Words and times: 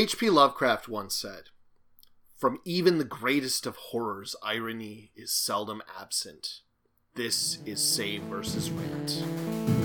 H.P. 0.00 0.30
Lovecraft 0.30 0.88
once 0.88 1.14
said, 1.14 1.50
From 2.34 2.60
even 2.64 2.96
the 2.96 3.04
greatest 3.04 3.66
of 3.66 3.76
horrors, 3.76 4.34
irony 4.42 5.12
is 5.14 5.30
seldom 5.30 5.82
absent. 6.00 6.60
This 7.16 7.58
is 7.66 7.82
Save 7.82 8.22
versus 8.22 8.70
Rant. 8.70 9.79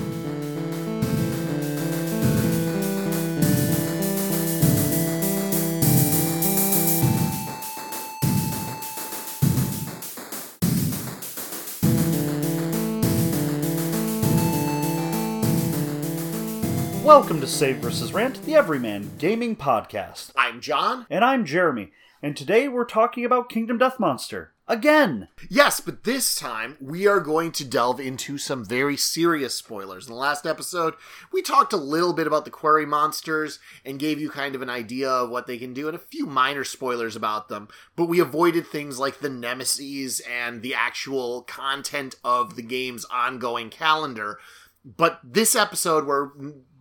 Welcome 17.06 17.40
to 17.42 17.46
Save 17.46 17.78
vs. 17.78 18.14
Rant, 18.14 18.42
the 18.46 18.56
Everyman 18.56 19.12
Gaming 19.20 19.56
Podcast. 19.56 20.32
I'm 20.36 20.60
John. 20.60 21.06
And 21.08 21.24
I'm 21.24 21.46
Jeremy. 21.46 21.92
And 22.24 22.36
today 22.36 22.68
we're 22.68 22.84
talking 22.84 23.24
about 23.24 23.48
Kingdom 23.48 23.78
Death 23.78 24.00
Monster. 24.00 24.54
Again! 24.68 25.28
Yes, 25.48 25.80
but 25.80 26.04
this 26.04 26.36
time 26.36 26.78
we 26.82 27.06
are 27.06 27.20
going 27.20 27.52
to 27.52 27.64
delve 27.64 28.00
into 28.00 28.40
some 28.40 28.66
very 28.66 28.98
serious 28.98 29.54
spoilers. 29.54 30.08
In 30.08 30.14
the 30.14 30.20
last 30.20 30.48
episode, 30.48 30.96
we 31.32 31.44
talked 31.44 31.74
a 31.74 31.78
little 31.78 32.12
bit 32.12 32.26
about 32.26 32.44
the 32.44 32.50
quarry 32.50 32.88
monsters 32.88 33.60
and 33.86 34.00
gave 34.00 34.20
you 34.20 34.32
kind 34.32 34.56
of 34.56 34.64
an 34.64 34.72
idea 34.72 35.08
of 35.08 35.30
what 35.30 35.46
they 35.46 35.60
can 35.60 35.76
do 35.76 35.86
and 35.86 35.96
a 35.96 36.00
few 36.00 36.26
minor 36.26 36.64
spoilers 36.64 37.16
about 37.16 37.50
them, 37.50 37.68
but 37.96 38.08
we 38.08 38.20
avoided 38.20 38.66
things 38.66 38.98
like 38.98 39.20
the 39.20 39.30
nemesis 39.30 40.22
and 40.22 40.64
the 40.64 40.74
actual 40.74 41.44
content 41.44 42.16
of 42.24 42.56
the 42.56 42.64
game's 42.64 43.06
ongoing 43.12 43.70
calendar. 43.70 44.40
But 44.84 45.20
this 45.24 45.56
episode, 45.56 46.08
we're 46.08 46.32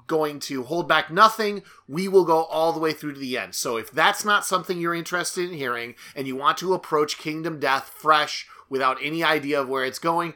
going 0.06 0.38
to 0.40 0.64
hold 0.64 0.88
back 0.88 1.10
nothing. 1.10 1.62
We 1.88 2.08
will 2.08 2.24
go 2.24 2.44
all 2.44 2.72
the 2.72 2.80
way 2.80 2.92
through 2.92 3.14
to 3.14 3.20
the 3.20 3.38
end. 3.38 3.54
So 3.54 3.76
if 3.76 3.90
that's 3.90 4.24
not 4.24 4.44
something 4.44 4.78
you're 4.78 4.94
interested 4.94 5.48
in 5.48 5.56
hearing 5.56 5.94
and 6.14 6.26
you 6.26 6.36
want 6.36 6.58
to 6.58 6.74
approach 6.74 7.18
Kingdom 7.18 7.60
Death 7.60 7.88
fresh 7.96 8.46
without 8.68 8.98
any 9.02 9.22
idea 9.22 9.60
of 9.60 9.68
where 9.68 9.84
it's 9.84 9.98
going, 9.98 10.34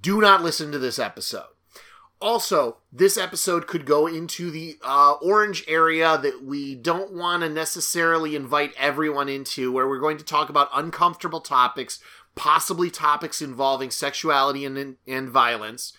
do 0.00 0.20
not 0.20 0.42
listen 0.42 0.72
to 0.72 0.78
this 0.78 0.98
episode. 0.98 1.46
Also, 2.20 2.78
this 2.90 3.18
episode 3.18 3.66
could 3.66 3.84
go 3.84 4.06
into 4.06 4.50
the 4.50 4.78
uh, 4.82 5.12
orange 5.20 5.62
area 5.68 6.16
that 6.16 6.42
we 6.42 6.74
don't 6.74 7.12
want 7.12 7.42
to 7.42 7.48
necessarily 7.50 8.34
invite 8.34 8.72
everyone 8.78 9.28
into, 9.28 9.70
where 9.70 9.86
we're 9.86 9.98
going 9.98 10.16
to 10.16 10.24
talk 10.24 10.48
about 10.48 10.70
uncomfortable 10.72 11.40
topics, 11.40 12.00
possibly 12.34 12.90
topics 12.90 13.42
involving 13.42 13.90
sexuality 13.90 14.64
and, 14.64 14.96
and 15.06 15.28
violence 15.28 15.92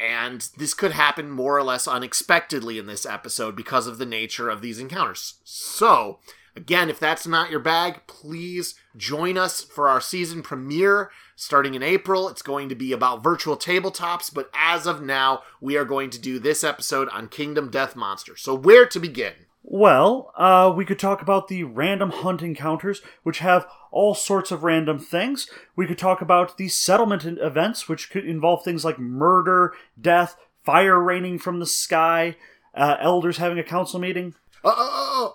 and 0.00 0.48
this 0.56 0.74
could 0.74 0.92
happen 0.92 1.30
more 1.30 1.56
or 1.56 1.62
less 1.62 1.88
unexpectedly 1.88 2.78
in 2.78 2.86
this 2.86 3.04
episode 3.04 3.56
because 3.56 3.86
of 3.86 3.98
the 3.98 4.06
nature 4.06 4.48
of 4.48 4.60
these 4.60 4.78
encounters. 4.78 5.34
So, 5.44 6.18
again, 6.54 6.88
if 6.88 7.00
that's 7.00 7.26
not 7.26 7.50
your 7.50 7.60
bag, 7.60 8.02
please 8.06 8.74
join 8.96 9.36
us 9.36 9.62
for 9.62 9.88
our 9.88 10.00
season 10.00 10.42
premiere 10.42 11.10
starting 11.34 11.74
in 11.74 11.82
April. 11.82 12.28
It's 12.28 12.42
going 12.42 12.68
to 12.68 12.74
be 12.74 12.92
about 12.92 13.22
virtual 13.22 13.56
tabletops, 13.56 14.32
but 14.32 14.50
as 14.54 14.86
of 14.86 15.02
now, 15.02 15.42
we 15.60 15.76
are 15.76 15.84
going 15.84 16.10
to 16.10 16.18
do 16.18 16.38
this 16.38 16.62
episode 16.62 17.08
on 17.10 17.28
Kingdom 17.28 17.70
Death 17.70 17.96
Monster. 17.96 18.36
So, 18.36 18.54
where 18.54 18.86
to 18.86 19.00
begin? 19.00 19.34
Well, 19.70 20.32
uh, 20.34 20.72
we 20.74 20.86
could 20.86 20.98
talk 20.98 21.20
about 21.20 21.48
the 21.48 21.62
random 21.62 22.08
hunt 22.08 22.40
encounters, 22.40 23.02
which 23.22 23.40
have 23.40 23.66
all 23.90 24.14
sorts 24.14 24.50
of 24.50 24.64
random 24.64 24.98
things. 24.98 25.46
We 25.76 25.86
could 25.86 25.98
talk 25.98 26.22
about 26.22 26.56
the 26.56 26.68
settlement 26.68 27.24
events, 27.24 27.86
which 27.86 28.08
could 28.08 28.24
involve 28.24 28.64
things 28.64 28.82
like 28.82 28.98
murder, 28.98 29.74
death, 30.00 30.36
fire 30.64 30.98
raining 30.98 31.38
from 31.38 31.60
the 31.60 31.66
sky, 31.66 32.36
uh, 32.74 32.96
elders 32.98 33.36
having 33.36 33.58
a 33.58 33.62
council 33.62 34.00
meeting. 34.00 34.34
Uh, 34.64 34.68
uh, 34.68 35.26
uh, 35.26 35.30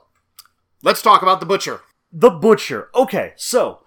let's 0.82 1.04
talk 1.04 1.22
about 1.22 1.40
the 1.40 1.46
butcher. 1.46 1.82
The 2.12 2.32
butcher. 2.32 2.90
Okay, 2.96 3.34
so 3.36 3.82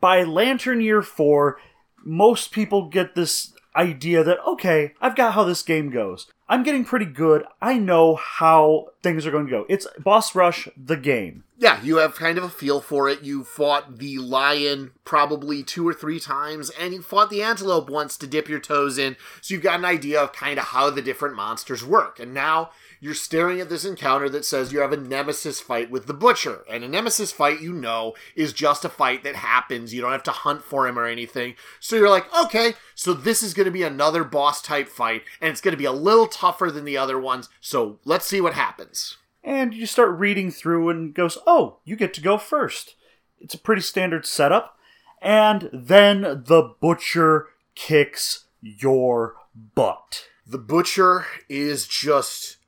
by 0.00 0.22
Lantern 0.22 0.80
Year 0.80 1.02
4, 1.02 1.58
most 2.02 2.50
people 2.50 2.88
get 2.88 3.14
this 3.14 3.52
idea 3.76 4.24
that, 4.24 4.38
okay, 4.46 4.94
I've 5.02 5.16
got 5.16 5.34
how 5.34 5.44
this 5.44 5.62
game 5.62 5.90
goes. 5.90 6.30
I'm 6.52 6.64
getting 6.64 6.84
pretty 6.84 7.06
good. 7.06 7.44
I 7.62 7.78
know 7.78 8.14
how 8.14 8.88
things 9.02 9.24
are 9.24 9.30
going 9.30 9.46
to 9.46 9.50
go. 9.50 9.64
It's 9.70 9.86
Boss 9.98 10.34
Rush, 10.34 10.68
the 10.76 10.98
game. 10.98 11.44
Yeah, 11.62 11.80
you 11.80 11.98
have 11.98 12.16
kind 12.16 12.38
of 12.38 12.42
a 12.42 12.48
feel 12.48 12.80
for 12.80 13.08
it. 13.08 13.22
You 13.22 13.44
fought 13.44 13.98
the 13.98 14.18
lion 14.18 14.90
probably 15.04 15.62
two 15.62 15.86
or 15.86 15.94
three 15.94 16.18
times, 16.18 16.70
and 16.70 16.92
you 16.92 17.02
fought 17.02 17.30
the 17.30 17.40
antelope 17.40 17.88
once 17.88 18.16
to 18.16 18.26
dip 18.26 18.48
your 18.48 18.58
toes 18.58 18.98
in, 18.98 19.14
so 19.40 19.54
you've 19.54 19.62
got 19.62 19.78
an 19.78 19.84
idea 19.84 20.20
of 20.20 20.32
kind 20.32 20.58
of 20.58 20.64
how 20.64 20.90
the 20.90 21.00
different 21.00 21.36
monsters 21.36 21.84
work. 21.84 22.18
And 22.18 22.34
now 22.34 22.70
you're 22.98 23.14
staring 23.14 23.60
at 23.60 23.68
this 23.68 23.84
encounter 23.84 24.28
that 24.30 24.44
says 24.44 24.72
you 24.72 24.80
have 24.80 24.92
a 24.92 24.96
nemesis 24.96 25.60
fight 25.60 25.88
with 25.88 26.06
the 26.06 26.14
butcher. 26.14 26.64
And 26.68 26.82
a 26.82 26.88
nemesis 26.88 27.30
fight, 27.30 27.60
you 27.60 27.72
know, 27.72 28.14
is 28.34 28.52
just 28.52 28.84
a 28.84 28.88
fight 28.88 29.22
that 29.22 29.36
happens. 29.36 29.94
You 29.94 30.00
don't 30.00 30.10
have 30.10 30.24
to 30.24 30.32
hunt 30.32 30.64
for 30.64 30.88
him 30.88 30.98
or 30.98 31.06
anything. 31.06 31.54
So 31.78 31.94
you're 31.94 32.10
like, 32.10 32.26
okay, 32.36 32.74
so 32.96 33.14
this 33.14 33.40
is 33.40 33.54
going 33.54 33.66
to 33.66 33.70
be 33.70 33.84
another 33.84 34.24
boss 34.24 34.62
type 34.62 34.88
fight, 34.88 35.22
and 35.40 35.52
it's 35.52 35.60
going 35.60 35.70
to 35.74 35.78
be 35.78 35.84
a 35.84 35.92
little 35.92 36.26
tougher 36.26 36.72
than 36.72 36.84
the 36.84 36.96
other 36.98 37.20
ones. 37.20 37.48
So 37.60 38.00
let's 38.04 38.26
see 38.26 38.40
what 38.40 38.54
happens. 38.54 39.18
And 39.44 39.74
you 39.74 39.86
start 39.86 40.18
reading 40.18 40.50
through 40.50 40.88
and 40.88 41.14
goes, 41.14 41.38
oh, 41.46 41.78
you 41.84 41.96
get 41.96 42.14
to 42.14 42.20
go 42.20 42.38
first. 42.38 42.94
It's 43.40 43.54
a 43.54 43.58
pretty 43.58 43.82
standard 43.82 44.24
setup. 44.24 44.78
And 45.20 45.68
then 45.72 46.22
the 46.22 46.74
butcher 46.80 47.48
kicks 47.74 48.46
your 48.60 49.34
butt. 49.74 50.28
The 50.46 50.58
butcher 50.58 51.26
is 51.48 51.86
just 51.86 52.58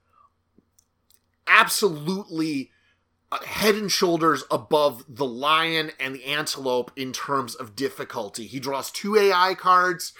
absolutely 1.46 2.70
uh, 3.30 3.42
head 3.44 3.74
and 3.74 3.90
shoulders 3.90 4.44
above 4.50 5.04
the 5.08 5.24
lion 5.24 5.90
and 5.98 6.14
the 6.14 6.24
antelope 6.24 6.92
in 6.96 7.12
terms 7.12 7.54
of 7.54 7.74
difficulty. 7.74 8.46
He 8.46 8.60
draws 8.60 8.90
two 8.90 9.16
AI 9.16 9.54
cards. 9.54 10.12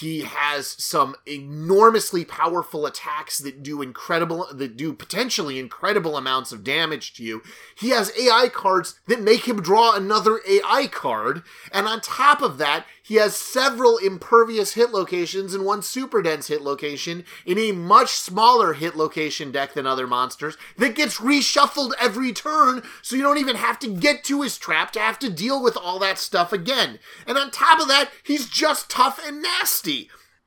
He 0.00 0.22
has 0.22 0.68
some 0.82 1.16
enormously 1.26 2.24
powerful 2.24 2.86
attacks 2.86 3.36
that 3.38 3.62
do 3.62 3.82
incredible, 3.82 4.48
that 4.50 4.74
do 4.74 4.94
potentially 4.94 5.58
incredible 5.58 6.16
amounts 6.16 6.50
of 6.50 6.64
damage 6.64 7.12
to 7.14 7.22
you. 7.22 7.42
He 7.76 7.90
has 7.90 8.10
AI 8.18 8.48
cards 8.48 8.98
that 9.06 9.20
make 9.20 9.46
him 9.46 9.60
draw 9.60 9.94
another 9.94 10.40
AI 10.48 10.86
card. 10.86 11.42
And 11.72 11.86
on 11.86 12.00
top 12.00 12.40
of 12.40 12.56
that, 12.56 12.86
he 13.02 13.16
has 13.16 13.36
several 13.36 13.98
impervious 13.98 14.74
hit 14.74 14.92
locations 14.92 15.52
and 15.52 15.64
one 15.64 15.82
super 15.82 16.22
dense 16.22 16.46
hit 16.46 16.62
location 16.62 17.24
in 17.44 17.58
a 17.58 17.72
much 17.72 18.10
smaller 18.10 18.72
hit 18.72 18.96
location 18.96 19.52
deck 19.52 19.74
than 19.74 19.86
other 19.86 20.06
monsters 20.06 20.56
that 20.78 20.94
gets 20.94 21.18
reshuffled 21.18 21.92
every 22.00 22.32
turn, 22.32 22.82
so 23.02 23.16
you 23.16 23.22
don't 23.22 23.38
even 23.38 23.56
have 23.56 23.78
to 23.80 23.92
get 23.92 24.24
to 24.24 24.42
his 24.42 24.56
trap 24.56 24.92
to 24.92 25.00
have 25.00 25.18
to 25.18 25.28
deal 25.28 25.62
with 25.62 25.76
all 25.76 25.98
that 25.98 26.18
stuff 26.18 26.52
again. 26.52 27.00
And 27.26 27.36
on 27.36 27.50
top 27.50 27.80
of 27.80 27.88
that, 27.88 28.10
he's 28.22 28.48
just 28.48 28.88
tough 28.88 29.20
and 29.26 29.42
nasty. 29.42 29.81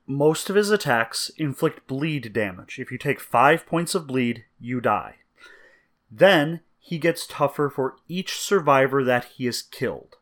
Most 0.08 0.50
of 0.50 0.56
his 0.56 0.70
attacks 0.70 1.32
inflict 1.38 1.88
bleed 1.88 2.32
damage. 2.32 2.78
If 2.80 2.92
you 2.92 2.98
take 2.98 3.20
five 3.20 3.66
points 3.66 3.96
of 3.96 4.08
bleed, 4.08 4.46
you 4.60 4.80
die. 4.80 5.16
Then 6.12 6.62
he 6.80 7.00
gets 7.00 7.26
tougher 7.26 7.70
for 7.70 7.96
each 8.08 8.40
survivor 8.40 9.04
that 9.04 9.26
he 9.26 9.46
has 9.46 9.64
killed. 9.64 10.18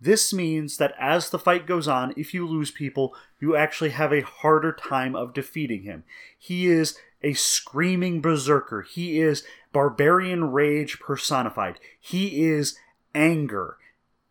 This 0.00 0.32
means 0.32 0.76
that 0.78 0.94
as 0.98 1.30
the 1.30 1.38
fight 1.38 1.66
goes 1.66 1.88
on, 1.88 2.14
if 2.16 2.32
you 2.32 2.46
lose 2.46 2.70
people, 2.70 3.14
you 3.40 3.56
actually 3.56 3.90
have 3.90 4.12
a 4.12 4.22
harder 4.22 4.72
time 4.72 5.14
of 5.14 5.34
defeating 5.34 5.82
him. 5.82 6.04
He 6.38 6.68
is 6.68 6.96
a 7.22 7.34
screaming 7.34 8.20
berserker. 8.20 8.82
He 8.82 9.20
is 9.20 9.44
barbarian 9.72 10.52
rage 10.52 11.00
personified. 11.00 11.78
He 12.00 12.44
is 12.46 12.78
anger, 13.14 13.76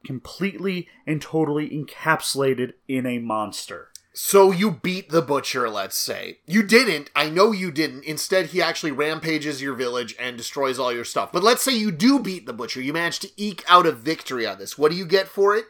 completely 0.03 0.87
and 1.05 1.21
totally 1.21 1.69
encapsulated 1.69 2.73
in 2.87 3.05
a 3.05 3.19
monster. 3.19 3.89
So 4.19 4.51
you 4.51 4.71
beat 4.71 5.11
the 5.11 5.21
butcher, 5.21 5.69
let's 5.69 5.95
say. 5.95 6.39
You 6.47 6.63
didn't. 6.63 7.11
I 7.15 7.29
know 7.29 7.51
you 7.51 7.69
didn't. 7.69 8.03
Instead, 8.03 8.47
he 8.47 8.63
actually 8.63 8.91
rampages 8.91 9.61
your 9.61 9.75
village 9.75 10.15
and 10.19 10.35
destroys 10.35 10.79
all 10.79 10.91
your 10.91 11.05
stuff. 11.05 11.31
But 11.31 11.43
let's 11.43 11.61
say 11.61 11.77
you 11.77 11.91
do 11.91 12.17
beat 12.19 12.47
the 12.47 12.51
butcher. 12.51 12.81
You 12.81 12.93
manage 12.93 13.19
to 13.19 13.29
eke 13.37 13.63
out 13.67 13.85
a 13.85 13.91
victory 13.91 14.47
on 14.47 14.57
this. 14.57 14.75
What 14.75 14.89
do 14.89 14.97
you 14.97 15.05
get 15.05 15.27
for 15.27 15.55
it? 15.55 15.65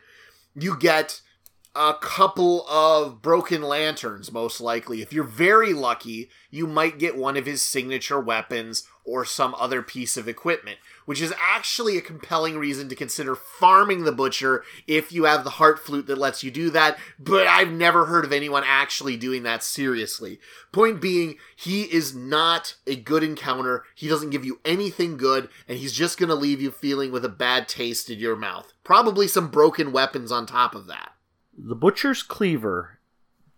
You 0.55 0.77
get 0.77 1.19
a 1.75 1.95
couple 1.99 2.65
of 2.69 3.21
broken 3.21 3.63
lanterns, 3.63 4.31
most 4.31 4.61
likely. 4.61 5.01
If 5.01 5.11
you're 5.11 5.25
very 5.25 5.73
lucky, 5.73 6.29
you 6.49 6.67
might 6.67 6.99
get 6.99 7.17
one 7.17 7.35
of 7.35 7.45
his 7.45 7.61
signature 7.61 8.21
weapons 8.21 8.87
or 9.03 9.25
some 9.25 9.55
other 9.55 9.81
piece 9.81 10.15
of 10.15 10.29
equipment, 10.29 10.77
which 11.07 11.21
is 11.21 11.33
actually 11.41 11.97
a 11.97 12.01
compelling 12.01 12.57
reason 12.57 12.89
to 12.89 12.95
consider 12.95 13.33
farming 13.33 14.03
the 14.03 14.11
butcher 14.11 14.61
if 14.87 15.09
you 15.09 15.23
have 15.23 15.45
the 15.45 15.51
heart 15.51 15.79
flute 15.79 16.05
that 16.05 16.17
lets 16.17 16.43
you 16.43 16.51
do 16.51 16.69
that. 16.69 16.99
But 17.17 17.47
I've 17.47 17.71
never 17.71 18.07
heard 18.07 18.25
of 18.25 18.33
anyone 18.33 18.63
actually 18.65 19.15
doing 19.15 19.43
that 19.43 19.63
seriously. 19.63 20.41
Point 20.73 20.99
being, 20.99 21.37
he 21.55 21.83
is 21.83 22.13
not 22.13 22.75
a 22.85 22.97
good 22.97 23.23
encounter. 23.23 23.85
He 23.95 24.09
doesn't 24.09 24.31
give 24.31 24.43
you 24.43 24.59
anything 24.65 25.15
good, 25.15 25.47
and 25.65 25.77
he's 25.77 25.93
just 25.93 26.17
to 26.17 26.35
leave 26.35 26.59
you 26.61 26.71
feeling 26.71 27.13
with 27.13 27.23
a 27.23 27.29
bad 27.29 27.69
taste 27.69 28.09
in 28.09 28.19
your 28.19 28.35
mouth. 28.35 28.73
Probably 28.83 29.29
some 29.29 29.47
broken 29.47 29.93
weapons 29.93 30.29
on 30.29 30.45
top 30.45 30.75
of 30.75 30.87
that. 30.87 31.13
The 31.57 31.75
Butcher's 31.75 32.21
Cleaver, 32.21 32.99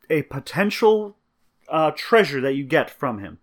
a 0.08 0.22
potential 0.22 1.18
uh, 1.68 1.94
treasure 1.96 2.42
that 2.42 2.54
you 2.54 2.64
get 2.64 2.92
from 2.92 3.18
him, 3.18 3.40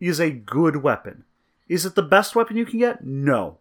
is 0.00 0.18
a 0.18 0.30
good 0.30 0.76
weapon. 0.76 1.24
Is 1.70 1.86
it 1.86 1.94
the 1.94 2.02
best 2.02 2.34
weapon 2.34 2.56
you 2.56 2.66
can 2.66 2.80
get? 2.80 3.04
No. 3.04 3.58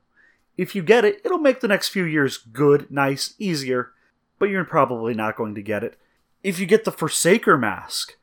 If 0.58 0.74
you 0.74 0.82
get 0.82 1.06
it, 1.06 1.22
it'll 1.24 1.38
make 1.38 1.60
the 1.62 1.68
next 1.68 1.90
few 1.90 2.04
years 2.04 2.38
good, 2.38 2.90
nice, 2.90 3.36
easier, 3.38 3.92
but 4.40 4.50
you're 4.50 4.66
probably 4.66 5.14
not 5.14 5.36
going 5.36 5.54
to 5.54 5.62
get 5.62 5.84
it. 5.84 5.96
If 6.44 6.60
you 6.60 6.66
get 6.66 6.86
the 6.86 6.92
Forsaker 6.92 7.58
mask, 7.60 8.18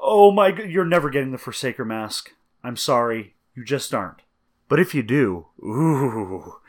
oh 0.00 0.30
my 0.30 0.52
god, 0.52 0.70
you're 0.70 0.84
never 0.84 1.10
getting 1.10 1.32
the 1.32 1.38
Forsaker 1.38 1.84
mask. 1.84 2.34
I'm 2.62 2.76
sorry, 2.76 3.34
you 3.56 3.64
just 3.64 3.92
aren't. 3.92 4.22
But 4.68 4.78
if 4.78 4.94
you 4.94 5.02
do, 5.02 5.46
ooh, 5.60 6.60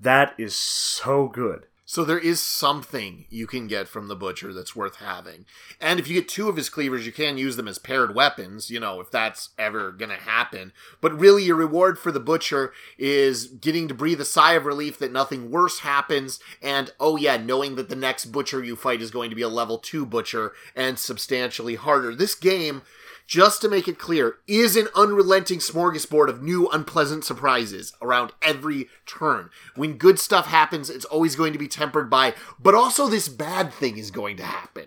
that 0.00 0.34
is 0.38 0.56
so 0.56 1.28
good. 1.28 1.66
So 1.88 2.04
there 2.04 2.18
is 2.18 2.40
something 2.40 3.26
you 3.30 3.46
can 3.46 3.68
get 3.68 3.86
from 3.86 4.08
the 4.08 4.16
butcher 4.16 4.52
that's 4.52 4.74
worth 4.74 4.96
having. 4.96 5.46
And 5.80 6.00
if 6.00 6.08
you 6.08 6.14
get 6.14 6.28
two 6.28 6.48
of 6.48 6.56
his 6.56 6.68
cleavers, 6.68 7.06
you 7.06 7.12
can 7.12 7.38
use 7.38 7.54
them 7.54 7.68
as 7.68 7.78
paired 7.78 8.12
weapons, 8.12 8.72
you 8.72 8.80
know, 8.80 8.98
if 9.00 9.08
that's 9.08 9.50
ever 9.56 9.92
going 9.92 10.10
to 10.10 10.16
happen. 10.16 10.72
But 11.00 11.16
really, 11.16 11.44
your 11.44 11.54
reward 11.54 11.96
for 11.96 12.10
the 12.10 12.18
butcher 12.18 12.72
is 12.98 13.46
getting 13.46 13.86
to 13.86 13.94
breathe 13.94 14.20
a 14.20 14.24
sigh 14.24 14.54
of 14.54 14.66
relief 14.66 14.98
that 14.98 15.12
nothing 15.12 15.48
worse 15.48 15.78
happens. 15.78 16.40
And 16.60 16.92
oh, 16.98 17.16
yeah, 17.16 17.36
knowing 17.36 17.76
that 17.76 17.88
the 17.88 17.94
next 17.94 18.26
butcher 18.26 18.64
you 18.64 18.74
fight 18.74 19.00
is 19.00 19.12
going 19.12 19.30
to 19.30 19.36
be 19.36 19.42
a 19.42 19.48
level 19.48 19.78
2 19.78 20.04
butcher 20.04 20.54
and 20.74 20.98
substantially 20.98 21.76
harder. 21.76 22.16
This 22.16 22.34
game 22.34 22.82
just 23.26 23.60
to 23.60 23.68
make 23.68 23.88
it 23.88 23.98
clear, 23.98 24.36
is 24.46 24.76
an 24.76 24.88
unrelenting 24.94 25.58
smorgasbord 25.58 26.28
of 26.28 26.42
new 26.42 26.68
unpleasant 26.68 27.24
surprises 27.24 27.92
around 28.00 28.32
every 28.42 28.88
turn. 29.06 29.50
When 29.74 29.98
good 29.98 30.18
stuff 30.18 30.46
happens, 30.46 30.90
it's 30.90 31.04
always 31.04 31.36
going 31.36 31.52
to 31.52 31.58
be 31.58 31.68
tempered 31.68 32.08
by, 32.08 32.34
but 32.60 32.74
also 32.74 33.08
this 33.08 33.28
bad 33.28 33.72
thing 33.72 33.98
is 33.98 34.10
going 34.10 34.36
to 34.36 34.44
happen. 34.44 34.86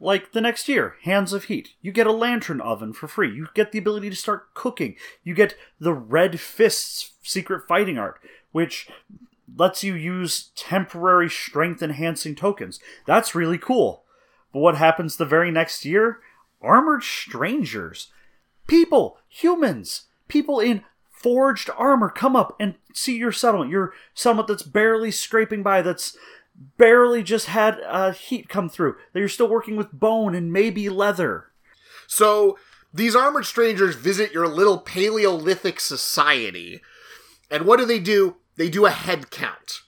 Like 0.00 0.32
the 0.32 0.40
next 0.40 0.68
year, 0.68 0.96
Hands 1.02 1.32
of 1.32 1.44
Heat. 1.44 1.74
You 1.80 1.92
get 1.92 2.06
a 2.06 2.12
lantern 2.12 2.60
oven 2.60 2.92
for 2.92 3.06
free. 3.06 3.34
You 3.34 3.48
get 3.54 3.72
the 3.72 3.78
ability 3.78 4.10
to 4.10 4.16
start 4.16 4.52
cooking. 4.54 4.96
You 5.22 5.34
get 5.34 5.54
the 5.78 5.94
Red 5.94 6.40
Fists 6.40 7.12
secret 7.22 7.66
fighting 7.68 7.96
art, 7.96 8.20
which 8.52 8.88
lets 9.56 9.84
you 9.84 9.94
use 9.94 10.50
temporary 10.56 11.30
strength 11.30 11.82
enhancing 11.82 12.34
tokens. 12.34 12.80
That's 13.06 13.34
really 13.34 13.58
cool. 13.58 14.04
But 14.52 14.60
what 14.60 14.76
happens 14.76 15.16
the 15.16 15.24
very 15.24 15.50
next 15.50 15.84
year? 15.84 16.18
Armored 16.64 17.02
strangers. 17.02 18.08
People, 18.66 19.18
humans, 19.28 20.04
people 20.28 20.60
in 20.60 20.82
forged 21.10 21.70
armor 21.76 22.08
come 22.08 22.34
up 22.36 22.56
and 22.58 22.74
see 22.92 23.16
your 23.16 23.32
settlement. 23.32 23.70
Your 23.70 23.92
settlement 24.14 24.48
that's 24.48 24.62
barely 24.62 25.10
scraping 25.10 25.62
by, 25.62 25.82
that's 25.82 26.16
barely 26.76 27.22
just 27.22 27.46
had 27.46 27.80
uh, 27.86 28.12
heat 28.12 28.48
come 28.48 28.68
through, 28.68 28.96
that 29.12 29.20
you're 29.20 29.28
still 29.28 29.48
working 29.48 29.76
with 29.76 29.92
bone 29.92 30.34
and 30.34 30.52
maybe 30.52 30.88
leather. 30.88 31.46
So 32.06 32.58
these 32.92 33.16
armored 33.16 33.46
strangers 33.46 33.96
visit 33.96 34.32
your 34.32 34.46
little 34.46 34.78
Paleolithic 34.78 35.80
society. 35.80 36.80
And 37.50 37.66
what 37.66 37.78
do 37.78 37.86
they 37.86 37.98
do? 37.98 38.36
They 38.56 38.68
do 38.68 38.86
a 38.86 38.90
head 38.90 39.30
count. 39.30 39.80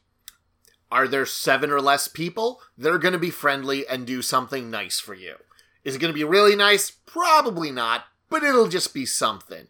Are 0.90 1.08
there 1.08 1.26
seven 1.26 1.70
or 1.70 1.80
less 1.80 2.08
people? 2.08 2.60
They're 2.76 2.98
going 2.98 3.12
to 3.12 3.18
be 3.18 3.30
friendly 3.30 3.86
and 3.86 4.06
do 4.06 4.22
something 4.22 4.70
nice 4.70 4.98
for 4.98 5.14
you. 5.14 5.36
Is 5.86 5.94
it 5.94 6.00
going 6.00 6.12
to 6.12 6.18
be 6.18 6.24
really 6.24 6.56
nice? 6.56 6.90
Probably 6.90 7.70
not, 7.70 8.06
but 8.28 8.42
it'll 8.42 8.66
just 8.66 8.92
be 8.92 9.06
something. 9.06 9.68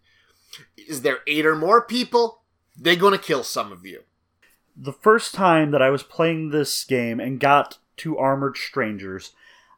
Is 0.78 1.02
there 1.02 1.18
eight 1.26 1.44
or 1.44 1.54
more 1.54 1.82
people? 1.82 2.40
They're 2.74 2.96
going 2.96 3.12
to 3.12 3.22
kill 3.22 3.44
some 3.44 3.70
of 3.70 3.84
you. 3.84 4.00
The 4.74 4.94
first 4.94 5.34
time 5.34 5.72
that 5.72 5.82
I 5.82 5.90
was 5.90 6.02
playing 6.02 6.50
this 6.50 6.84
game 6.84 7.20
and 7.20 7.38
got 7.38 7.76
to 7.98 8.16
Armored 8.16 8.56
Strangers, 8.56 9.32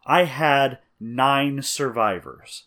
I 0.06 0.25
had 0.26 0.79
nine 1.00 1.61
survivors. 1.62 2.67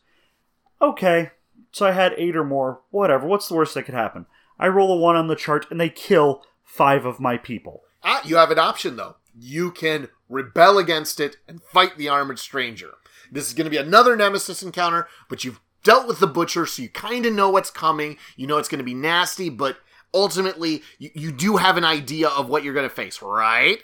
Okay, 0.82 1.32
so 1.72 1.86
I 1.86 1.92
had 1.92 2.14
eight 2.18 2.36
or 2.36 2.44
more. 2.44 2.82
Whatever. 2.90 3.26
What's 3.26 3.48
the 3.48 3.56
worst 3.56 3.74
that 3.76 3.84
could 3.84 3.96
happen? 3.96 4.26
I 4.60 4.68
roll 4.68 4.92
a 4.92 4.98
one 4.98 5.16
on 5.16 5.28
the 5.28 5.36
chart 5.36 5.66
and 5.72 5.80
they 5.80 5.90
kill 5.90 6.44
five 6.62 7.06
of 7.06 7.22
my 7.22 7.38
people. 7.38 7.84
Ah, 8.04 8.22
you 8.26 8.36
have 8.36 8.52
an 8.52 8.60
option 8.60 8.98
though. 8.98 9.16
You 9.34 9.72
can 9.72 10.10
rebel 10.28 10.78
against 10.78 11.22
it 11.22 11.38
and 11.48 11.64
fight 11.64 11.96
the 11.96 12.10
armored 12.10 12.38
stranger. 12.38 12.96
This 13.32 13.48
is 13.48 13.54
going 13.54 13.66
to 13.66 13.72
be 13.72 13.78
another 13.78 14.16
Nemesis 14.16 14.62
encounter, 14.62 15.08
but 15.30 15.44
you've 15.44 15.62
dealt 15.84 16.08
with 16.08 16.20
the 16.20 16.28
Butcher, 16.28 16.66
so 16.66 16.82
you 16.82 16.90
kind 16.90 17.26
of 17.26 17.34
know 17.34 17.50
what's 17.50 17.72
coming. 17.72 18.18
You 18.36 18.48
know 18.48 18.58
it's 18.58 18.68
going 18.68 18.80
to 18.80 18.86
be 18.86 18.94
nasty, 18.94 19.50
but 19.50 19.78
ultimately, 20.14 20.84
you, 21.00 21.10
you 21.14 21.32
do 21.32 21.58
have 21.58 21.78
an 21.78 21.86
idea 21.86 22.28
of 22.28 22.50
what 22.50 22.64
you're 22.64 22.74
going 22.74 22.90
to 22.90 22.94
face, 22.94 23.22
right? 23.22 23.80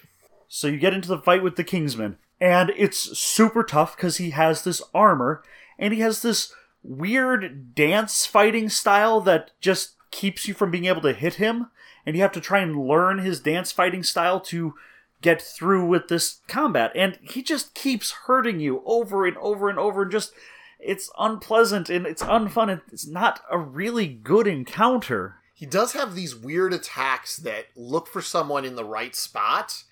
So 0.47 0.67
you 0.67 0.77
get 0.77 0.93
into 0.93 1.07
the 1.09 1.17
fight 1.17 1.43
with 1.43 1.55
the 1.55 1.63
Kingsman, 1.63 2.17
and 2.39 2.71
it's 2.75 3.17
super 3.17 3.63
tough 3.63 3.95
because 3.95 4.17
he 4.17 4.31
has 4.31 4.63
this 4.63 4.81
armor, 4.93 5.43
and 5.79 5.93
he 5.93 6.01
has 6.01 6.21
this 6.21 6.53
weird 6.83 7.75
dance 7.75 8.25
fighting 8.25 8.69
style 8.69 9.19
that 9.21 9.51
just 9.59 9.95
keeps 10.11 10.47
you 10.47 10.53
from 10.53 10.71
being 10.71 10.85
able 10.85 11.01
to 11.01 11.13
hit 11.13 11.35
him, 11.35 11.67
and 12.05 12.15
you 12.15 12.21
have 12.21 12.31
to 12.33 12.41
try 12.41 12.59
and 12.59 12.87
learn 12.87 13.19
his 13.19 13.39
dance 13.39 13.71
fighting 13.71 14.03
style 14.03 14.39
to 14.39 14.75
get 15.21 15.41
through 15.41 15.85
with 15.85 16.07
this 16.07 16.41
combat 16.47 16.91
and 16.95 17.17
he 17.21 17.41
just 17.41 17.73
keeps 17.73 18.11
hurting 18.11 18.59
you 18.59 18.83
over 18.85 19.25
and 19.25 19.37
over 19.37 19.69
and 19.69 19.79
over 19.79 20.03
and 20.03 20.11
just 20.11 20.31
it's 20.79 21.09
unpleasant 21.17 21.89
and 21.89 22.05
it's 22.05 22.21
unfun 22.21 22.71
and 22.71 22.81
it's 22.91 23.07
not 23.07 23.41
a 23.49 23.57
really 23.57 24.07
good 24.07 24.45
encounter. 24.45 25.37
He 25.55 25.65
does 25.65 25.93
have 25.93 26.13
these 26.13 26.35
weird 26.35 26.71
attacks 26.71 27.37
that 27.37 27.65
look 27.75 28.07
for 28.07 28.21
someone 28.21 28.63
in 28.63 28.75
the 28.75 28.85
right 28.85 29.15
spot 29.15 29.83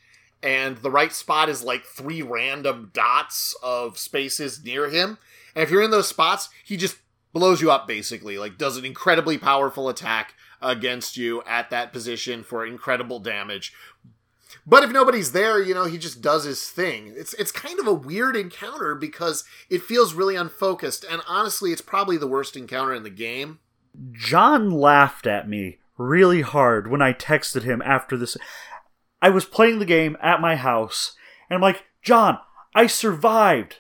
and 0.44 0.78
the 0.78 0.92
right 0.92 1.12
spot 1.12 1.50
is 1.50 1.64
like 1.64 1.86
three 1.86 2.22
random 2.22 2.92
dots 2.94 3.56
of 3.64 3.98
spaces 3.98 4.64
near 4.64 4.90
him. 4.90 5.18
And 5.56 5.64
if 5.64 5.72
you're 5.72 5.82
in 5.82 5.92
those 5.92 6.08
spots 6.08 6.50
he 6.64 6.78
just 6.78 6.98
blows 7.34 7.62
you 7.62 7.72
up 7.72 7.88
basically 7.88 8.38
like 8.38 8.58
does 8.58 8.78
an 8.78 8.86
incredibly 8.86 9.38
powerful 9.38 9.90
attack 9.90 10.36
against 10.62 11.18
you 11.18 11.44
at 11.46 11.70
that 11.70 11.92
position 11.92 12.44
for 12.44 12.66
incredible 12.66 13.20
damage 13.20 13.74
but 14.66 14.84
if 14.84 14.92
nobody's 14.92 15.32
there, 15.32 15.62
you 15.62 15.74
know, 15.74 15.86
he 15.86 15.98
just 15.98 16.22
does 16.22 16.44
his 16.44 16.70
thing. 16.70 17.14
It's 17.16 17.34
it's 17.36 17.52
kind 17.52 17.80
of 17.80 17.88
a 17.88 17.94
weird 17.94 18.36
encounter 18.36 18.96
because 18.96 19.44
it 19.70 19.84
feels 19.84 20.14
really 20.14 20.36
unfocused, 20.36 21.06
and 21.10 21.22
honestly, 21.28 21.72
it's 21.72 21.82
probably 21.82 22.18
the 22.18 22.28
worst 22.28 22.58
encounter 22.58 22.94
in 22.94 23.04
the 23.04 23.10
game. 23.10 23.60
John 24.12 24.72
laughed 24.72 25.28
at 25.28 25.48
me 25.48 25.78
really 25.98 26.42
hard 26.42 26.90
when 26.90 27.02
I 27.02 27.14
texted 27.14 27.62
him 27.64 27.82
after 27.84 28.18
this. 28.18 28.36
I 29.22 29.30
was 29.30 29.46
playing 29.46 29.80
the 29.80 29.86
game 29.86 30.18
at 30.22 30.42
my 30.42 30.56
house, 30.56 31.16
and 31.50 31.56
I'm 31.56 31.62
like, 31.62 31.84
John, 32.02 32.40
I 32.74 32.88
survived. 32.88 33.78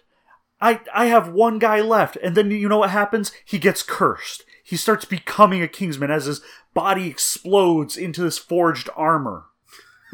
I 0.61 0.81
I 0.93 1.07
have 1.07 1.29
one 1.29 1.57
guy 1.57 1.81
left, 1.81 2.15
and 2.17 2.35
then 2.35 2.51
you 2.51 2.69
know 2.69 2.77
what 2.77 2.91
happens? 2.91 3.31
He 3.43 3.57
gets 3.57 3.81
cursed. 3.81 4.43
He 4.63 4.77
starts 4.77 5.05
becoming 5.05 5.61
a 5.61 5.67
Kingsman 5.67 6.11
as 6.11 6.25
his 6.25 6.41
body 6.73 7.07
explodes 7.07 7.97
into 7.97 8.21
this 8.21 8.37
forged 8.37 8.89
armor. 8.95 9.45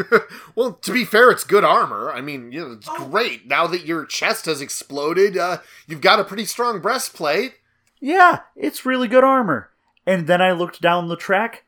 well, 0.55 0.73
to 0.73 0.91
be 0.91 1.05
fair, 1.05 1.31
it's 1.31 1.43
good 1.43 1.63
armor. 1.63 2.11
I 2.11 2.21
mean, 2.21 2.51
you 2.51 2.61
know, 2.61 2.71
it's 2.73 2.87
oh. 2.89 3.07
great. 3.09 3.47
Now 3.47 3.67
that 3.67 3.85
your 3.85 4.05
chest 4.05 4.45
has 4.45 4.61
exploded, 4.61 5.37
uh, 5.37 5.59
you've 5.87 6.01
got 6.01 6.19
a 6.19 6.23
pretty 6.23 6.45
strong 6.45 6.81
breastplate. 6.81 7.55
Yeah, 7.99 8.39
it's 8.55 8.85
really 8.85 9.07
good 9.07 9.23
armor. 9.23 9.69
And 10.05 10.27
then 10.27 10.41
I 10.41 10.51
looked 10.51 10.81
down 10.81 11.07
the 11.07 11.15
track. 11.15 11.65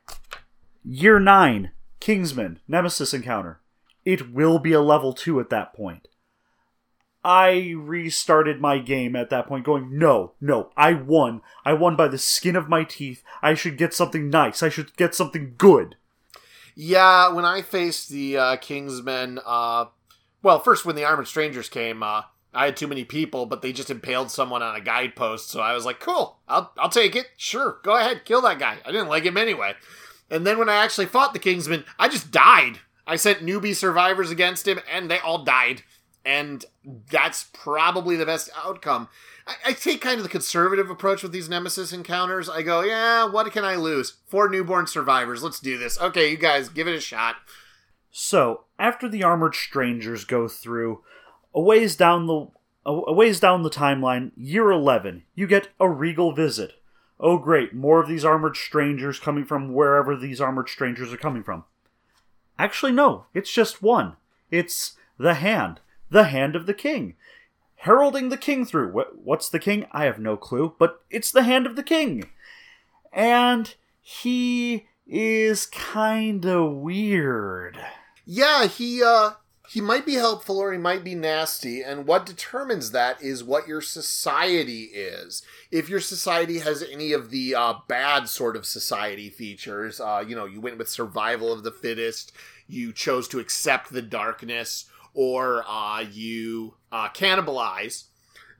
Year 0.84 1.18
9, 1.18 1.70
Kingsman, 2.00 2.60
Nemesis 2.68 3.14
encounter. 3.14 3.60
It 4.04 4.32
will 4.32 4.58
be 4.58 4.72
a 4.72 4.80
level 4.80 5.12
2 5.12 5.40
at 5.40 5.50
that 5.50 5.72
point. 5.72 6.08
I 7.24 7.72
restarted 7.74 8.60
my 8.60 8.78
game 8.78 9.16
at 9.16 9.30
that 9.30 9.46
point, 9.46 9.64
going, 9.64 9.98
no, 9.98 10.32
no, 10.42 10.70
I 10.76 10.92
won. 10.92 11.40
I 11.64 11.72
won 11.72 11.96
by 11.96 12.08
the 12.08 12.18
skin 12.18 12.54
of 12.54 12.68
my 12.68 12.84
teeth. 12.84 13.24
I 13.40 13.54
should 13.54 13.78
get 13.78 13.94
something 13.94 14.28
nice. 14.28 14.62
I 14.62 14.68
should 14.68 14.94
get 14.96 15.14
something 15.14 15.54
good. 15.56 15.96
Yeah, 16.74 17.28
when 17.28 17.44
I 17.44 17.62
faced 17.62 18.08
the 18.08 18.36
uh, 18.36 18.56
Kingsmen, 18.56 19.40
uh, 19.44 19.86
well, 20.42 20.58
first 20.58 20.84
when 20.84 20.96
the 20.96 21.04
Armored 21.04 21.28
Strangers 21.28 21.68
came, 21.68 22.02
uh, 22.02 22.22
I 22.52 22.66
had 22.66 22.76
too 22.76 22.86
many 22.86 23.04
people, 23.04 23.46
but 23.46 23.62
they 23.62 23.72
just 23.72 23.90
impaled 23.90 24.30
someone 24.30 24.62
on 24.62 24.76
a 24.76 24.80
guidepost, 24.80 25.50
so 25.50 25.60
I 25.60 25.74
was 25.74 25.84
like, 25.84 26.00
cool, 26.00 26.38
I'll, 26.48 26.72
I'll 26.78 26.88
take 26.88 27.16
it. 27.16 27.26
Sure, 27.36 27.78
go 27.82 27.96
ahead, 27.96 28.24
kill 28.24 28.42
that 28.42 28.58
guy. 28.58 28.78
I 28.84 28.92
didn't 28.92 29.08
like 29.08 29.24
him 29.24 29.36
anyway. 29.36 29.74
And 30.30 30.46
then 30.46 30.58
when 30.58 30.68
I 30.68 30.82
actually 30.82 31.06
fought 31.06 31.32
the 31.32 31.38
Kingsmen, 31.38 31.84
I 31.98 32.08
just 32.08 32.30
died. 32.30 32.80
I 33.06 33.16
sent 33.16 33.44
newbie 33.44 33.74
survivors 33.74 34.30
against 34.30 34.66
him, 34.66 34.80
and 34.90 35.10
they 35.10 35.18
all 35.18 35.44
died. 35.44 35.82
And 36.24 36.64
that's 37.10 37.44
probably 37.52 38.16
the 38.16 38.26
best 38.26 38.50
outcome. 38.56 39.08
I, 39.46 39.54
I, 39.66 39.72
take 39.72 40.00
kind 40.00 40.16
of 40.18 40.22
the 40.22 40.28
conservative 40.28 40.90
approach 40.90 41.22
with 41.22 41.32
these 41.32 41.48
Nemesis 41.48 41.92
encounters. 41.92 42.48
I 42.48 42.62
go, 42.62 42.80
yeah, 42.82 43.24
what 43.24 43.50
can 43.52 43.64
I 43.64 43.76
lose? 43.76 44.14
Four 44.26 44.48
newborn 44.48 44.86
survivors. 44.86 45.42
Let's 45.42 45.60
do 45.60 45.76
this. 45.76 46.00
Okay, 46.00 46.30
you 46.30 46.36
guys, 46.36 46.68
give 46.68 46.88
it 46.88 46.94
a 46.94 47.00
shot. 47.00 47.36
So, 48.10 48.64
after 48.78 49.08
the 49.08 49.22
armored 49.22 49.54
strangers 49.54 50.24
go 50.24 50.48
through, 50.48 51.02
a 51.54 51.60
ways 51.60 51.96
down 51.96 52.26
the 52.26 52.48
a 52.86 53.12
ways 53.12 53.40
down 53.40 53.62
the 53.62 53.70
timeline, 53.70 54.30
year 54.36 54.70
11, 54.70 55.22
you 55.34 55.46
get 55.46 55.68
a 55.80 55.88
regal 55.88 56.32
visit. 56.32 56.74
Oh 57.18 57.38
great, 57.38 57.72
more 57.74 58.00
of 58.00 58.08
these 58.08 58.24
armored 58.24 58.56
strangers 58.56 59.18
coming 59.18 59.44
from 59.44 59.72
wherever 59.72 60.14
these 60.14 60.40
armored 60.40 60.68
strangers 60.68 61.12
are 61.12 61.16
coming 61.16 61.42
from. 61.42 61.64
Actually 62.58 62.92
no, 62.92 63.24
it's 63.32 63.50
just 63.52 63.82
one. 63.82 64.16
It's 64.50 64.96
the 65.18 65.34
hand, 65.34 65.80
the 66.10 66.24
hand 66.24 66.54
of 66.54 66.66
the 66.66 66.74
king 66.74 67.14
heralding 67.84 68.30
the 68.30 68.36
king 68.36 68.64
through. 68.64 68.90
What's 69.22 69.48
the 69.50 69.58
king? 69.58 69.86
I 69.92 70.04
have 70.04 70.18
no 70.18 70.36
clue, 70.36 70.74
but 70.78 71.02
it's 71.10 71.30
the 71.30 71.42
hand 71.42 71.66
of 71.66 71.76
the 71.76 71.82
king. 71.82 72.30
And 73.12 73.74
he 74.00 74.86
is 75.06 75.66
kind 75.66 76.46
of 76.46 76.72
weird. 76.72 77.78
Yeah, 78.24 78.66
he 78.66 79.02
uh 79.02 79.32
he 79.68 79.80
might 79.80 80.06
be 80.06 80.14
helpful 80.14 80.58
or 80.58 80.72
he 80.72 80.78
might 80.78 81.04
be 81.04 81.14
nasty, 81.14 81.82
and 81.82 82.06
what 82.06 82.26
determines 82.26 82.90
that 82.92 83.20
is 83.22 83.44
what 83.44 83.68
your 83.68 83.80
society 83.80 84.84
is. 84.84 85.42
If 85.70 85.88
your 85.88 86.00
society 86.00 86.60
has 86.60 86.82
any 86.82 87.12
of 87.12 87.30
the 87.30 87.54
uh, 87.54 87.74
bad 87.86 88.28
sort 88.28 88.56
of 88.56 88.66
society 88.66 89.30
features, 89.30 90.00
uh, 90.00 90.24
you 90.26 90.36
know, 90.36 90.44
you 90.46 90.60
went 90.60 90.78
with 90.78 90.88
survival 90.88 91.52
of 91.52 91.64
the 91.64 91.70
fittest, 91.70 92.32
you 92.66 92.92
chose 92.92 93.26
to 93.28 93.40
accept 93.40 93.90
the 93.92 94.02
darkness, 94.02 94.84
or 95.14 95.64
uh, 95.66 96.00
you 96.00 96.74
uh, 96.92 97.08
cannibalize, 97.08 98.04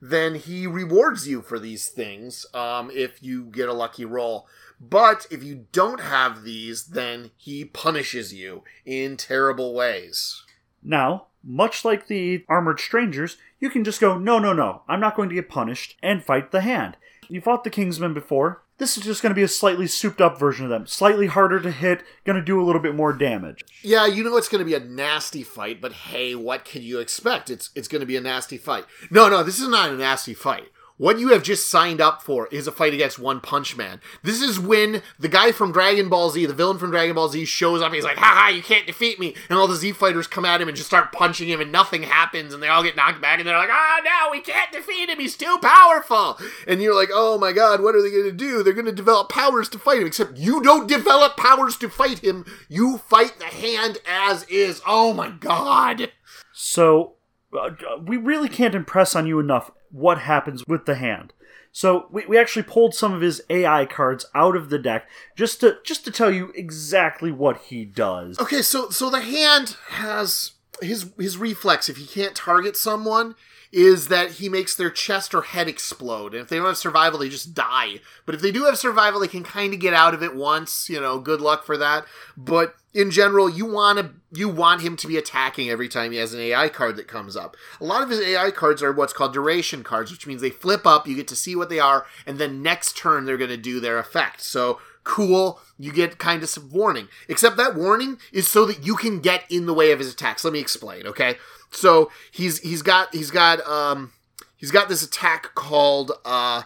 then 0.01 0.35
he 0.35 0.65
rewards 0.65 1.27
you 1.27 1.41
for 1.41 1.59
these 1.59 1.89
things 1.89 2.45
um, 2.53 2.89
if 2.93 3.21
you 3.21 3.43
get 3.43 3.69
a 3.69 3.73
lucky 3.73 4.05
roll. 4.05 4.47
But 4.79 5.25
if 5.31 5.43
you 5.43 5.67
don't 5.71 6.01
have 6.01 6.43
these, 6.43 6.87
then 6.87 7.31
he 7.37 7.63
punishes 7.65 8.33
you 8.33 8.63
in 8.85 9.17
terrible 9.17 9.73
ways. 9.73 10.43
Now, 10.83 11.27
much 11.43 11.85
like 11.85 12.07
the 12.07 12.43
armored 12.49 12.79
strangers, 12.79 13.37
you 13.59 13.69
can 13.69 13.83
just 13.83 14.01
go, 14.01 14.17
no, 14.17 14.39
no, 14.39 14.53
no, 14.53 14.81
I'm 14.87 14.99
not 14.99 15.15
going 15.15 15.29
to 15.29 15.35
get 15.35 15.49
punished, 15.49 15.95
and 16.01 16.23
fight 16.23 16.51
the 16.51 16.61
hand. 16.61 16.97
You 17.29 17.41
fought 17.41 17.63
the 17.63 17.69
Kingsmen 17.69 18.13
before. 18.13 18.63
This 18.77 18.97
is 18.97 19.05
just 19.05 19.21
going 19.21 19.31
to 19.31 19.35
be 19.35 19.43
a 19.43 19.47
slightly 19.47 19.87
souped 19.87 20.19
up 20.19 20.37
version 20.37 20.65
of 20.65 20.69
them. 20.69 20.85
Slightly 20.85 21.27
harder 21.27 21.61
to 21.61 21.71
hit, 21.71 22.03
going 22.25 22.35
to 22.35 22.43
do 22.43 22.61
a 22.61 22.65
little 22.65 22.81
bit 22.81 22.93
more 22.93 23.13
damage. 23.13 23.63
Yeah, 23.81 24.05
you 24.05 24.21
know 24.23 24.35
it's 24.35 24.49
going 24.49 24.59
to 24.59 24.65
be 24.65 24.73
a 24.73 24.79
nasty 24.81 25.43
fight, 25.43 25.79
but 25.79 25.93
hey, 25.93 26.35
what 26.35 26.65
can 26.65 26.81
you 26.81 26.99
expect? 26.99 27.49
It's 27.49 27.69
it's 27.73 27.87
going 27.87 28.01
to 28.01 28.05
be 28.05 28.17
a 28.17 28.21
nasty 28.21 28.57
fight. 28.57 28.85
No, 29.09 29.29
no, 29.29 29.43
this 29.43 29.59
is 29.59 29.69
not 29.69 29.91
a 29.91 29.95
nasty 29.95 30.33
fight. 30.33 30.69
What 30.97 31.19
you 31.19 31.29
have 31.29 31.43
just 31.43 31.69
signed 31.69 31.99
up 31.99 32.21
for 32.21 32.47
is 32.47 32.67
a 32.67 32.71
fight 32.71 32.93
against 32.93 33.19
One 33.19 33.41
Punch 33.41 33.75
Man. 33.75 33.99
This 34.23 34.41
is 34.41 34.57
when 34.57 35.01
the 35.19 35.27
guy 35.27 35.51
from 35.51 35.73
Dragon 35.73 36.07
Ball 36.07 36.29
Z, 36.29 36.45
the 36.45 36.53
villain 36.53 36.77
from 36.77 36.91
Dragon 36.91 37.15
Ball 37.15 37.27
Z, 37.27 37.43
shows 37.45 37.81
up. 37.81 37.91
He's 37.91 38.05
like, 38.05 38.15
haha, 38.15 38.47
you 38.47 38.63
can't 38.63 38.87
defeat 38.87 39.19
me. 39.19 39.35
And 39.49 39.59
all 39.59 39.67
the 39.67 39.75
Z 39.75 39.91
fighters 39.91 40.25
come 40.25 40.45
at 40.45 40.61
him 40.61 40.69
and 40.69 40.77
just 40.77 40.87
start 40.87 41.11
punching 41.11 41.49
him, 41.49 41.59
and 41.59 41.69
nothing 41.69 42.03
happens. 42.03 42.53
And 42.53 42.63
they 42.63 42.69
all 42.69 42.81
get 42.81 42.95
knocked 42.95 43.21
back, 43.21 43.39
and 43.39 43.47
they're 43.47 43.57
like, 43.57 43.69
oh, 43.69 43.99
no, 44.05 44.31
we 44.31 44.39
can't 44.39 44.71
defeat 44.71 45.09
him. 45.09 45.19
He's 45.19 45.35
too 45.35 45.57
powerful. 45.61 46.39
And 46.65 46.81
you're 46.81 46.95
like, 46.95 47.09
oh 47.11 47.37
my 47.37 47.51
god, 47.51 47.81
what 47.81 47.93
are 47.93 48.01
they 48.01 48.11
going 48.11 48.23
to 48.23 48.31
do? 48.31 48.63
They're 48.63 48.71
going 48.71 48.85
to 48.85 48.93
develop 48.93 49.27
powers 49.27 49.67
to 49.69 49.79
fight 49.79 49.99
him. 49.99 50.07
Except 50.07 50.37
you 50.37 50.61
don't 50.61 50.87
develop 50.87 51.35
powers 51.35 51.75
to 51.77 51.89
fight 51.89 52.19
him. 52.19 52.45
You 52.69 52.99
fight 52.99 53.37
the 53.37 53.45
hand 53.45 53.97
as 54.07 54.43
is. 54.43 54.81
Oh 54.87 55.13
my 55.13 55.31
god. 55.31 56.13
So, 56.53 57.15
uh, 57.53 57.71
we 58.01 58.15
really 58.15 58.47
can't 58.47 58.75
impress 58.75 59.13
on 59.13 59.27
you 59.27 59.39
enough 59.39 59.71
what 59.95 60.19
happens 60.19 60.63
with 60.67 60.85
the 60.85 60.95
hand. 60.95 61.33
So 61.71 62.07
we, 62.11 62.25
we 62.25 62.37
actually 62.37 62.63
pulled 62.63 62.93
some 62.95 63.13
of 63.13 63.21
his 63.21 63.41
AI 63.49 63.85
cards 63.85 64.25
out 64.33 64.55
of 64.55 64.69
the 64.69 64.79
deck 64.79 65.07
just 65.35 65.59
to 65.61 65.77
just 65.83 66.05
to 66.05 66.11
tell 66.11 66.31
you 66.31 66.51
exactly 66.55 67.31
what 67.31 67.57
he 67.57 67.85
does. 67.85 68.39
Okay, 68.39 68.61
so 68.61 68.89
so 68.89 69.09
the 69.09 69.21
hand 69.21 69.77
has 69.89 70.51
his 70.81 71.11
his 71.17 71.37
reflex 71.37 71.89
if 71.89 71.97
he 71.97 72.05
can't 72.05 72.35
target 72.35 72.77
someone 72.77 73.35
is 73.75 74.07
that 74.07 74.31
he 74.31 74.47
makes 74.47 74.73
their 74.73 74.89
chest 74.89 75.35
or 75.35 75.41
head 75.41 75.67
explode. 75.67 76.33
And 76.33 76.41
if 76.41 76.47
they 76.47 76.55
don't 76.55 76.67
have 76.67 76.77
survival, 76.77 77.19
they 77.19 77.27
just 77.27 77.53
die. 77.53 77.99
But 78.25 78.33
if 78.33 78.41
they 78.41 78.53
do 78.53 78.63
have 78.63 78.77
survival, 78.77 79.19
they 79.19 79.27
can 79.27 79.43
kind 79.43 79.73
of 79.73 79.81
get 79.81 79.93
out 79.93 80.13
of 80.13 80.23
it 80.23 80.33
once, 80.33 80.89
you 80.89 81.01
know, 81.01 81.19
good 81.19 81.41
luck 81.41 81.65
for 81.65 81.75
that. 81.75 82.05
But 82.37 82.75
in 82.93 83.11
general, 83.11 83.49
you 83.49 83.65
want 83.65 83.99
to 83.99 84.11
you 84.31 84.47
want 84.47 84.81
him 84.81 84.95
to 84.95 85.07
be 85.07 85.17
attacking 85.17 85.69
every 85.69 85.89
time 85.89 86.13
he 86.13 86.19
has 86.19 86.33
an 86.33 86.39
AI 86.39 86.69
card 86.69 86.95
that 86.95 87.09
comes 87.09 87.35
up. 87.35 87.57
A 87.81 87.83
lot 87.83 88.01
of 88.01 88.09
his 88.09 88.21
AI 88.21 88.49
cards 88.49 88.81
are 88.81 88.93
what's 88.93 89.11
called 89.11 89.33
duration 89.33 89.83
cards, 89.83 90.09
which 90.09 90.25
means 90.25 90.41
they 90.41 90.49
flip 90.49 90.87
up, 90.87 91.05
you 91.05 91.15
get 91.17 91.27
to 91.27 91.35
see 91.35 91.53
what 91.53 91.67
they 91.67 91.79
are, 91.79 92.05
and 92.25 92.37
then 92.37 92.61
next 92.61 92.95
turn 92.95 93.25
they're 93.25 93.35
going 93.35 93.49
to 93.49 93.57
do 93.57 93.81
their 93.81 93.99
effect. 93.99 94.39
So 94.39 94.79
cool, 95.03 95.59
you 95.77 95.91
get 95.91 96.17
kind 96.17 96.43
of 96.43 96.49
some 96.49 96.71
warning. 96.71 97.09
Except 97.27 97.57
that 97.57 97.75
warning 97.75 98.19
is 98.31 98.47
so 98.47 98.65
that 98.65 98.85
you 98.85 98.95
can 98.95 99.19
get 99.19 99.43
in 99.49 99.65
the 99.65 99.73
way 99.73 99.91
of 99.91 99.99
his 99.99 100.13
attacks. 100.13 100.45
Let 100.45 100.53
me 100.53 100.59
explain, 100.59 101.05
okay? 101.07 101.35
So 101.75 102.11
he's 102.31 102.59
he's 102.59 102.81
got 102.81 103.13
he's 103.13 103.31
got 103.31 103.65
um 103.67 104.13
he's 104.55 104.71
got 104.71 104.89
this 104.89 105.03
attack 105.03 105.55
called 105.55 106.11
uh 106.23 106.63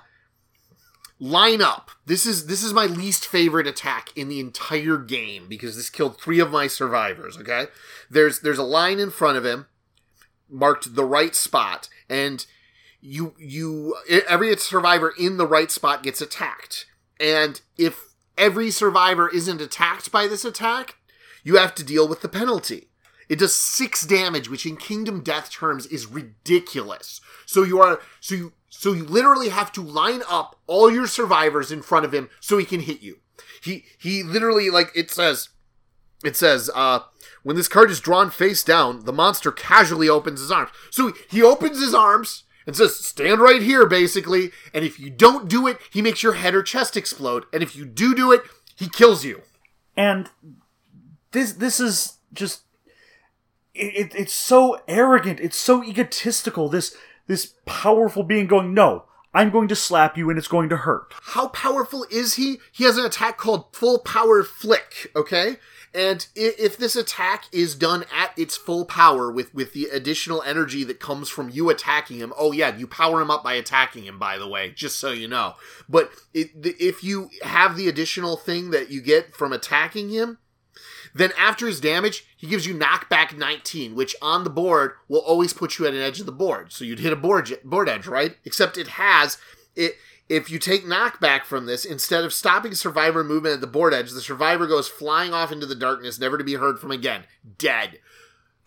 line 1.19 1.61
up. 1.61 1.91
This 2.05 2.25
is 2.25 2.47
this 2.47 2.63
is 2.63 2.73
my 2.73 2.85
least 2.85 3.27
favorite 3.27 3.67
attack 3.67 4.09
in 4.15 4.29
the 4.29 4.39
entire 4.39 4.97
game 4.97 5.47
because 5.47 5.75
this 5.75 5.89
killed 5.89 6.19
three 6.19 6.39
of 6.39 6.51
my 6.51 6.67
survivors, 6.67 7.37
okay? 7.37 7.67
There's 8.09 8.39
there's 8.39 8.57
a 8.57 8.63
line 8.63 8.99
in 8.99 9.11
front 9.11 9.37
of 9.37 9.45
him 9.45 9.67
marked 10.49 10.95
the 10.95 11.05
right 11.05 11.35
spot 11.35 11.89
and 12.09 12.45
you 13.01 13.35
you 13.37 13.95
every 14.27 14.55
survivor 14.57 15.13
in 15.17 15.37
the 15.37 15.47
right 15.47 15.71
spot 15.71 16.03
gets 16.03 16.21
attacked. 16.21 16.85
And 17.19 17.61
if 17.77 18.13
every 18.37 18.71
survivor 18.71 19.29
isn't 19.29 19.61
attacked 19.61 20.11
by 20.11 20.27
this 20.27 20.45
attack, 20.45 20.95
you 21.43 21.57
have 21.57 21.75
to 21.75 21.83
deal 21.83 22.07
with 22.07 22.21
the 22.21 22.29
penalty. 22.29 22.88
It 23.29 23.39
does 23.39 23.53
six 23.53 24.05
damage, 24.05 24.49
which 24.49 24.65
in 24.65 24.75
Kingdom 24.75 25.21
Death 25.21 25.51
terms 25.51 25.85
is 25.85 26.07
ridiculous. 26.07 27.21
So 27.45 27.63
you 27.63 27.79
are 27.79 28.01
so 28.19 28.35
you 28.35 28.53
so 28.69 28.93
you 28.93 29.05
literally 29.05 29.49
have 29.49 29.71
to 29.73 29.81
line 29.81 30.21
up 30.27 30.59
all 30.67 30.91
your 30.91 31.07
survivors 31.07 31.71
in 31.71 31.81
front 31.81 32.05
of 32.05 32.13
him 32.13 32.29
so 32.39 32.57
he 32.57 32.65
can 32.65 32.81
hit 32.81 33.01
you. 33.01 33.19
He 33.61 33.85
he 33.97 34.23
literally 34.23 34.69
like 34.69 34.91
it 34.95 35.11
says 35.11 35.49
it 36.23 36.35
says 36.35 36.69
uh 36.73 36.99
when 37.43 37.55
this 37.55 37.67
card 37.67 37.89
is 37.89 37.99
drawn 37.99 38.31
face 38.31 38.63
down, 38.63 39.05
the 39.05 39.13
monster 39.13 39.51
casually 39.51 40.09
opens 40.09 40.41
his 40.41 40.51
arms. 40.51 40.71
So 40.89 41.13
he 41.29 41.41
opens 41.41 41.79
his 41.79 41.93
arms 41.93 42.43
and 42.65 42.75
says, 42.75 42.95
stand 42.95 43.39
right 43.39 43.61
here, 43.61 43.85
basically. 43.85 44.51
And 44.73 44.83
if 44.85 44.99
you 44.99 45.09
don't 45.09 45.49
do 45.49 45.65
it, 45.65 45.79
he 45.91 46.01
makes 46.01 46.21
your 46.21 46.33
head 46.33 46.53
or 46.53 46.61
chest 46.61 46.97
explode. 46.97 47.45
And 47.53 47.63
if 47.63 47.75
you 47.75 47.85
do 47.85 48.13
do 48.13 48.31
it, 48.31 48.43
he 48.75 48.89
kills 48.89 49.25
you. 49.25 49.41
And 49.95 50.29
this 51.31 51.53
this 51.53 51.79
is 51.79 52.19
just 52.33 52.61
it, 53.73 54.13
it's 54.15 54.33
so 54.33 54.81
arrogant. 54.87 55.39
It's 55.39 55.57
so 55.57 55.83
egotistical. 55.83 56.69
This 56.69 56.95
this 57.27 57.53
powerful 57.65 58.23
being 58.23 58.47
going, 58.47 58.73
no, 58.73 59.05
I'm 59.33 59.51
going 59.51 59.67
to 59.67 59.75
slap 59.75 60.17
you 60.17 60.29
and 60.29 60.39
it's 60.39 60.47
going 60.47 60.69
to 60.69 60.77
hurt. 60.77 61.13
How 61.21 61.49
powerful 61.49 62.05
is 62.11 62.35
he? 62.35 62.57
He 62.71 62.83
has 62.85 62.97
an 62.97 63.05
attack 63.05 63.37
called 63.37 63.65
Full 63.73 63.99
Power 63.99 64.43
Flick. 64.43 65.11
Okay. 65.15 65.57
And 65.93 66.27
if 66.35 66.77
this 66.77 66.95
attack 66.95 67.45
is 67.51 67.73
done 67.73 68.05
at 68.15 68.37
its 68.37 68.55
full 68.55 68.85
power 68.85 69.31
with, 69.31 69.53
with 69.55 69.73
the 69.73 69.85
additional 69.85 70.43
energy 70.43 70.83
that 70.83 70.99
comes 70.99 71.29
from 71.29 71.49
you 71.49 71.69
attacking 71.69 72.17
him, 72.17 72.31
oh 72.37 72.51
yeah, 72.51 72.75
you 72.75 72.85
power 72.85 73.21
him 73.21 73.31
up 73.31 73.43
by 73.43 73.53
attacking 73.53 74.03
him, 74.03 74.19
by 74.19 74.37
the 74.37 74.47
way, 74.47 74.69
just 74.69 74.99
so 74.99 75.11
you 75.11 75.27
know. 75.27 75.55
But 75.87 76.11
it, 76.31 76.51
if 76.63 77.03
you 77.03 77.31
have 77.41 77.75
the 77.75 77.87
additional 77.87 78.37
thing 78.37 78.69
that 78.69 78.91
you 78.91 79.01
get 79.01 79.35
from 79.35 79.51
attacking 79.51 80.09
him, 80.09 80.37
then 81.13 81.31
after 81.37 81.67
his 81.67 81.79
damage, 81.79 82.25
he 82.35 82.47
gives 82.47 82.65
you 82.65 82.75
knockback 82.75 83.37
19, 83.37 83.95
which 83.95 84.15
on 84.21 84.43
the 84.43 84.49
board 84.49 84.93
will 85.07 85.19
always 85.19 85.53
put 85.53 85.77
you 85.77 85.85
at 85.85 85.93
an 85.93 86.01
edge 86.01 86.19
of 86.19 86.25
the 86.25 86.31
board. 86.31 86.71
So 86.71 86.85
you'd 86.85 86.99
hit 86.99 87.13
a 87.13 87.17
board 87.17 87.57
board 87.63 87.89
edge, 87.89 88.07
right? 88.07 88.37
Except 88.45 88.77
it 88.77 88.87
has 88.89 89.37
it 89.75 89.95
if 90.29 90.51
you 90.51 90.59
take 90.59 90.85
knockback 90.85 91.43
from 91.43 91.65
this, 91.65 91.83
instead 91.83 92.23
of 92.23 92.33
stopping 92.33 92.75
survivor 92.75 93.23
movement 93.23 93.55
at 93.55 93.61
the 93.61 93.67
board 93.67 93.95
edge, 93.95 94.11
the 94.11 94.21
survivor 94.21 94.67
goes 94.67 94.87
flying 94.87 95.33
off 95.33 95.51
into 95.51 95.65
the 95.65 95.75
darkness, 95.75 96.19
never 96.19 96.37
to 96.37 96.43
be 96.43 96.53
heard 96.53 96.79
from 96.79 96.91
again. 96.91 97.23
Dead. 97.57 97.99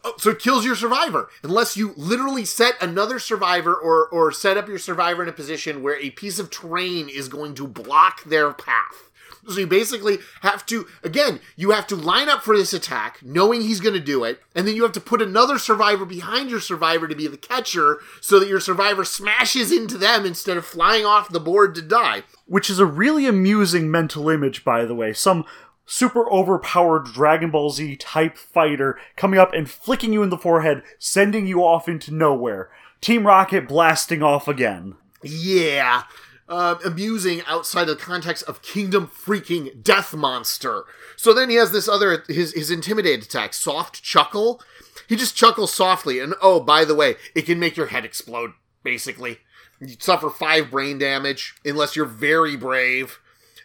Oh, 0.04 0.14
so 0.18 0.30
it 0.30 0.40
kills 0.40 0.64
your 0.64 0.74
survivor 0.74 1.28
unless 1.44 1.76
you 1.76 1.94
literally 1.96 2.44
set 2.44 2.74
another 2.82 3.20
survivor 3.20 3.72
or 3.72 4.08
or 4.08 4.32
set 4.32 4.56
up 4.56 4.66
your 4.66 4.78
survivor 4.78 5.22
in 5.22 5.28
a 5.28 5.32
position 5.32 5.80
where 5.80 5.96
a 6.00 6.10
piece 6.10 6.40
of 6.40 6.50
terrain 6.50 7.08
is 7.08 7.28
going 7.28 7.54
to 7.54 7.68
block 7.68 8.24
their 8.24 8.52
path. 8.52 9.10
So 9.48 9.58
you 9.58 9.66
basically 9.66 10.18
have 10.42 10.64
to, 10.66 10.86
again, 11.02 11.40
you 11.56 11.72
have 11.72 11.86
to 11.88 11.96
line 11.96 12.28
up 12.28 12.42
for 12.42 12.56
this 12.56 12.72
attack, 12.72 13.18
knowing 13.22 13.62
he's 13.62 13.80
going 13.80 13.94
to 13.94 14.00
do 14.00 14.22
it, 14.22 14.40
and 14.54 14.68
then 14.68 14.76
you 14.76 14.84
have 14.84 14.92
to 14.92 15.00
put 15.00 15.20
another 15.20 15.58
survivor 15.58 16.04
behind 16.04 16.48
your 16.48 16.60
survivor 16.60 17.08
to 17.08 17.16
be 17.16 17.26
the 17.26 17.36
catcher 17.36 17.98
so 18.20 18.38
that 18.38 18.48
your 18.48 18.60
survivor 18.60 19.04
smashes 19.04 19.72
into 19.72 19.98
them 19.98 20.24
instead 20.24 20.56
of 20.56 20.64
flying 20.64 21.04
off 21.04 21.28
the 21.28 21.40
board 21.40 21.74
to 21.74 21.82
die. 21.82 22.22
Which 22.46 22.70
is 22.70 22.78
a 22.78 22.86
really 22.86 23.26
amusing 23.26 23.90
mental 23.90 24.28
image, 24.28 24.64
by 24.64 24.84
the 24.84 24.94
way. 24.94 25.12
Some 25.12 25.44
super 25.86 26.30
overpowered 26.30 27.06
Dragon 27.06 27.50
Ball 27.50 27.70
Z 27.70 27.96
type 27.96 28.36
fighter 28.36 28.96
coming 29.16 29.40
up 29.40 29.52
and 29.52 29.68
flicking 29.68 30.12
you 30.12 30.22
in 30.22 30.30
the 30.30 30.38
forehead, 30.38 30.82
sending 30.98 31.48
you 31.48 31.64
off 31.64 31.88
into 31.88 32.14
nowhere. 32.14 32.70
Team 33.00 33.26
Rocket 33.26 33.66
blasting 33.66 34.22
off 34.22 34.46
again. 34.46 34.94
Yeah 35.24 36.04
uh, 36.52 36.76
amusing 36.84 37.40
outside 37.46 37.88
of 37.88 37.98
the 37.98 38.04
context 38.04 38.44
of 38.44 38.60
Kingdom 38.60 39.06
freaking 39.06 39.82
Death 39.82 40.12
Monster. 40.12 40.84
So 41.16 41.32
then 41.32 41.48
he 41.48 41.56
has 41.56 41.72
this 41.72 41.88
other 41.88 42.24
his 42.28 42.52
his 42.52 42.70
intimidate 42.70 43.24
attack, 43.24 43.54
soft 43.54 44.02
chuckle. 44.02 44.60
He 45.08 45.16
just 45.16 45.34
chuckles 45.34 45.72
softly, 45.72 46.20
and 46.20 46.34
oh, 46.42 46.60
by 46.60 46.84
the 46.84 46.94
way, 46.94 47.16
it 47.34 47.46
can 47.46 47.58
make 47.58 47.76
your 47.76 47.86
head 47.86 48.04
explode. 48.04 48.52
Basically, 48.82 49.38
you 49.80 49.96
suffer 49.98 50.28
five 50.28 50.70
brain 50.70 50.98
damage 50.98 51.54
unless 51.64 51.96
you're 51.96 52.04
very 52.04 52.54
brave, 52.54 53.18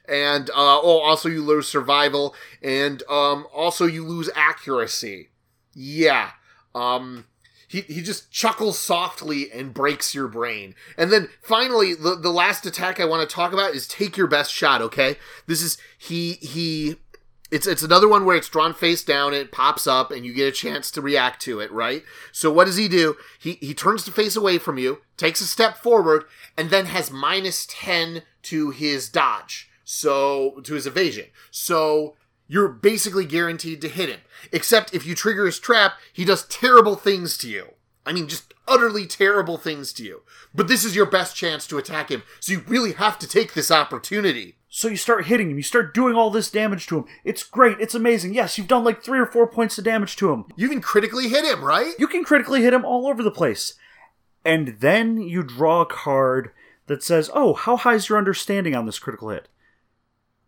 and 0.07 0.49
uh, 0.51 0.79
oh, 0.81 1.01
also 1.01 1.27
you 1.27 1.43
lose 1.43 1.67
survival, 1.67 2.33
and 2.61 3.03
um, 3.09 3.47
also 3.53 3.85
you 3.85 4.05
lose 4.05 4.29
accuracy. 4.33 5.27
Yeah. 5.73 6.31
Um, 6.73 7.25
he, 7.67 7.81
he 7.81 8.01
just 8.01 8.31
chuckles 8.31 8.79
softly 8.79 9.51
and 9.51 9.73
breaks 9.73 10.15
your 10.15 10.27
brain. 10.27 10.73
And 10.97 11.11
then 11.11 11.29
finally, 11.41 11.93
the, 11.93 12.15
the 12.15 12.31
last 12.31 12.65
attack 12.65 12.99
I 12.99 13.05
want 13.05 13.27
to 13.27 13.35
talk 13.35 13.53
about 13.53 13.75
is 13.75 13.87
take 13.87 14.17
your 14.17 14.27
best 14.27 14.53
shot, 14.53 14.81
okay? 14.81 15.17
This 15.45 15.61
is 15.61 15.77
he 15.97 16.33
he 16.33 16.95
It's 17.51 17.67
it's 17.67 17.83
another 17.83 18.09
one 18.09 18.25
where 18.25 18.35
it's 18.35 18.49
drawn 18.49 18.73
face 18.73 19.03
down, 19.03 19.33
and 19.33 19.41
it 19.41 19.51
pops 19.51 19.87
up, 19.87 20.11
and 20.11 20.25
you 20.25 20.33
get 20.33 20.47
a 20.49 20.51
chance 20.51 20.91
to 20.91 21.01
react 21.01 21.41
to 21.43 21.59
it, 21.59 21.71
right? 21.71 22.03
So 22.31 22.51
what 22.51 22.65
does 22.65 22.77
he 22.77 22.87
do? 22.87 23.15
He 23.39 23.53
he 23.53 23.73
turns 23.73 24.03
the 24.03 24.11
face 24.11 24.35
away 24.35 24.57
from 24.57 24.77
you, 24.77 24.99
takes 25.15 25.41
a 25.41 25.45
step 25.45 25.77
forward, 25.77 26.25
and 26.57 26.69
then 26.69 26.87
has 26.87 27.09
minus 27.09 27.65
ten 27.69 28.23
to 28.43 28.71
his 28.71 29.09
dodge, 29.09 29.69
so 29.83 30.59
to 30.63 30.73
his 30.73 30.87
evasion. 30.87 31.25
So 31.51 32.15
you're 32.47 32.69
basically 32.69 33.25
guaranteed 33.25 33.81
to 33.81 33.89
hit 33.89 34.09
him. 34.09 34.19
Except 34.51 34.93
if 34.93 35.05
you 35.05 35.15
trigger 35.15 35.45
his 35.45 35.59
trap, 35.59 35.93
he 36.13 36.25
does 36.25 36.47
terrible 36.47 36.95
things 36.95 37.37
to 37.39 37.49
you. 37.49 37.73
I 38.05 38.13
mean, 38.13 38.27
just 38.29 38.53
utterly 38.67 39.05
terrible 39.05 39.57
things 39.57 39.91
to 39.93 40.03
you. 40.03 40.21
But 40.55 40.69
this 40.69 40.85
is 40.85 40.95
your 40.95 41.05
best 41.05 41.35
chance 41.35 41.67
to 41.67 41.77
attack 41.77 42.09
him, 42.09 42.23
so 42.39 42.53
you 42.53 42.63
really 42.67 42.93
have 42.93 43.19
to 43.19 43.27
take 43.27 43.53
this 43.53 43.69
opportunity. 43.69 44.55
So 44.69 44.87
you 44.87 44.95
start 44.95 45.27
hitting 45.27 45.51
him, 45.51 45.57
you 45.57 45.63
start 45.63 45.93
doing 45.93 46.15
all 46.15 46.29
this 46.29 46.51
damage 46.51 46.87
to 46.87 46.99
him. 46.99 47.05
It's 47.23 47.43
great, 47.43 47.79
it's 47.79 47.95
amazing. 47.95 48.33
Yes, 48.33 48.57
you've 48.57 48.67
done 48.67 48.83
like 48.83 49.03
three 49.03 49.19
or 49.19 49.25
four 49.25 49.47
points 49.47 49.77
of 49.77 49.83
damage 49.83 50.15
to 50.17 50.31
him. 50.31 50.45
You 50.55 50.69
can 50.69 50.81
critically 50.81 51.29
hit 51.29 51.45
him, 51.45 51.63
right? 51.63 51.93
You 51.99 52.07
can 52.07 52.23
critically 52.23 52.61
hit 52.61 52.73
him 52.73 52.85
all 52.85 53.07
over 53.07 53.23
the 53.23 53.31
place. 53.31 53.73
And 54.45 54.77
then 54.79 55.21
you 55.21 55.43
draw 55.43 55.81
a 55.81 55.85
card 55.85 56.51
that 56.87 57.03
says, 57.03 57.29
Oh, 57.33 57.53
how 57.53 57.75
high 57.75 57.95
is 57.95 58.07
your 58.07 58.17
understanding 58.17 58.75
on 58.75 58.85
this 58.85 58.99
critical 58.99 59.29
hit? 59.29 59.49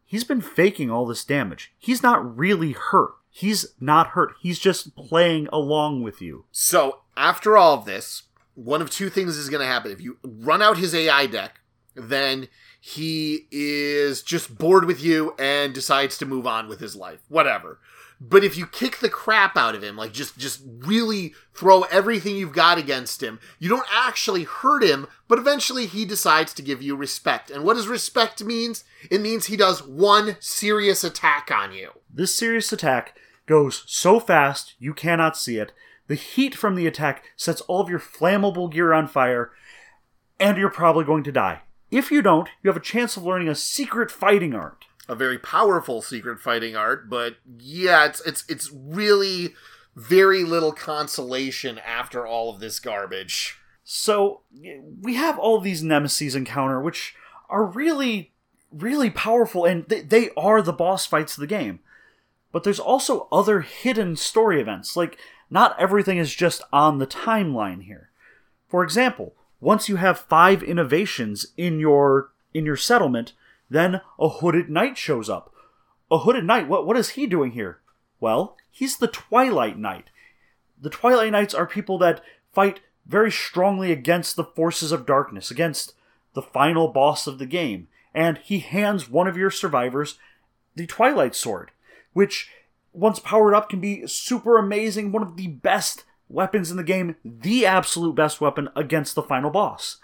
He's 0.09 0.23
been 0.23 0.41
faking 0.41 0.89
all 0.89 1.05
this 1.05 1.23
damage. 1.23 1.71
He's 1.77 2.01
not 2.01 2.35
really 2.35 2.71
hurt. 2.71 3.11
He's 3.29 3.75
not 3.79 4.07
hurt. 4.07 4.33
He's 4.41 4.57
just 4.57 4.95
playing 4.95 5.47
along 5.53 6.01
with 6.01 6.19
you. 6.19 6.45
So, 6.51 7.01
after 7.15 7.55
all 7.55 7.75
of 7.75 7.85
this, 7.85 8.23
one 8.55 8.81
of 8.81 8.89
two 8.89 9.11
things 9.11 9.37
is 9.37 9.51
going 9.51 9.61
to 9.61 9.71
happen. 9.71 9.91
If 9.91 10.01
you 10.01 10.17
run 10.23 10.63
out 10.63 10.79
his 10.79 10.95
AI 10.95 11.27
deck, 11.27 11.59
then 11.93 12.47
he 12.81 13.45
is 13.51 14.23
just 14.23 14.57
bored 14.57 14.85
with 14.85 14.99
you 14.99 15.35
and 15.37 15.75
decides 15.75 16.17
to 16.17 16.25
move 16.25 16.47
on 16.47 16.67
with 16.67 16.79
his 16.79 16.95
life. 16.95 17.19
Whatever. 17.27 17.79
But 18.21 18.43
if 18.43 18.57
you 18.57 18.67
kick 18.67 18.97
the 18.97 19.09
crap 19.09 19.55
out 19.55 19.75
of 19.75 19.83
him, 19.83 19.95
like 19.95 20.11
just 20.11 20.37
just 20.37 20.61
really 20.65 21.33
throw 21.53 21.83
everything 21.83 22.35
you've 22.35 22.51
got 22.51 22.77
against 22.77 23.23
him, 23.23 23.39
you 23.59 23.69
don't 23.69 23.87
actually 23.91 24.43
hurt 24.43 24.83
him, 24.83 25.07
but 25.29 25.39
eventually 25.39 25.85
he 25.85 26.03
decides 26.03 26.53
to 26.55 26.61
give 26.61 26.81
you 26.81 26.95
respect. 26.95 27.49
And 27.49 27.63
what 27.63 27.75
does 27.75 27.87
respect 27.87 28.43
means? 28.43 28.83
It 29.09 29.21
means 29.21 29.45
he 29.45 29.55
does 29.55 29.81
one 29.81 30.35
serious 30.41 31.03
attack 31.03 31.49
on 31.49 31.71
you. 31.71 31.91
This 32.13 32.35
serious 32.35 32.73
attack 32.73 33.17
goes 33.45 33.83
so 33.87 34.19
fast 34.19 34.75
you 34.79 34.93
cannot 34.93 35.37
see 35.37 35.57
it. 35.57 35.71
The 36.07 36.15
heat 36.15 36.55
from 36.55 36.75
the 36.75 36.87
attack 36.87 37.23
sets 37.37 37.61
all 37.61 37.81
of 37.81 37.89
your 37.89 37.99
flammable 37.99 38.69
gear 38.69 38.93
on 38.93 39.07
fire, 39.07 39.51
and 40.39 40.57
you're 40.57 40.69
probably 40.69 41.05
going 41.05 41.23
to 41.23 41.31
die. 41.31 41.61
If 41.91 42.11
you 42.11 42.21
don't, 42.21 42.49
you 42.61 42.69
have 42.69 42.77
a 42.77 42.81
chance 42.81 43.15
of 43.15 43.23
learning 43.23 43.47
a 43.47 43.55
secret 43.55 44.11
fighting 44.11 44.53
art. 44.53 44.85
A 45.09 45.15
very 45.15 45.39
powerful 45.39 46.01
secret 46.01 46.39
fighting 46.39 46.75
art, 46.75 47.09
but 47.09 47.37
yeah, 47.57 48.05
it's 48.05 48.21
it's 48.21 48.45
it's 48.47 48.71
really 48.71 49.55
very 49.95 50.43
little 50.43 50.71
consolation 50.71 51.79
after 51.79 52.25
all 52.25 52.53
of 52.53 52.59
this 52.59 52.79
garbage. 52.79 53.57
So 53.83 54.41
we 55.01 55.15
have 55.15 55.39
all 55.39 55.59
these 55.59 55.83
nemesis 55.83 56.35
encounter, 56.35 56.79
which 56.79 57.15
are 57.49 57.65
really, 57.65 58.33
really 58.71 59.09
powerful, 59.09 59.65
and 59.65 59.83
they, 59.87 60.01
they 60.01 60.29
are 60.37 60.61
the 60.61 60.71
boss 60.71 61.07
fights 61.07 61.35
of 61.35 61.41
the 61.41 61.47
game. 61.47 61.79
But 62.51 62.63
there's 62.63 62.79
also 62.79 63.27
other 63.31 63.61
hidden 63.61 64.15
story 64.15 64.61
events. 64.61 64.95
Like, 64.95 65.17
not 65.49 65.75
everything 65.79 66.19
is 66.19 66.35
just 66.35 66.61
on 66.71 66.99
the 66.99 67.07
timeline 67.07 67.83
here. 67.83 68.11
For 68.67 68.83
example, 68.83 69.33
once 69.59 69.89
you 69.89 69.95
have 69.95 70.19
five 70.19 70.61
innovations 70.61 71.47
in 71.57 71.79
your 71.79 72.31
in 72.53 72.65
your 72.65 72.77
settlement, 72.77 73.33
then 73.69 74.01
a 74.19 74.29
hooded 74.29 74.69
knight 74.69 74.97
shows 74.97 75.29
up. 75.29 75.53
A 76.11 76.19
hooded 76.19 76.43
knight, 76.43 76.67
what 76.67 76.85
what 76.85 76.97
is 76.97 77.09
he 77.09 77.27
doing 77.27 77.51
here? 77.51 77.79
Well, 78.19 78.57
he's 78.69 78.97
the 78.97 79.07
Twilight 79.07 79.77
Knight. 79.77 80.09
The 80.81 80.89
Twilight 80.89 81.31
Knights 81.31 81.53
are 81.53 81.67
people 81.67 81.97
that 81.99 82.23
fight 82.51 82.81
very 83.05 83.31
strongly 83.31 83.91
against 83.91 84.35
the 84.35 84.43
forces 84.43 84.91
of 84.91 85.05
darkness, 85.05 85.51
against 85.51 85.93
the 86.33 86.41
final 86.41 86.87
boss 86.87 87.27
of 87.27 87.39
the 87.39 87.45
game, 87.45 87.87
and 88.13 88.37
he 88.37 88.59
hands 88.59 89.09
one 89.09 89.27
of 89.27 89.37
your 89.37 89.51
survivors 89.51 90.17
the 90.75 90.85
Twilight 90.85 91.35
Sword, 91.35 91.71
which, 92.13 92.49
once 92.93 93.19
powered 93.19 93.53
up, 93.53 93.69
can 93.69 93.79
be 93.79 94.07
super 94.07 94.57
amazing, 94.57 95.11
one 95.11 95.23
of 95.23 95.35
the 95.35 95.47
best 95.47 96.05
weapons 96.29 96.71
in 96.71 96.77
the 96.77 96.83
game, 96.83 97.15
the 97.25 97.65
absolute 97.65 98.15
best 98.15 98.39
weapon 98.39 98.69
against 98.75 99.15
the 99.15 99.23
final 99.23 99.49
boss. 99.49 99.97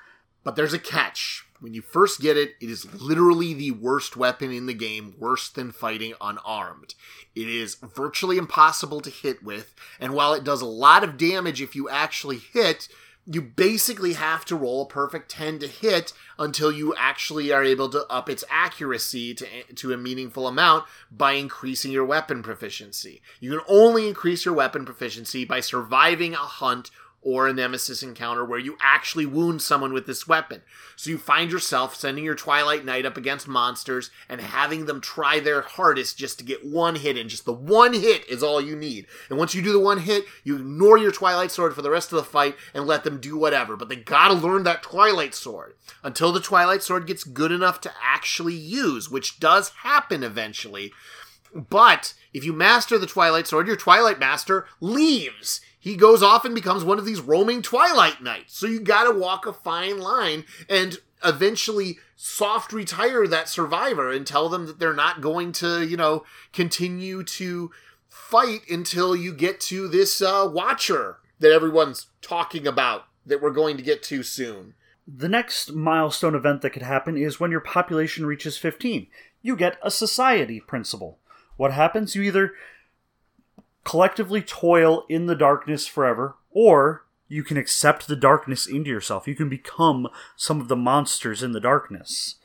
But 0.43 0.56
there's 0.56 0.73
a 0.73 0.80
catch. 0.80 1.44
When 1.59 1.73
you 1.73 1.81
first 1.81 2.19
get 2.19 2.37
it, 2.37 2.55
it 2.59 2.69
is 2.69 3.01
literally 3.01 3.53
the 3.53 3.71
worst 3.71 4.17
weapon 4.17 4.51
in 4.51 4.65
the 4.65 4.73
game, 4.73 5.15
worse 5.17 5.49
than 5.49 5.71
fighting 5.71 6.13
unarmed. 6.19 6.95
It 7.33 7.47
is 7.47 7.75
virtually 7.75 8.37
impossible 8.37 9.01
to 9.01 9.09
hit 9.09 9.43
with, 9.43 9.73
and 9.99 10.13
while 10.13 10.33
it 10.33 10.43
does 10.43 10.61
a 10.61 10.65
lot 10.65 11.03
of 11.03 11.17
damage 11.17 11.61
if 11.61 11.75
you 11.75 11.89
actually 11.89 12.37
hit, 12.37 12.89
you 13.25 13.41
basically 13.41 14.13
have 14.13 14.45
to 14.45 14.55
roll 14.55 14.83
a 14.83 14.87
perfect 14.87 15.29
10 15.31 15.59
to 15.59 15.67
hit 15.67 16.13
until 16.37 16.71
you 16.71 16.93
actually 16.95 17.51
are 17.51 17.63
able 17.63 17.89
to 17.89 18.05
up 18.07 18.29
its 18.29 18.43
accuracy 18.49 19.33
to, 19.33 19.47
to 19.73 19.91
a 19.91 19.97
meaningful 19.97 20.47
amount 20.47 20.85
by 21.11 21.33
increasing 21.33 21.91
your 21.91 22.05
weapon 22.05 22.43
proficiency. 22.43 23.21
You 23.39 23.51
can 23.51 23.65
only 23.67 24.07
increase 24.07 24.45
your 24.45 24.53
weapon 24.53 24.85
proficiency 24.85 25.43
by 25.43 25.61
surviving 25.61 26.33
a 26.33 26.37
hunt 26.37 26.91
or 27.25 27.47
a 27.47 27.53
nemesis 27.53 28.03
encounter 28.03 28.45
where 28.45 28.59
you 28.59 28.77
actually 28.79 29.25
wound 29.25 29.59
someone 29.59 29.91
with 29.91 30.05
this 30.05 30.27
weapon. 30.27 30.61
So 30.95 31.09
you 31.09 31.17
find 31.17 31.51
yourself 31.51 31.95
sending 31.95 32.23
your 32.23 32.35
Twilight 32.35 32.85
Knight 32.85 33.03
up 33.03 33.17
against 33.17 33.47
monsters 33.47 34.11
and 34.29 34.39
having 34.39 34.85
them 34.85 35.01
try 35.01 35.39
their 35.39 35.61
hardest 35.61 36.19
just 36.19 36.38
to 36.38 36.45
get 36.45 36.63
one 36.63 36.95
hit 36.95 37.17
in. 37.17 37.27
Just 37.27 37.45
the 37.45 37.51
one 37.51 37.93
hit 37.93 38.29
is 38.29 38.43
all 38.43 38.61
you 38.61 38.75
need. 38.75 39.07
And 39.27 39.39
once 39.39 39.55
you 39.55 39.63
do 39.63 39.73
the 39.73 39.79
one 39.79 40.01
hit, 40.01 40.25
you 40.43 40.55
ignore 40.55 40.99
your 40.99 41.11
Twilight 41.11 41.49
Sword 41.49 41.73
for 41.73 41.81
the 41.81 41.89
rest 41.89 42.11
of 42.11 42.17
the 42.17 42.23
fight 42.23 42.55
and 42.75 42.85
let 42.85 43.03
them 43.03 43.19
do 43.19 43.35
whatever. 43.35 43.75
But 43.75 43.89
they 43.89 43.95
gotta 43.95 44.35
learn 44.35 44.61
that 44.63 44.83
Twilight 44.83 45.33
Sword 45.33 45.75
until 46.03 46.31
the 46.31 46.39
Twilight 46.39 46.83
Sword 46.83 47.07
gets 47.07 47.23
good 47.23 47.51
enough 47.51 47.81
to 47.81 47.91
actually 48.03 48.53
use, 48.53 49.09
which 49.09 49.39
does 49.39 49.69
happen 49.81 50.23
eventually. 50.23 50.93
But 51.55 52.13
if 52.36 52.43
you 52.43 52.54
master 52.54 52.98
the 52.98 53.08
Twilight 53.08 53.48
Sword, 53.48 53.67
your 53.67 53.76
Twilight 53.76 54.19
Master 54.19 54.65
leaves 54.80 55.62
he 55.86 55.95
goes 55.95 56.24
off 56.24 56.45
and 56.45 56.56
becomes 56.56 56.84
one 56.84 56.98
of 56.98 57.06
these 57.06 57.21
roaming 57.21 57.62
Twilight 57.62 58.19
Knights. 58.19 58.58
So 58.58 58.65
you 58.65 58.80
gotta 58.80 59.15
walk 59.15 59.45
a 59.45 59.54
fine 59.54 60.00
line 60.00 60.45
and 60.67 60.98
eventually 61.24 62.00
soft 62.15 62.74
retire 62.74 63.28
that 63.28 63.48
survivor 63.48 64.12
and 64.12 64.26
tell 64.26 64.50
them 64.50 64.65
that 64.65 64.80
they're 64.80 64.95
not 64.95 65.21
going 65.21 65.52
to, 65.52 65.86
you 65.86 65.95
know, 65.95 66.26
continue 66.54 67.21
to 67.24 67.69
fight 68.10 68.62
until 68.67 69.15
you 69.15 69.32
get 69.32 69.60
to 69.60 69.88
this 69.88 70.24
uh, 70.24 70.50
Watcher 70.52 71.17
that 71.39 71.52
everyone's 71.52 72.08
talking 72.19 72.65
about 72.65 73.06
that 73.24 73.39
we're 73.39 73.52
going 73.52 73.78
to 73.78 73.84
get 73.84 74.02
to 74.04 74.24
soon. 74.24 74.74
The 75.08 75.30
next 75.30 75.71
milestone 75.74 76.34
event 76.34 76.63
that 76.63 76.71
could 76.71 76.82
happen 76.82 77.15
is 77.15 77.39
when 77.39 77.52
your 77.52 77.62
population 77.62 78.26
reaches 78.26 78.58
15. 78.58 79.06
You 79.43 79.56
get 79.56 79.78
a 79.84 79.91
society 79.91 80.60
principle. 80.60 81.19
What 81.57 81.71
happens? 81.71 82.15
You 82.15 82.23
either 82.23 82.53
collectively 83.83 84.41
toil 84.41 85.05
in 85.09 85.27
the 85.27 85.35
darkness 85.35 85.87
forever, 85.87 86.35
or 86.51 87.05
you 87.27 87.43
can 87.43 87.57
accept 87.57 88.07
the 88.07 88.15
darkness 88.15 88.67
into 88.67 88.89
yourself. 88.89 89.27
You 89.27 89.35
can 89.35 89.49
become 89.49 90.07
some 90.35 90.59
of 90.59 90.67
the 90.67 90.75
monsters 90.75 91.41
in 91.41 91.53
the 91.53 91.59
darkness. 91.59 92.35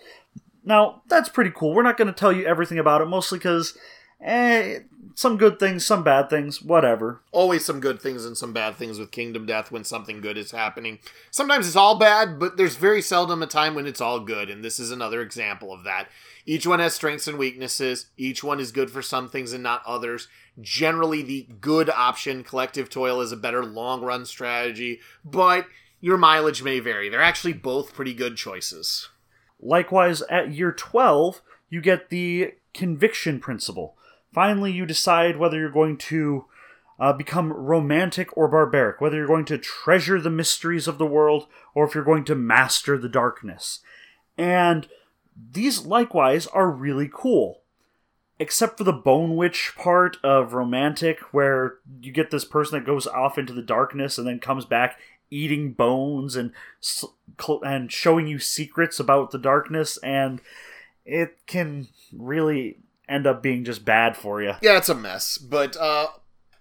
Now, 0.64 1.02
that's 1.08 1.28
pretty 1.28 1.50
cool. 1.54 1.74
We're 1.74 1.82
not 1.82 1.96
going 1.96 2.08
to 2.08 2.18
tell 2.18 2.32
you 2.32 2.44
everything 2.44 2.78
about 2.78 3.00
it, 3.00 3.06
mostly 3.06 3.38
because, 3.38 3.76
eh, 4.22 4.80
some 5.14 5.36
good 5.36 5.58
things, 5.58 5.84
some 5.84 6.02
bad 6.02 6.30
things, 6.30 6.62
whatever. 6.62 7.20
Always 7.32 7.64
some 7.64 7.80
good 7.80 8.00
things 8.00 8.24
and 8.24 8.36
some 8.36 8.52
bad 8.52 8.76
things 8.76 8.98
with 8.98 9.10
Kingdom 9.10 9.46
Death 9.46 9.70
when 9.70 9.84
something 9.84 10.20
good 10.20 10.36
is 10.36 10.50
happening. 10.50 10.98
Sometimes 11.30 11.66
it's 11.66 11.76
all 11.76 11.98
bad, 11.98 12.38
but 12.38 12.56
there's 12.56 12.76
very 12.76 13.02
seldom 13.02 13.42
a 13.42 13.46
time 13.46 13.74
when 13.74 13.86
it's 13.86 14.00
all 14.00 14.20
good, 14.20 14.50
and 14.50 14.64
this 14.64 14.78
is 14.80 14.90
another 14.90 15.22
example 15.22 15.72
of 15.72 15.84
that. 15.84 16.08
Each 16.46 16.66
one 16.66 16.80
has 16.80 16.94
strengths 16.94 17.28
and 17.28 17.38
weaknesses. 17.38 18.06
Each 18.16 18.42
one 18.42 18.60
is 18.60 18.72
good 18.72 18.90
for 18.90 19.02
some 19.02 19.28
things 19.28 19.52
and 19.52 19.62
not 19.62 19.82
others. 19.86 20.28
Generally, 20.60 21.22
the 21.22 21.46
good 21.60 21.90
option, 21.90 22.42
collective 22.42 22.90
toil, 22.90 23.20
is 23.20 23.32
a 23.32 23.36
better 23.36 23.64
long 23.64 24.02
run 24.02 24.24
strategy, 24.26 25.00
but 25.24 25.66
your 26.00 26.16
mileage 26.16 26.62
may 26.62 26.80
vary. 26.80 27.08
They're 27.08 27.22
actually 27.22 27.52
both 27.52 27.94
pretty 27.94 28.14
good 28.14 28.36
choices. 28.36 29.08
Likewise, 29.60 30.22
at 30.22 30.52
year 30.52 30.72
12, 30.72 31.42
you 31.68 31.80
get 31.80 32.08
the 32.08 32.54
conviction 32.72 33.38
principle. 33.38 33.96
Finally, 34.32 34.72
you 34.72 34.86
decide 34.86 35.36
whether 35.36 35.58
you're 35.58 35.70
going 35.70 35.96
to 35.96 36.46
uh, 36.98 37.12
become 37.12 37.52
romantic 37.52 38.36
or 38.36 38.46
barbaric, 38.46 39.00
whether 39.00 39.16
you're 39.16 39.26
going 39.26 39.44
to 39.46 39.58
treasure 39.58 40.20
the 40.20 40.30
mysteries 40.30 40.86
of 40.86 40.98
the 40.98 41.06
world 41.06 41.46
or 41.74 41.86
if 41.86 41.94
you're 41.94 42.04
going 42.04 42.24
to 42.24 42.34
master 42.34 42.98
the 42.98 43.08
darkness. 43.08 43.80
And 44.36 44.86
these 45.52 45.84
likewise 45.86 46.46
are 46.48 46.70
really 46.70 47.10
cool. 47.12 47.62
Except 48.38 48.78
for 48.78 48.84
the 48.84 48.92
Bone 48.92 49.36
Witch 49.36 49.72
part 49.76 50.16
of 50.24 50.54
Romantic, 50.54 51.20
where 51.32 51.74
you 52.00 52.10
get 52.10 52.30
this 52.30 52.44
person 52.44 52.78
that 52.78 52.86
goes 52.86 53.06
off 53.06 53.36
into 53.36 53.52
the 53.52 53.60
darkness 53.60 54.16
and 54.16 54.26
then 54.26 54.38
comes 54.38 54.64
back 54.64 54.98
eating 55.30 55.72
bones 55.72 56.36
and 56.36 56.52
and 57.62 57.92
showing 57.92 58.26
you 58.26 58.38
secrets 58.38 58.98
about 58.98 59.30
the 59.30 59.38
darkness, 59.38 59.98
and 59.98 60.40
it 61.04 61.36
can 61.46 61.88
really 62.12 62.78
end 63.10 63.26
up 63.26 63.42
being 63.42 63.64
just 63.64 63.84
bad 63.84 64.16
for 64.16 64.42
you. 64.42 64.54
Yeah, 64.62 64.78
it's 64.78 64.88
a 64.88 64.94
mess. 64.94 65.36
But 65.36 65.76
uh, 65.76 66.08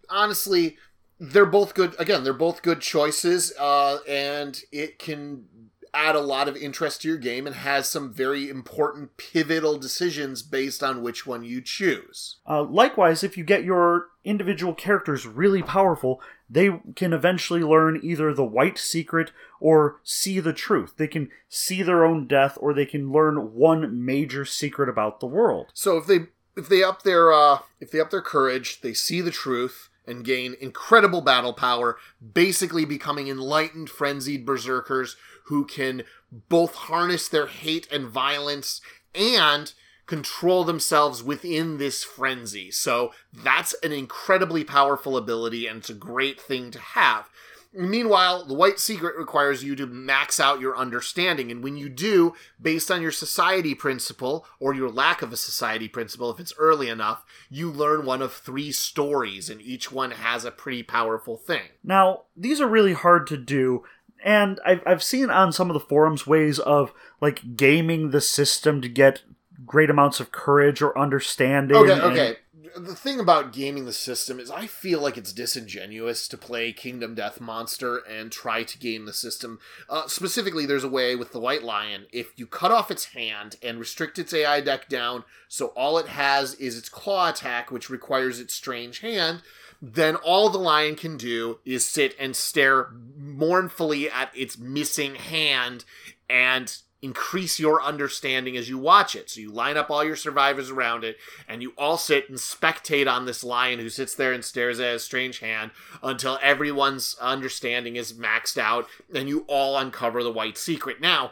honestly, 0.09 0.77
they're 1.19 1.45
both 1.45 1.73
good. 1.73 1.95
Again, 1.99 2.23
they're 2.23 2.33
both 2.33 2.62
good 2.62 2.81
choices, 2.81 3.53
uh, 3.59 3.99
and 4.07 4.59
it 4.71 4.99
can 4.99 5.45
add 5.93 6.15
a 6.15 6.21
lot 6.21 6.47
of 6.47 6.55
interest 6.55 7.01
to 7.01 7.07
your 7.07 7.17
game 7.17 7.47
and 7.47 7.55
has 7.55 7.89
some 7.89 8.13
very 8.13 8.49
important 8.49 9.17
pivotal 9.17 9.77
decisions 9.77 10.43
based 10.43 10.83
on 10.83 11.01
which 11.01 11.25
one 11.25 11.43
you 11.43 11.62
choose. 11.62 12.38
Uh, 12.47 12.63
likewise, 12.63 13.23
if 13.23 13.38
you 13.38 13.43
get 13.43 13.63
your 13.63 14.07
individual 14.23 14.73
characters 14.73 15.25
really 15.25 15.63
powerful, 15.63 16.21
they 16.49 16.79
can 16.95 17.13
eventually 17.13 17.62
learn 17.62 17.99
either 18.03 18.33
the 18.33 18.43
white 18.43 18.77
secret 18.77 19.31
or 19.59 19.99
see 20.03 20.39
the 20.39 20.53
truth. 20.53 20.93
They 20.97 21.07
can 21.07 21.29
see 21.47 21.83
their 21.83 22.05
own 22.05 22.27
death, 22.27 22.57
or 22.62 22.73
they 22.73 22.85
can 22.85 23.12
learn 23.12 23.53
one 23.53 24.05
major 24.05 24.45
secret 24.45 24.89
about 24.89 25.19
the 25.19 25.27
world. 25.27 25.71
So 25.73 25.97
if 25.97 26.07
they 26.07 26.27
if 26.55 26.67
they 26.69 26.83
up 26.83 27.03
their 27.03 27.31
uh, 27.31 27.59
if 27.79 27.91
they 27.91 27.99
up 27.99 28.09
their 28.09 28.21
courage, 28.21 28.81
they 28.81 28.93
see 28.93 29.21
the 29.21 29.31
truth 29.31 29.89
and 30.05 30.25
gain 30.25 30.55
incredible 30.59 31.21
battle 31.21 31.53
power, 31.53 31.97
basically 32.33 32.83
becoming 32.83 33.27
enlightened, 33.27 33.89
frenzied 33.89 34.45
berserkers 34.45 35.15
who 35.45 35.65
can 35.65 36.03
both 36.49 36.75
harness 36.75 37.27
their 37.27 37.47
hate 37.47 37.88
and 37.91 38.07
violence 38.07 38.81
and 39.13 39.73
control 40.05 40.63
themselves 40.63 41.21
within 41.21 41.77
this 41.77 42.03
frenzy. 42.03 42.71
So 42.71 43.12
that's 43.31 43.75
an 43.83 43.91
incredibly 43.91 44.63
powerful 44.63 45.15
ability 45.15 45.67
and 45.67 45.77
it's 45.77 45.89
a 45.89 45.93
great 45.93 46.41
thing 46.41 46.71
to 46.71 46.79
have. 46.79 47.29
Meanwhile, 47.71 48.45
the 48.45 48.55
White 48.55 48.79
Secret 48.79 49.15
requires 49.15 49.63
you 49.63 49.75
to 49.75 49.86
max 49.86 50.39
out 50.39 50.60
your 50.60 50.75
understanding. 50.75 51.51
And 51.51 51.63
when 51.63 51.77
you 51.77 51.88
do, 51.88 52.34
based 52.60 52.89
on 52.89 53.01
your 53.01 53.12
society 53.12 53.75
principle, 53.75 54.45
or 54.60 54.73
your 54.73 54.89
lack 54.89 55.21
of 55.21 55.32
a 55.32 55.38
society 55.38 55.88
principle, 55.88 56.32
if 56.32 56.39
it's 56.39 56.53
early 56.58 56.89
enough, 56.89 57.23
you 57.49 57.71
learn 57.71 58.05
one 58.05 58.23
of 58.23 58.34
three 58.34 58.71
stories, 58.71 59.49
and 59.49 59.62
each 59.62 59.91
one 59.91 60.12
has 60.12 60.45
a 60.45 60.51
pretty 60.51 60.82
powerful 60.82 61.38
thing. 61.38 61.62
Now, 61.84 62.23
these 62.36 62.60
are 62.60 62.67
really 62.67 62.93
hard 62.93 63.27
to 63.27 63.38
do, 63.38 63.84
and 64.23 64.60
I've, 64.65 64.82
I've 64.86 65.03
seen 65.03 65.29
on 65.29 65.51
some 65.51 65.69
of 65.69 65.75
the 65.75 65.79
forums 65.79 66.25
ways 66.25 66.58
of 66.58 66.91
like 67.21 67.55
gaming 67.55 68.10
the 68.10 68.21
system 68.21 68.82
to 68.82 68.89
get 68.89 69.21
great 69.65 69.89
amounts 69.89 70.19
of 70.19 70.32
courage 70.32 70.82
or 70.82 70.97
understanding. 70.97 71.77
Okay, 71.77 72.01
okay. 72.01 72.38
The 72.80 72.96
thing 72.96 73.20
about 73.20 73.52
gaming 73.52 73.86
the 73.86 73.92
system 73.92 74.39
is 74.39 74.50
I 74.50 74.65
feel 74.65 75.02
like 75.02 75.18
it's 75.18 75.34
disingenuous 75.34 76.30
to 76.30 76.38
play 76.38 76.72
Kingdom 76.72 77.13
Death 77.13 77.42
Monster 77.42 77.98
and 77.98 78.32
try 78.32 78.63
to 78.63 78.78
game 78.78 79.06
the 79.06 79.12
system. 79.12 79.60
Uh, 79.89 80.08
specifically, 80.08 80.65
there's 80.65 80.86
a 80.86 80.89
way 80.89 81.15
with 81.15 81.34
the 81.34 81.42
White 81.42 81.63
Lion. 81.63 82.06
If 82.13 82.32
you 82.38 82.48
cut 82.48 82.72
off 82.72 82.89
its 82.89 83.06
hand 83.06 83.58
and 83.62 83.80
restrict 83.80 84.18
its 84.18 84.34
AI 84.34 84.62
deck 84.62 84.88
down 84.88 85.26
so 85.50 85.68
all 85.68 85.98
it 85.98 86.08
has 86.08 86.54
is 86.56 86.78
its 86.78 86.88
claw 86.88 87.30
attack, 87.30 87.70
which 87.70 87.89
requires 87.89 88.39
its 88.39 88.54
strange 88.54 89.00
hand, 89.00 89.42
then 89.82 90.15
all 90.15 90.50
the 90.50 90.58
lion 90.58 90.96
can 90.96 91.18
do 91.18 91.60
is 91.65 91.86
sit 91.86 92.15
and 92.18 92.36
stare 92.36 92.89
mournfully 93.18 94.10
at 94.10 94.32
its 94.36 94.58
missing 94.58 95.15
hand 95.15 95.84
and 96.30 96.78
increase 97.01 97.59
your 97.59 97.81
understanding 97.81 98.57
as 98.57 98.67
you 98.67 98.77
watch 98.77 99.15
it. 99.15 99.29
So 99.29 99.41
you 99.41 99.51
line 99.51 99.77
up 99.77 99.89
all 99.89 100.03
your 100.03 100.15
survivors 100.15 100.69
around 100.69 101.03
it, 101.03 101.17
and 101.47 101.62
you 101.62 101.73
all 101.77 101.97
sit 101.97 102.29
and 102.29 102.38
spectate 102.38 103.09
on 103.09 103.25
this 103.25 103.43
lion 103.43 103.79
who 103.79 103.89
sits 103.89 104.15
there 104.15 104.33
and 104.33 104.43
stares 104.43 104.79
at 104.79 104.93
his 104.93 105.03
strange 105.03 105.39
hand 105.39 105.71
until 106.03 106.39
everyone's 106.41 107.15
understanding 107.21 107.95
is 107.95 108.13
maxed 108.13 108.57
out, 108.57 108.88
and 109.13 109.29
you 109.29 109.45
all 109.47 109.77
uncover 109.77 110.23
the 110.23 110.31
white 110.31 110.57
secret. 110.57 110.99
Now, 110.99 111.31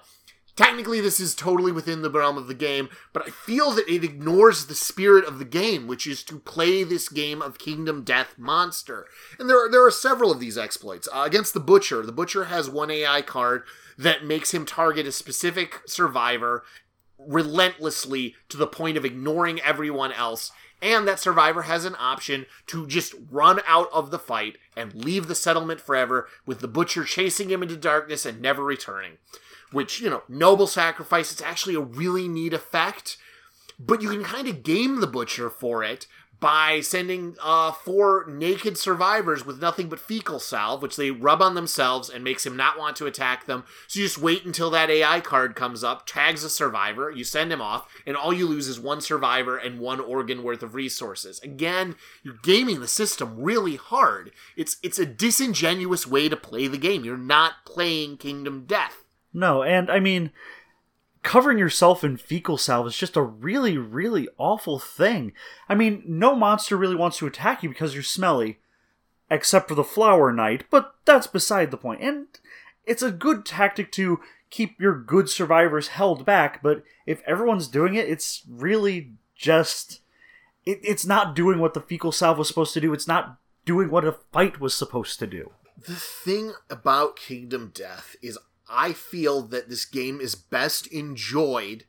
Technically, 0.57 0.99
this 0.99 1.19
is 1.19 1.35
totally 1.35 1.71
within 1.71 2.01
the 2.01 2.09
realm 2.09 2.35
of 2.35 2.47
the 2.47 2.55
game, 2.55 2.89
but 3.13 3.27
I 3.27 3.29
feel 3.29 3.71
that 3.73 3.87
it 3.87 4.03
ignores 4.03 4.65
the 4.65 4.73
spirit 4.73 5.23
of 5.23 5.37
the 5.37 5.45
game, 5.45 5.85
which 5.85 6.07
is 6.07 6.23
to 6.23 6.39
play 6.39 6.83
this 6.83 7.09
game 7.09 7.43
of 7.43 7.59
Kingdom 7.59 8.03
Death 8.03 8.33
Monster. 8.39 9.05
And 9.37 9.47
there 9.47 9.63
are, 9.63 9.69
there 9.69 9.85
are 9.85 9.91
several 9.91 10.31
of 10.31 10.39
these 10.39 10.57
exploits. 10.57 11.07
Uh, 11.13 11.21
against 11.27 11.53
the 11.53 11.59
Butcher, 11.59 12.03
the 12.03 12.11
Butcher 12.11 12.45
has 12.45 12.71
one 12.71 12.89
AI 12.89 13.21
card 13.21 13.65
that 13.99 14.25
makes 14.25 14.51
him 14.51 14.65
target 14.65 15.05
a 15.05 15.11
specific 15.11 15.81
survivor 15.85 16.63
relentlessly 17.19 18.35
to 18.49 18.57
the 18.57 18.65
point 18.65 18.97
of 18.97 19.05
ignoring 19.05 19.61
everyone 19.61 20.11
else. 20.11 20.51
And 20.81 21.07
that 21.07 21.19
survivor 21.19 21.63
has 21.63 21.85
an 21.85 21.95
option 21.99 22.47
to 22.67 22.87
just 22.87 23.13
run 23.29 23.59
out 23.67 23.89
of 23.93 24.09
the 24.09 24.19
fight 24.19 24.57
and 24.75 24.95
leave 24.95 25.27
the 25.27 25.35
settlement 25.35 25.81
forever, 25.81 26.27
with 26.47 26.61
the 26.61 26.67
Butcher 26.67 27.03
chasing 27.03 27.49
him 27.49 27.61
into 27.61 27.77
darkness 27.77 28.25
and 28.25 28.41
never 28.41 28.63
returning 28.63 29.17
which, 29.71 29.99
you 29.99 30.09
know, 30.09 30.23
noble 30.27 30.67
sacrifice. 30.67 31.31
It's 31.31 31.41
actually 31.41 31.75
a 31.75 31.81
really 31.81 32.27
neat 32.27 32.53
effect. 32.53 33.17
But 33.79 34.01
you 34.01 34.09
can 34.09 34.23
kind 34.23 34.47
of 34.47 34.63
game 34.63 35.01
the 35.01 35.07
butcher 35.07 35.49
for 35.49 35.83
it 35.83 36.07
by 36.39 36.81
sending 36.81 37.35
uh, 37.41 37.71
four 37.71 38.25
naked 38.27 38.77
survivors 38.77 39.45
with 39.45 39.59
nothing 39.59 39.89
but 39.89 39.99
fecal 39.99 40.39
salve, 40.39 40.81
which 40.81 40.95
they 40.95 41.09
rub 41.09 41.41
on 41.41 41.55
themselves 41.55 42.09
and 42.09 42.23
makes 42.23 42.45
him 42.45 42.55
not 42.55 42.77
want 42.77 42.95
to 42.95 43.07
attack 43.07 43.45
them. 43.45 43.63
So 43.87 43.99
you 43.99 44.05
just 44.05 44.19
wait 44.19 44.45
until 44.45 44.69
that 44.69 44.89
AI 44.89 45.19
card 45.19 45.55
comes 45.55 45.83
up, 45.83 46.05
tags 46.05 46.43
a 46.43 46.49
survivor, 46.49 47.09
you 47.09 47.23
send 47.23 47.51
him 47.51 47.61
off, 47.61 47.87
and 48.05 48.15
all 48.15 48.33
you 48.33 48.47
lose 48.47 48.67
is 48.67 48.79
one 48.79 49.01
survivor 49.01 49.57
and 49.57 49.79
one 49.79 49.99
organ 49.99 50.43
worth 50.43 50.61
of 50.61 50.75
resources. 50.75 51.39
Again, 51.39 51.95
you're 52.21 52.37
gaming 52.43 52.81
the 52.81 52.87
system 52.87 53.41
really 53.41 53.75
hard. 53.75 54.31
It's 54.55 54.77
it's 54.83 54.99
a 54.99 55.05
disingenuous 55.05 56.05
way 56.05 56.29
to 56.29 56.37
play 56.37 56.67
the 56.67 56.77
game. 56.77 57.03
You're 57.03 57.17
not 57.17 57.65
playing 57.65 58.17
Kingdom 58.17 58.65
Death. 58.65 59.06
No, 59.33 59.63
and 59.63 59.89
I 59.89 59.99
mean, 59.99 60.31
covering 61.23 61.57
yourself 61.57 62.03
in 62.03 62.17
fecal 62.17 62.57
salve 62.57 62.87
is 62.87 62.97
just 62.97 63.17
a 63.17 63.21
really, 63.21 63.77
really 63.77 64.27
awful 64.37 64.79
thing. 64.79 65.33
I 65.67 65.75
mean, 65.75 66.03
no 66.05 66.35
monster 66.35 66.77
really 66.77 66.95
wants 66.95 67.17
to 67.17 67.27
attack 67.27 67.63
you 67.63 67.69
because 67.69 67.93
you're 67.93 68.03
smelly, 68.03 68.59
except 69.29 69.67
for 69.67 69.75
the 69.75 69.83
Flower 69.83 70.31
Knight, 70.31 70.63
but 70.69 70.95
that's 71.05 71.27
beside 71.27 71.69
the 71.71 71.77
point. 71.77 72.01
And 72.01 72.27
it's 72.85 73.03
a 73.03 73.11
good 73.11 73.45
tactic 73.45 73.91
to 73.93 74.21
keep 74.49 74.79
your 74.79 74.97
good 74.97 75.29
survivors 75.29 75.89
held 75.89 76.25
back, 76.25 76.63
but 76.63 76.83
if 77.05 77.21
everyone's 77.27 77.67
doing 77.67 77.95
it, 77.95 78.07
it's 78.07 78.43
really 78.49 79.11
just. 79.35 79.99
It, 80.65 80.79
it's 80.83 81.05
not 81.05 81.35
doing 81.35 81.59
what 81.59 81.73
the 81.73 81.81
fecal 81.81 82.11
salve 82.11 82.37
was 82.37 82.47
supposed 82.47 82.73
to 82.73 82.81
do. 82.81 82.93
It's 82.93 83.07
not 83.07 83.37
doing 83.65 83.89
what 83.89 84.05
a 84.05 84.13
fight 84.31 84.59
was 84.59 84.73
supposed 84.73 85.19
to 85.19 85.27
do. 85.27 85.51
The 85.85 85.95
thing 85.95 86.53
about 86.69 87.17
Kingdom 87.17 87.71
Death 87.73 88.15
is 88.21 88.37
I 88.69 88.93
feel 88.93 89.41
that 89.43 89.69
this 89.69 89.85
game 89.85 90.19
is 90.19 90.35
best 90.35 90.87
enjoyed 90.87 91.85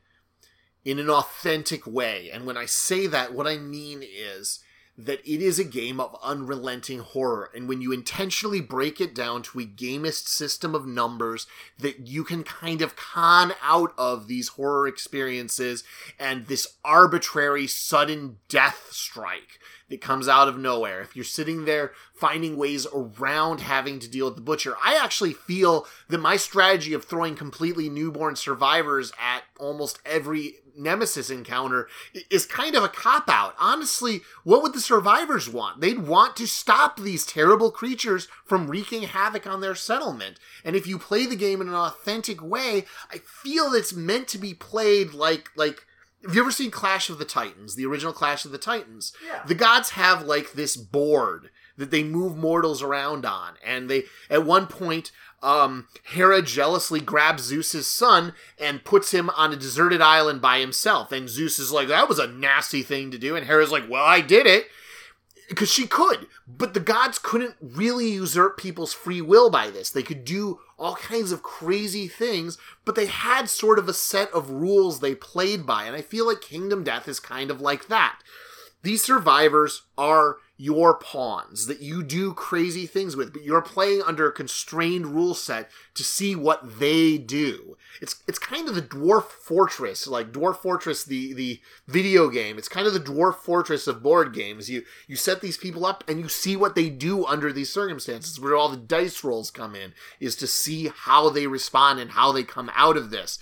in 0.85 0.99
an 0.99 1.11
authentic 1.11 1.87
way. 1.87 2.31
And 2.33 2.47
when 2.47 2.57
I 2.57 2.67
say 2.67 3.07
that, 3.07 3.35
what 3.35 3.47
I 3.47 3.59
mean 3.59 4.03
is 4.03 4.61
that 5.01 5.21
it 5.21 5.41
is 5.41 5.61
a 5.61 5.65
game 5.65 6.01
of 6.01 6.17
unrelenting 6.25 6.99
horror. 6.99 7.51
And 7.55 7.69
when 7.69 7.81
you 7.81 7.93
intentionally 7.93 8.61
break 8.61 9.01
it 9.01 9.15
down 9.15 9.43
to 9.43 9.61
a 9.61 9.65
gamist 9.65 10.29
system 10.29 10.75
of 10.75 10.87
numbers 10.87 11.47
that 11.79 12.09
you 12.09 12.25
can 12.25 12.43
kind 12.43 12.83
of 12.83 12.97
con 12.97 13.53
out 13.63 13.93
of 13.97 14.27
these 14.27 14.49
horror 14.49 14.89
experiences 14.89 15.85
and 16.19 16.47
this 16.47 16.67
arbitrary 16.85 17.69
sudden 17.69 18.39
death 18.49 18.89
strike 18.91 19.61
that 19.89 20.01
comes 20.01 20.29
out 20.29 20.49
of 20.49 20.59
nowhere. 20.59 21.01
If 21.01 21.17
you're 21.17 21.25
sitting 21.25 21.65
there 21.65 21.93
finding 22.15 22.57
ways 22.57 22.87
around 22.93 23.61
having 23.61 23.99
to 24.01 24.09
deal 24.09 24.27
with 24.27 24.37
the 24.37 24.43
butcher, 24.43 24.77
I 24.83 24.97
actually 24.97 25.33
feel 25.33 25.87
that 26.09 26.19
my 26.19 26.37
strategy 26.37 26.93
of 26.93 27.05
throwing 27.05 27.37
completely 27.37 27.89
newborn 27.89 28.37
survivors 28.37 29.13
at 29.19 29.45
almost 29.59 30.01
every 30.05 30.57
nemesis 30.79 31.29
encounter 31.29 31.89
is 32.31 32.47
kind 32.47 32.75
of 32.77 32.85
a 32.85 32.89
cop 32.89 33.29
out. 33.29 33.55
Honestly, 33.59 34.21
what 34.45 34.63
would 34.63 34.73
the 34.73 34.81
survivors 34.81 35.49
want? 35.49 35.81
They'd 35.81 36.07
want 36.07 36.37
to 36.37 36.47
stop 36.47 36.99
these 36.99 37.27
terrible 37.27 37.71
creatures 37.71 38.29
from 38.45 38.69
wreaking 38.69 39.03
havoc 39.03 39.47
on 39.47 39.61
their 39.61 39.75
settlement. 39.75 40.39
And 40.65 40.77
if 40.77 40.87
you 40.87 40.99
play 40.99 41.27
the 41.27 41.37
game 41.37 41.61
in 41.61 41.69
an 41.69 41.75
authentic 41.75 42.43
way, 42.43 42.85
I 43.11 43.19
feel 43.19 43.75
it's 43.75 43.93
meant 43.93 44.29
to 44.29 44.39
be 44.39 44.55
played 44.55 45.13
like 45.13 45.51
like 45.57 45.85
have 46.25 46.35
you 46.35 46.41
ever 46.41 46.51
seen 46.51 46.71
Clash 46.71 47.11
of 47.11 47.19
the 47.19 47.25
Titans, 47.25 47.75
the 47.75 47.87
original 47.87 48.13
Clash 48.13 48.45
of 48.45 48.51
the 48.51 48.59
Titans? 48.59 49.13
Yeah. 49.25 49.43
The 49.47 49.55
gods 49.55 49.91
have 49.91 50.25
like 50.25 50.53
this 50.53 50.77
board 50.77 51.51
that 51.77 51.91
they 51.91 52.03
move 52.03 52.37
mortals 52.37 52.83
around 52.83 53.25
on, 53.25 53.55
and 53.65 53.89
they 53.89 54.05
at 54.29 54.45
one 54.45 54.67
point, 54.67 55.13
um, 55.43 55.87
Hera 56.05 56.43
jealously 56.43 57.01
grabs 57.01 57.45
Zeus's 57.45 57.87
son 57.87 58.35
and 58.59 58.85
puts 58.85 59.13
him 59.13 59.31
on 59.31 59.53
a 59.53 59.57
deserted 59.57 60.01
island 60.01 60.41
by 60.41 60.59
himself. 60.59 61.13
And 61.13 61.29
Zeus 61.29 61.61
is 61.61 61.71
like, 61.71 61.87
"That 61.87 62.09
was 62.09 62.19
a 62.19 62.27
nasty 62.27 62.83
thing 62.83 63.13
to 63.13 63.19
do," 63.19 63.37
and 63.37 63.47
Hera's 63.47 63.71
like, 63.71 63.89
"Well, 63.89 64.05
I 64.05 64.21
did 64.21 64.47
it." 64.47 64.69
Because 65.49 65.71
she 65.73 65.87
could, 65.87 66.27
but 66.47 66.75
the 66.75 66.81
gods 66.81 67.19
couldn't 67.19 67.55
really 67.63 68.11
usurp 68.11 68.59
people's 68.59 68.93
free 68.93 69.23
will 69.23 69.49
by 69.49 69.71
this. 69.71 69.89
They 69.89 70.03
could 70.03 70.25
do 70.25 70.61
all 70.79 70.95
kinds 70.95 71.33
of 71.33 71.43
crazy 71.43 72.07
things, 72.07 72.57
but 72.85 72.95
they 72.95 73.07
had 73.07 73.49
sort 73.49 73.79
of 73.79 73.89
a 73.89 73.93
set 73.93 74.33
of 74.33 74.51
rules 74.51 75.01
they 75.01 75.15
played 75.15 75.67
by. 75.67 75.85
And 75.85 75.97
I 75.97 76.03
feel 76.03 76.27
like 76.27 76.41
Kingdom 76.41 76.85
Death 76.85 77.09
is 77.09 77.21
kind 77.21 77.51
of 77.51 77.61
like 77.61 77.89
that. 77.89 78.21
These 78.83 79.03
survivors 79.03 79.83
are 79.97 80.37
your 80.61 80.95
pawns 80.95 81.67
that 81.69 81.81
you 81.81 82.03
do 82.03 82.35
crazy 82.35 82.85
things 82.85 83.15
with, 83.15 83.33
but 83.33 83.45
you're 83.45 83.63
playing 83.63 84.03
under 84.05 84.29
a 84.29 84.33
constrained 84.33 85.07
rule 85.07 85.33
set 85.33 85.71
to 85.95 86.03
see 86.03 86.35
what 86.35 86.81
they 86.81 87.17
do. 87.17 87.77
It's 88.03 88.23
it's 88.27 88.41
kind 88.41 88.69
of 88.69 88.75
the 88.75 88.83
Dwarf 88.83 89.23
Fortress, 89.23 90.09
like 90.09 90.33
Dwarf 90.33 90.57
Fortress, 90.57 91.05
the 91.05 91.33
the 91.33 91.61
video 91.87 92.29
game. 92.29 92.59
It's 92.59 92.69
kind 92.69 92.89
of 92.89 92.93
the 92.93 92.99
Dwarf 93.01 93.37
Fortress 93.37 93.87
of 93.87 94.03
board 94.03 94.35
games. 94.35 94.69
You 94.69 94.83
you 95.07 95.15
set 95.15 95.41
these 95.41 95.57
people 95.57 95.87
up 95.87 96.03
and 96.09 96.19
you 96.19 96.29
see 96.29 96.57
what 96.57 96.75
they 96.75 96.91
do 96.91 97.25
under 97.25 97.53
these 97.53 97.73
circumstances. 97.73 98.41
Where 98.41 98.57
all 98.57 98.69
the 98.69 98.77
dice 98.77 99.23
rolls 99.23 99.53
come 99.53 99.77
in 99.77 99.95
is 100.19 100.35
to 100.37 100.49
see 100.49 100.91
how 100.93 101.31
they 101.31 101.47
respond 101.47 102.01
and 102.01 102.11
how 102.11 102.33
they 102.33 102.43
come 102.43 102.71
out 102.75 102.97
of 102.97 103.11
this 103.11 103.39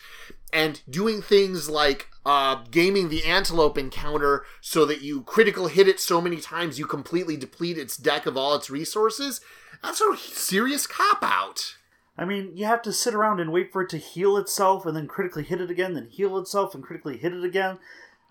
and 0.56 0.80
doing 0.88 1.20
things 1.20 1.68
like 1.68 2.08
uh, 2.24 2.64
gaming 2.70 3.10
the 3.10 3.24
antelope 3.26 3.76
encounter 3.76 4.46
so 4.62 4.86
that 4.86 5.02
you 5.02 5.20
critical 5.20 5.68
hit 5.68 5.86
it 5.86 6.00
so 6.00 6.18
many 6.18 6.38
times 6.38 6.78
you 6.78 6.86
completely 6.86 7.36
deplete 7.36 7.76
its 7.76 7.98
deck 7.98 8.24
of 8.24 8.38
all 8.38 8.54
its 8.54 8.70
resources. 8.70 9.42
That's 9.82 10.00
a 10.00 10.16
serious 10.16 10.86
cop 10.86 11.18
out. 11.22 11.76
I 12.16 12.24
mean, 12.24 12.56
you 12.56 12.64
have 12.64 12.80
to 12.82 12.92
sit 12.94 13.14
around 13.14 13.38
and 13.38 13.52
wait 13.52 13.70
for 13.70 13.82
it 13.82 13.90
to 13.90 13.98
heal 13.98 14.38
itself 14.38 14.86
and 14.86 14.96
then 14.96 15.06
critically 15.06 15.44
hit 15.44 15.60
it 15.60 15.70
again, 15.70 15.92
then 15.92 16.08
heal 16.10 16.38
itself 16.38 16.74
and 16.74 16.82
critically 16.82 17.18
hit 17.18 17.34
it 17.34 17.44
again. 17.44 17.78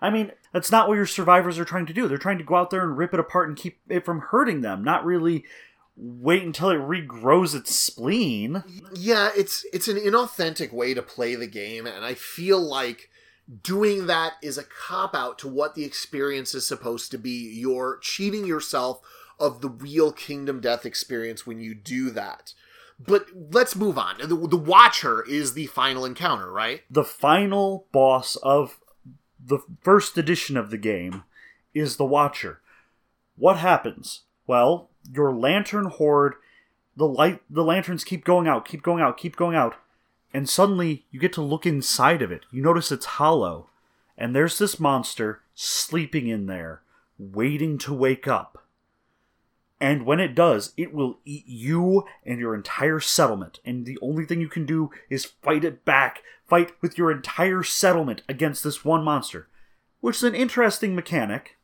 I 0.02 0.10
mean, 0.10 0.32
that's 0.52 0.72
not 0.72 0.88
what 0.88 0.94
your 0.94 1.06
survivors 1.06 1.60
are 1.60 1.64
trying 1.64 1.86
to 1.86 1.92
do. 1.92 2.08
They're 2.08 2.18
trying 2.18 2.38
to 2.38 2.44
go 2.44 2.56
out 2.56 2.70
there 2.70 2.82
and 2.82 2.98
rip 2.98 3.14
it 3.14 3.20
apart 3.20 3.48
and 3.48 3.56
keep 3.56 3.78
it 3.88 4.04
from 4.04 4.18
hurting 4.18 4.62
them, 4.62 4.82
not 4.82 5.04
really 5.04 5.44
wait 5.96 6.42
until 6.42 6.70
it 6.70 6.78
regrows 6.78 7.54
its 7.54 7.74
spleen. 7.74 8.62
Yeah, 8.94 9.30
it's 9.36 9.64
it's 9.72 9.88
an 9.88 9.96
inauthentic 9.96 10.72
way 10.72 10.94
to 10.94 11.02
play 11.02 11.34
the 11.34 11.46
game, 11.46 11.86
and 11.86 12.04
I 12.04 12.14
feel 12.14 12.60
like 12.60 13.10
doing 13.62 14.06
that 14.06 14.34
is 14.42 14.58
a 14.58 14.64
cop 14.64 15.14
out 15.14 15.38
to 15.38 15.48
what 15.48 15.74
the 15.74 15.84
experience 15.84 16.54
is 16.54 16.66
supposed 16.66 17.10
to 17.12 17.18
be. 17.18 17.52
You're 17.54 17.98
cheating 18.02 18.46
yourself 18.46 19.00
of 19.38 19.60
the 19.60 19.68
real 19.68 20.12
Kingdom 20.12 20.60
Death 20.60 20.84
experience 20.86 21.46
when 21.46 21.60
you 21.60 21.74
do 21.74 22.10
that. 22.10 22.54
But 22.98 23.26
let's 23.34 23.76
move 23.76 23.98
on. 23.98 24.16
The, 24.18 24.26
the 24.48 24.56
Watcher 24.56 25.22
is 25.22 25.52
the 25.52 25.66
final 25.66 26.04
encounter, 26.04 26.50
right? 26.50 26.82
The 26.90 27.04
final 27.04 27.86
boss 27.92 28.36
of 28.36 28.80
the 29.38 29.58
first 29.82 30.16
edition 30.16 30.56
of 30.56 30.70
the 30.70 30.78
game 30.78 31.24
is 31.74 31.96
the 31.96 32.06
Watcher. 32.06 32.60
What 33.36 33.58
happens? 33.58 34.22
Well, 34.46 34.88
your 35.12 35.34
lantern 35.34 35.86
hoard, 35.86 36.34
the 36.96 37.06
light, 37.06 37.42
the 37.50 37.64
lanterns 37.64 38.04
keep 38.04 38.24
going 38.24 38.48
out, 38.48 38.66
keep 38.66 38.82
going 38.82 39.02
out, 39.02 39.18
keep 39.18 39.36
going 39.36 39.56
out, 39.56 39.76
and 40.32 40.48
suddenly 40.48 41.04
you 41.10 41.20
get 41.20 41.32
to 41.34 41.42
look 41.42 41.66
inside 41.66 42.22
of 42.22 42.32
it. 42.32 42.44
You 42.50 42.62
notice 42.62 42.90
it's 42.92 43.06
hollow, 43.06 43.68
and 44.16 44.34
there's 44.34 44.58
this 44.58 44.80
monster 44.80 45.42
sleeping 45.54 46.28
in 46.28 46.46
there, 46.46 46.82
waiting 47.18 47.78
to 47.78 47.94
wake 47.94 48.26
up. 48.26 48.66
And 49.80 50.06
when 50.06 50.20
it 50.20 50.34
does, 50.34 50.72
it 50.76 50.94
will 50.94 51.18
eat 51.24 51.46
you 51.46 52.04
and 52.24 52.38
your 52.38 52.54
entire 52.54 53.00
settlement. 53.00 53.60
And 53.64 53.84
the 53.84 53.98
only 54.00 54.24
thing 54.24 54.40
you 54.40 54.48
can 54.48 54.64
do 54.64 54.90
is 55.10 55.26
fight 55.42 55.64
it 55.64 55.84
back. 55.84 56.22
Fight 56.46 56.72
with 56.80 56.96
your 56.96 57.10
entire 57.10 57.62
settlement 57.62 58.22
against 58.28 58.64
this 58.64 58.84
one 58.84 59.04
monster. 59.04 59.48
Which 60.00 60.16
is 60.16 60.22
an 60.22 60.34
interesting 60.34 60.94
mechanic. 60.94 61.58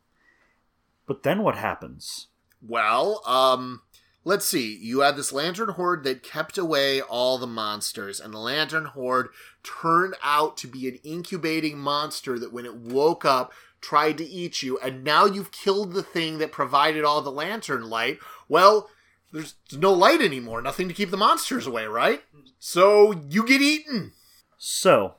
But 1.07 1.23
then 1.23 1.43
what 1.43 1.57
happens? 1.57 2.29
Well, 2.67 3.23
um, 3.27 3.83
let's 4.25 4.47
see. 4.47 4.77
You 4.77 5.01
had 5.01 5.17
this 5.17 5.33
lantern 5.33 5.71
hoard 5.71 6.05
that 6.05 6.23
kept 6.23 6.57
away 6.57 7.01
all 7.01 7.39
the 7.39 7.47
monsters, 7.47 8.21
and 8.21 8.33
the 8.33 8.39
lantern 8.39 8.87
hoard 8.87 9.29
turned 9.63 10.15
out 10.23 10.57
to 10.59 10.69
be 10.69 10.89
an 10.89 10.99
incubating 11.03 11.79
monster 11.79 12.39
that, 12.39 12.53
when 12.53 12.65
it 12.65 12.77
woke 12.77 13.25
up, 13.25 13.53
tried 13.81 14.17
to 14.19 14.25
eat 14.25 14.63
you, 14.63 14.79
and 14.79 15.03
now 15.03 15.25
you've 15.25 15.51
killed 15.51 15.93
the 15.93 16.05
thing 16.05 16.39
that 16.39 16.53
provided 16.53 17.05
all 17.05 17.21
the 17.21 17.33
lantern 17.33 17.91
light. 17.91 18.19
Well, 18.49 18.89
there's 19.33 19.55
no 19.73 19.93
light 19.93 20.21
anymore, 20.21 20.63
nothing 20.63 20.87
to 20.89 20.95
keep 20.95 21.11
the 21.11 21.17
monsters 21.17 21.67
away, 21.67 21.87
right? 21.87 22.23
So 22.61 23.25
you 23.29 23.45
get 23.45 23.61
eaten. 23.61 24.13
So, 24.57 25.17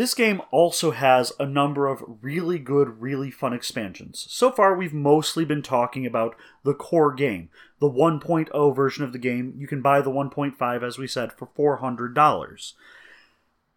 this 0.00 0.14
game 0.14 0.40
also 0.50 0.92
has 0.92 1.30
a 1.38 1.44
number 1.44 1.86
of 1.86 2.02
really 2.22 2.58
good, 2.58 3.02
really 3.02 3.30
fun 3.30 3.52
expansions. 3.52 4.26
So 4.30 4.50
far, 4.50 4.74
we've 4.74 4.94
mostly 4.94 5.44
been 5.44 5.60
talking 5.60 6.06
about 6.06 6.34
the 6.64 6.72
core 6.72 7.12
game. 7.12 7.50
The 7.80 7.90
1.0 7.90 8.74
version 8.74 9.04
of 9.04 9.12
the 9.12 9.18
game, 9.18 9.52
you 9.58 9.66
can 9.66 9.82
buy 9.82 10.00
the 10.00 10.08
1.5, 10.08 10.82
as 10.82 10.96
we 10.96 11.06
said, 11.06 11.32
for 11.34 11.78
$400. 11.78 12.72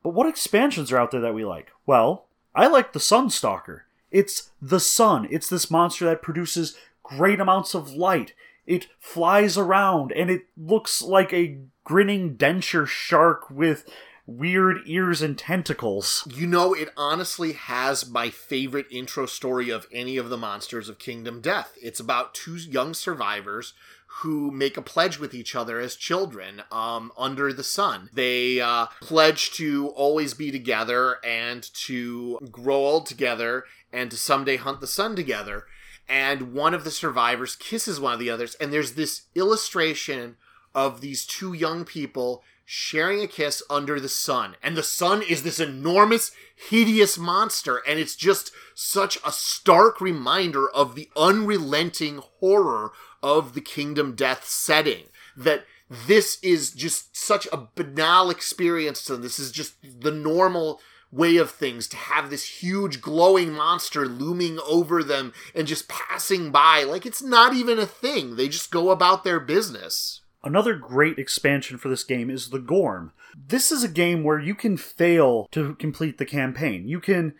But 0.01 0.13
what 0.13 0.29
expansions 0.29 0.93
are 0.93 0.97
out 0.97 1.11
there 1.11 1.19
that 1.19 1.33
we 1.33 1.43
like? 1.43 1.71
Well, 1.85 2.27
I 2.55 2.67
like 2.67 2.93
the 2.93 2.99
Sunstalker. 2.99 3.81
It's 4.09 4.51
the 4.61 4.79
sun, 4.79 5.27
it's 5.29 5.49
this 5.49 5.69
monster 5.69 6.05
that 6.05 6.21
produces 6.21 6.77
great 7.03 7.41
amounts 7.41 7.73
of 7.73 7.91
light. 7.91 8.33
It 8.65 8.87
flies 8.97 9.57
around 9.57 10.13
and 10.13 10.29
it 10.29 10.43
looks 10.55 11.01
like 11.01 11.33
a 11.33 11.57
grinning 11.83 12.37
denture 12.37 12.87
shark 12.87 13.49
with 13.49 13.83
weird 14.25 14.81
ears 14.85 15.21
and 15.21 15.37
tentacles. 15.37 16.27
You 16.33 16.47
know, 16.47 16.73
it 16.73 16.89
honestly 16.95 17.53
has 17.53 18.09
my 18.09 18.29
favorite 18.29 18.87
intro 18.89 19.25
story 19.25 19.69
of 19.69 19.87
any 19.91 20.17
of 20.17 20.29
the 20.29 20.37
monsters 20.37 20.89
of 20.89 20.99
Kingdom 20.99 21.41
Death. 21.41 21.77
It's 21.81 21.99
about 21.99 22.33
two 22.33 22.55
young 22.55 22.93
survivors 22.93 23.73
who 24.21 24.51
make 24.51 24.77
a 24.77 24.81
pledge 24.81 25.17
with 25.17 25.33
each 25.33 25.55
other 25.55 25.79
as 25.79 25.95
children 25.95 26.61
um, 26.71 27.11
under 27.17 27.51
the 27.51 27.63
sun. 27.63 28.09
They 28.13 28.61
uh, 28.61 28.87
pledge 29.01 29.51
to 29.53 29.89
always 29.89 30.33
be 30.33 30.51
together 30.51 31.17
and 31.23 31.63
to 31.85 32.37
grow 32.51 32.75
old 32.75 33.07
together 33.07 33.65
and 33.91 34.11
to 34.11 34.17
someday 34.17 34.57
hunt 34.57 34.81
the 34.81 34.87
sun 34.87 35.15
together. 35.15 35.65
And 36.07 36.53
one 36.53 36.73
of 36.73 36.83
the 36.83 36.91
survivors 36.91 37.55
kisses 37.55 37.99
one 37.99 38.13
of 38.13 38.19
the 38.19 38.29
others, 38.29 38.55
and 38.55 38.71
there's 38.71 38.93
this 38.93 39.23
illustration 39.35 40.35
of 40.75 41.01
these 41.01 41.25
two 41.25 41.53
young 41.53 41.85
people 41.85 42.43
sharing 42.65 43.21
a 43.21 43.27
kiss 43.27 43.61
under 43.69 43.99
the 43.99 44.09
sun. 44.09 44.55
And 44.61 44.75
the 44.75 44.83
sun 44.83 45.21
is 45.21 45.43
this 45.43 45.59
enormous, 45.59 46.31
hideous 46.55 47.17
monster. 47.17 47.81
And 47.87 47.99
it's 47.99 48.15
just 48.15 48.51
such 48.75 49.17
a 49.25 49.31
stark 49.31 50.01
reminder 50.01 50.69
of 50.69 50.95
the 50.95 51.09
unrelenting 51.15 52.21
horror 52.39 52.91
of 53.21 53.53
the 53.53 53.61
Kingdom 53.61 54.15
Death 54.15 54.45
setting. 54.45 55.05
That 55.35 55.65
this 55.89 56.39
is 56.41 56.71
just 56.71 57.15
such 57.15 57.47
a 57.51 57.67
banal 57.75 58.29
experience 58.29 59.03
to 59.05 59.13
them. 59.13 59.21
This 59.21 59.39
is 59.39 59.51
just 59.51 59.75
the 59.81 60.11
normal 60.11 60.79
way 61.13 61.37
of 61.37 61.51
things 61.51 61.87
to 61.87 61.95
have 61.95 62.29
this 62.29 62.61
huge 62.63 62.99
glowing 62.99 63.51
monster 63.53 64.07
looming 64.07 64.59
over 64.67 65.03
them 65.03 65.31
and 65.53 65.67
just 65.67 65.87
passing 65.87 66.51
by 66.51 66.83
like 66.83 67.05
it's 67.05 67.21
not 67.21 67.53
even 67.53 67.77
a 67.77 67.85
thing. 67.85 68.35
They 68.35 68.49
just 68.49 68.71
go 68.71 68.89
about 68.89 69.23
their 69.23 69.39
business. 69.39 70.21
Another 70.43 70.75
great 70.75 71.17
expansion 71.17 71.77
for 71.77 71.87
this 71.87 72.03
game 72.03 72.29
is 72.29 72.49
the 72.49 72.59
Gorm. 72.59 73.13
This 73.35 73.71
is 73.71 73.83
a 73.83 73.87
game 73.87 74.23
where 74.23 74.39
you 74.39 74.53
can 74.53 74.75
fail 74.75 75.47
to 75.51 75.75
complete 75.75 76.17
the 76.17 76.25
campaign. 76.25 76.87
You 76.87 76.99
can 76.99 77.33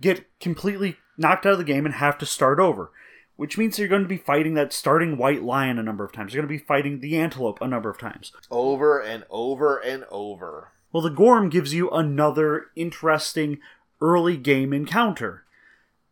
get 0.00 0.26
completely 0.40 0.96
knocked 1.16 1.46
out 1.46 1.52
of 1.52 1.58
the 1.58 1.64
game 1.64 1.86
and 1.86 1.94
have 1.94 2.18
to 2.18 2.26
start 2.26 2.58
over, 2.58 2.90
which 3.36 3.56
means 3.56 3.78
you're 3.78 3.88
going 3.88 4.02
to 4.02 4.08
be 4.08 4.16
fighting 4.16 4.54
that 4.54 4.72
starting 4.72 5.16
white 5.16 5.42
lion 5.42 5.78
a 5.78 5.82
number 5.82 6.04
of 6.04 6.12
times. 6.12 6.34
You're 6.34 6.42
going 6.42 6.52
to 6.52 6.60
be 6.60 6.66
fighting 6.66 7.00
the 7.00 7.16
antelope 7.16 7.60
a 7.60 7.68
number 7.68 7.90
of 7.90 7.98
times. 7.98 8.32
Over 8.50 9.00
and 9.00 9.24
over 9.30 9.78
and 9.78 10.04
over. 10.10 10.72
Well, 10.92 11.02
the 11.02 11.10
Gorm 11.10 11.50
gives 11.50 11.74
you 11.74 11.90
another 11.90 12.66
interesting 12.74 13.58
early 14.00 14.36
game 14.36 14.72
encounter. 14.72 15.44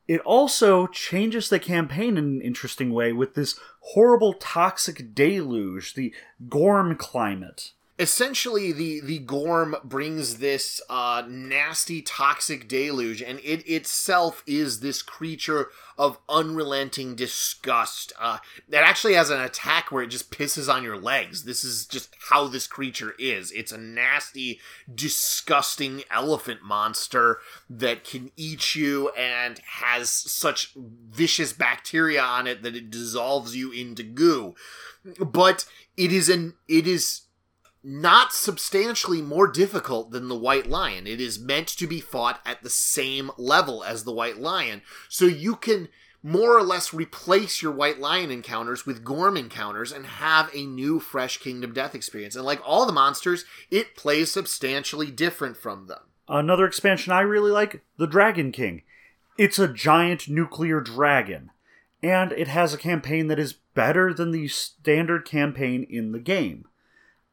It 0.09 0.21
also 0.21 0.87
changes 0.87 1.49
the 1.49 1.59
campaign 1.59 2.17
in 2.17 2.25
an 2.25 2.41
interesting 2.41 2.93
way 2.93 3.13
with 3.13 3.35
this 3.35 3.59
horrible 3.81 4.35
toxic 4.35 5.15
deluge, 5.15 5.95
the 5.95 6.15
Gorm 6.49 6.97
climate. 6.97 7.73
Essentially, 7.99 8.73
the 8.73 9.01
the 9.01 9.19
Gorm 9.19 9.75
brings 9.83 10.37
this 10.37 10.83
uh, 10.91 11.23
nasty 11.27 12.03
toxic 12.03 12.69
deluge, 12.69 13.23
and 13.23 13.39
it 13.39 13.67
itself 13.67 14.43
is 14.47 14.81
this 14.81 15.01
creature 15.01 15.69
of 15.97 16.19
unrelenting 16.29 17.15
disgust. 17.15 18.13
Uh, 18.21 18.37
that 18.69 18.85
actually 18.85 19.15
has 19.15 19.31
an 19.31 19.41
attack 19.41 19.91
where 19.91 20.03
it 20.03 20.09
just 20.09 20.31
pisses 20.31 20.71
on 20.71 20.83
your 20.83 20.99
legs. 20.99 21.45
This 21.45 21.65
is 21.65 21.87
just 21.87 22.15
how 22.29 22.49
this 22.49 22.67
creature 22.67 23.15
is. 23.19 23.51
It's 23.53 23.73
a 23.73 23.79
nasty, 23.79 24.61
disgusting 24.95 26.03
elephant 26.11 26.63
monster 26.63 27.39
that 27.71 28.05
can 28.05 28.31
eat 28.37 28.75
you 28.75 29.09
and 29.11 29.59
has 29.81 30.11
such 30.11 30.75
vicious 30.77 31.55
bacteria 31.55 32.21
on 32.21 32.47
it 32.47 32.63
that 32.63 32.77
it 32.77 32.91
dissolves 32.91 33.57
you 33.57 33.73
into 33.73 34.03
goo. 34.03 34.55
But 35.19 35.65
it 35.97 36.13
is 36.13 36.29
an 36.29 36.55
it 36.69 36.87
is 36.87 37.23
not 37.89 38.33
substantially 38.33 39.23
more 39.23 39.47
difficult 39.47 40.11
than 40.11 40.27
the 40.27 40.35
White 40.35 40.67
Lion. 40.67 41.07
It 41.07 41.21
is 41.21 41.39
meant 41.39 41.69
to 41.69 41.87
be 41.87 42.01
fought 42.01 42.41
at 42.45 42.65
the 42.65 42.69
same 42.69 43.31
level 43.39 43.85
as 43.85 44.03
the 44.03 44.13
White 44.13 44.39
Lion. 44.39 44.83
So 45.09 45.27
you 45.27 45.55
can 45.55 45.87
more 46.21 46.59
or 46.59 46.65
less 46.65 46.93
replace 46.93 47.63
your 47.63 47.71
White 47.71 48.01
Lion 48.01 48.33
encounters 48.33 48.87
with 48.87 49.05
Gorm 49.05 49.37
encounters 49.37 49.93
and 49.93 50.05
have 50.05 50.51
a 50.53 50.67
new, 50.67 50.99
fresh 50.99 51.39
Kingdom 51.39 51.73
Death 51.73 51.95
experience. 51.95 52.35
And 52.35 52.45
like 52.45 52.61
all 52.67 52.87
the 52.87 52.93
monsters, 52.93 53.45
it 53.71 53.95
plays 53.95 54.33
substantially 54.33 55.13
different 55.13 55.57
from 55.57 55.87
them. 55.87 56.01
Another 56.29 56.67
expansion 56.67 57.13
I 57.13 57.21
really 57.21 57.53
like 57.53 57.85
the 57.99 58.09
Dragon 58.09 58.51
King. 58.51 58.83
It's 59.39 59.61
a 59.61 59.73
giant 59.73 60.29
nuclear 60.29 60.81
dragon 60.81 61.53
and 62.03 62.33
it 62.33 62.49
has 62.49 62.75
a 62.75 62.79
campaign 62.79 63.29
that 63.29 63.39
is 63.39 63.53
better 63.53 64.13
than 64.13 64.33
the 64.33 64.49
standard 64.49 65.25
campaign 65.25 65.87
in 65.89 66.11
the 66.11 66.19
game. 66.19 66.67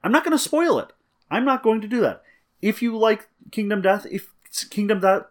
I'm 0.04 0.12
not 0.12 0.24
going 0.24 0.38
to 0.38 0.44
spoil 0.44 0.80
it. 0.80 0.92
I'm 1.32 1.46
not 1.46 1.64
going 1.64 1.82
to 1.82 1.88
do 1.88 2.02
that. 2.02 2.24
If 2.62 2.82
you 2.82 2.98
like 2.98 3.30
Kingdom 3.52 3.82
Death, 3.82 4.06
if 4.10 4.30
Kingdom 4.70 5.00
Death 5.00 5.24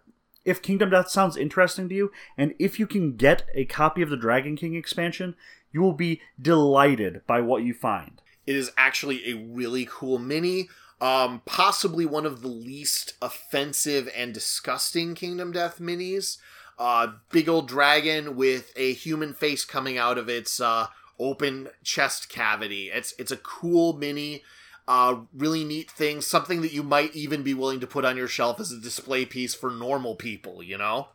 if 0.44 0.62
Kingdom 0.62 0.90
Death 0.90 1.08
sounds 1.08 1.36
interesting 1.36 1.88
to 1.88 1.94
you, 1.94 2.12
and 2.36 2.54
if 2.58 2.78
you 2.78 2.86
can 2.86 3.16
get 3.16 3.44
a 3.54 3.64
copy 3.64 4.02
of 4.02 4.10
the 4.10 4.16
Dragon 4.16 4.56
King 4.56 4.74
expansion, 4.74 5.36
you 5.72 5.80
will 5.80 5.92
be 5.92 6.20
delighted 6.40 7.22
by 7.26 7.40
what 7.40 7.62
you 7.62 7.74
find. 7.74 8.20
It 8.46 8.56
is 8.56 8.72
actually 8.76 9.30
a 9.30 9.34
really 9.34 9.86
cool 9.88 10.18
mini. 10.18 10.68
Um, 11.00 11.42
possibly 11.44 12.06
one 12.06 12.26
of 12.26 12.42
the 12.42 12.48
least 12.48 13.14
offensive 13.20 14.08
and 14.16 14.32
disgusting 14.32 15.14
Kingdom 15.14 15.52
Death 15.52 15.78
minis. 15.80 16.38
Uh, 16.78 17.08
big 17.30 17.48
old 17.48 17.68
dragon 17.68 18.36
with 18.36 18.72
a 18.76 18.92
human 18.92 19.34
face 19.34 19.64
coming 19.64 19.98
out 19.98 20.18
of 20.18 20.28
its 20.28 20.60
uh, 20.60 20.86
open 21.18 21.68
chest 21.82 22.28
cavity. 22.28 22.90
It's 22.90 23.14
it's 23.18 23.32
a 23.32 23.36
cool 23.36 23.94
mini. 23.94 24.42
Uh, 24.88 25.20
really 25.32 25.64
neat 25.64 25.90
thing, 25.90 26.20
something 26.20 26.60
that 26.60 26.72
you 26.72 26.82
might 26.82 27.14
even 27.14 27.42
be 27.42 27.54
willing 27.54 27.78
to 27.78 27.86
put 27.86 28.04
on 28.04 28.16
your 28.16 28.26
shelf 28.26 28.58
as 28.58 28.72
a 28.72 28.80
display 28.80 29.24
piece 29.24 29.54
for 29.54 29.70
normal 29.70 30.16
people, 30.16 30.62
you 30.62 30.76
know? 30.76 31.08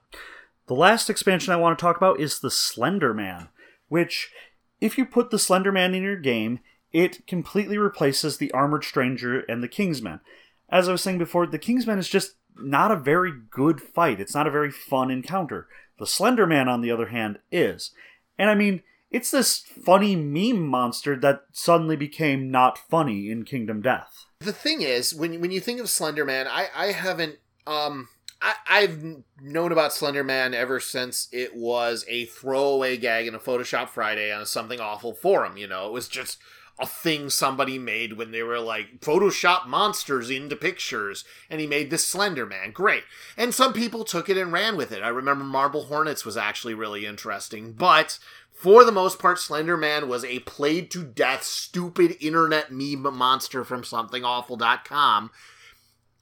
The 0.68 0.74
last 0.74 1.10
expansion 1.10 1.54
I 1.54 1.58
want 1.58 1.78
to 1.78 1.82
talk 1.82 1.98
about 1.98 2.20
is 2.20 2.40
the 2.40 2.52
Slender 2.52 3.14
Man, 3.14 3.50
which, 3.90 4.32
if 4.80 4.98
you 4.98 5.06
put 5.06 5.32
the 5.32 5.40
Slender 5.40 5.72
Man 5.72 5.94
in 5.94 6.04
your 6.04 6.16
game, 6.16 6.60
it 6.94 7.28
completely 7.28 7.78
replaces 7.78 8.38
the 8.38 8.52
Armored 8.52 8.84
Stranger 8.86 9.42
and 9.42 9.62
the 9.62 9.68
Kingsman. 9.68 10.22
As 10.70 10.88
I 10.88 10.94
was 10.94 11.02
saying 11.02 11.18
before, 11.18 11.46
the 11.46 11.60
Kingsman 11.60 12.00
is 12.00 12.10
just 12.10 12.36
not 12.58 12.92
a 12.92 12.96
very 12.96 13.34
good 13.50 13.82
fight. 13.82 14.20
It's 14.20 14.34
not 14.34 14.48
a 14.48 14.52
very 14.52 14.72
fun 14.72 15.12
encounter. 15.12 15.68
The 16.00 16.08
Slender 16.08 16.48
Man, 16.48 16.68
on 16.68 16.82
the 16.82 16.92
other 16.92 17.08
hand, 17.08 17.40
is. 17.52 17.92
And 18.38 18.50
I 18.50 18.56
mean, 18.56 18.82
it's 19.12 19.32
this 19.32 19.60
funny 19.60 20.16
meme 20.16 20.68
monster 20.68 21.16
that 21.18 21.44
suddenly 21.52 21.96
became 21.96 22.52
not 22.52 22.78
funny 22.78 23.30
in 23.30 23.46
Kingdom 23.46 23.82
Death. 23.82 24.26
The 24.40 24.54
thing 24.54 24.82
is, 24.82 25.16
when 25.16 25.40
when 25.40 25.52
you 25.52 25.60
think 25.60 25.80
of 25.80 25.90
Slender 25.90 26.26
Man, 26.26 26.48
I 26.48 26.68
I 26.76 26.92
haven't 26.92 27.38
um 27.66 28.10
I, 28.42 28.56
I've 28.70 29.04
known 29.42 29.72
about 29.72 29.94
Slender 29.94 30.24
Man 30.24 30.54
ever 30.54 30.80
since 30.80 31.28
it 31.32 31.56
was 31.56 32.06
a 32.08 32.26
throwaway 32.26 32.98
gag 32.98 33.28
in 33.28 33.34
a 33.36 33.40
Photoshop 33.40 33.90
Friday 33.90 34.32
on 34.32 34.46
Something 34.46 34.80
Awful 34.80 35.14
forum. 35.14 35.58
You 35.58 35.68
know, 35.68 35.88
it 35.88 35.94
was 35.94 36.08
just 36.08 36.38
a 36.80 36.86
thing 36.86 37.30
somebody 37.30 37.80
made 37.80 38.14
when 38.14 38.32
they 38.32 38.44
were 38.44 38.60
like 38.60 39.00
Photoshop 39.00 39.66
monsters 39.66 40.30
into 40.30 40.56
pictures, 40.56 41.26
and 41.50 41.60
he 41.60 41.66
made 41.66 41.90
this 41.90 42.06
Slender 42.06 42.46
Man. 42.46 42.72
Great. 42.72 43.04
And 43.36 43.54
some 43.54 43.74
people 43.74 44.04
took 44.04 44.30
it 44.30 44.38
and 44.38 44.52
ran 44.52 44.78
with 44.78 44.92
it. 44.92 45.02
I 45.02 45.08
remember 45.08 45.44
Marble 45.44 45.86
Hornets 45.86 46.26
was 46.26 46.38
actually 46.38 46.76
really 46.76 47.06
interesting, 47.06 47.74
but 47.74 48.20
for 48.58 48.84
the 48.84 48.92
most 48.92 49.20
part, 49.20 49.38
Slender 49.38 49.78
Man 49.78 50.10
was 50.10 50.26
a 50.26 50.40
played 50.40 50.90
to 50.92 51.04
death, 51.04 51.44
stupid 51.44 52.18
internet 52.20 52.72
meme 52.72 53.16
monster 53.16 53.64
from 53.64 53.84
somethingawful.com. 53.84 55.30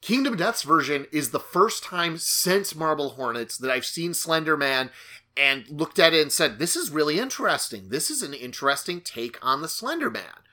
Kingdom 0.02 0.36
Death's 0.36 0.62
version 0.62 1.06
is 1.10 1.30
the 1.30 1.40
first 1.40 1.82
time 1.82 2.18
since 2.18 2.74
Marble 2.74 3.10
Hornets 3.10 3.56
that 3.56 3.70
I've 3.70 3.86
seen 3.86 4.12
Slender 4.12 4.54
Man 4.54 4.90
and 5.34 5.66
looked 5.70 5.98
at 5.98 6.12
it 6.12 6.20
and 6.20 6.30
said, 6.30 6.58
This 6.58 6.76
is 6.76 6.90
really 6.90 7.18
interesting. 7.18 7.88
This 7.88 8.10
is 8.10 8.22
an 8.22 8.34
interesting 8.34 9.00
take 9.00 9.38
on 9.40 9.62
the 9.62 9.68
Slender 9.68 10.10
Man. 10.10 10.44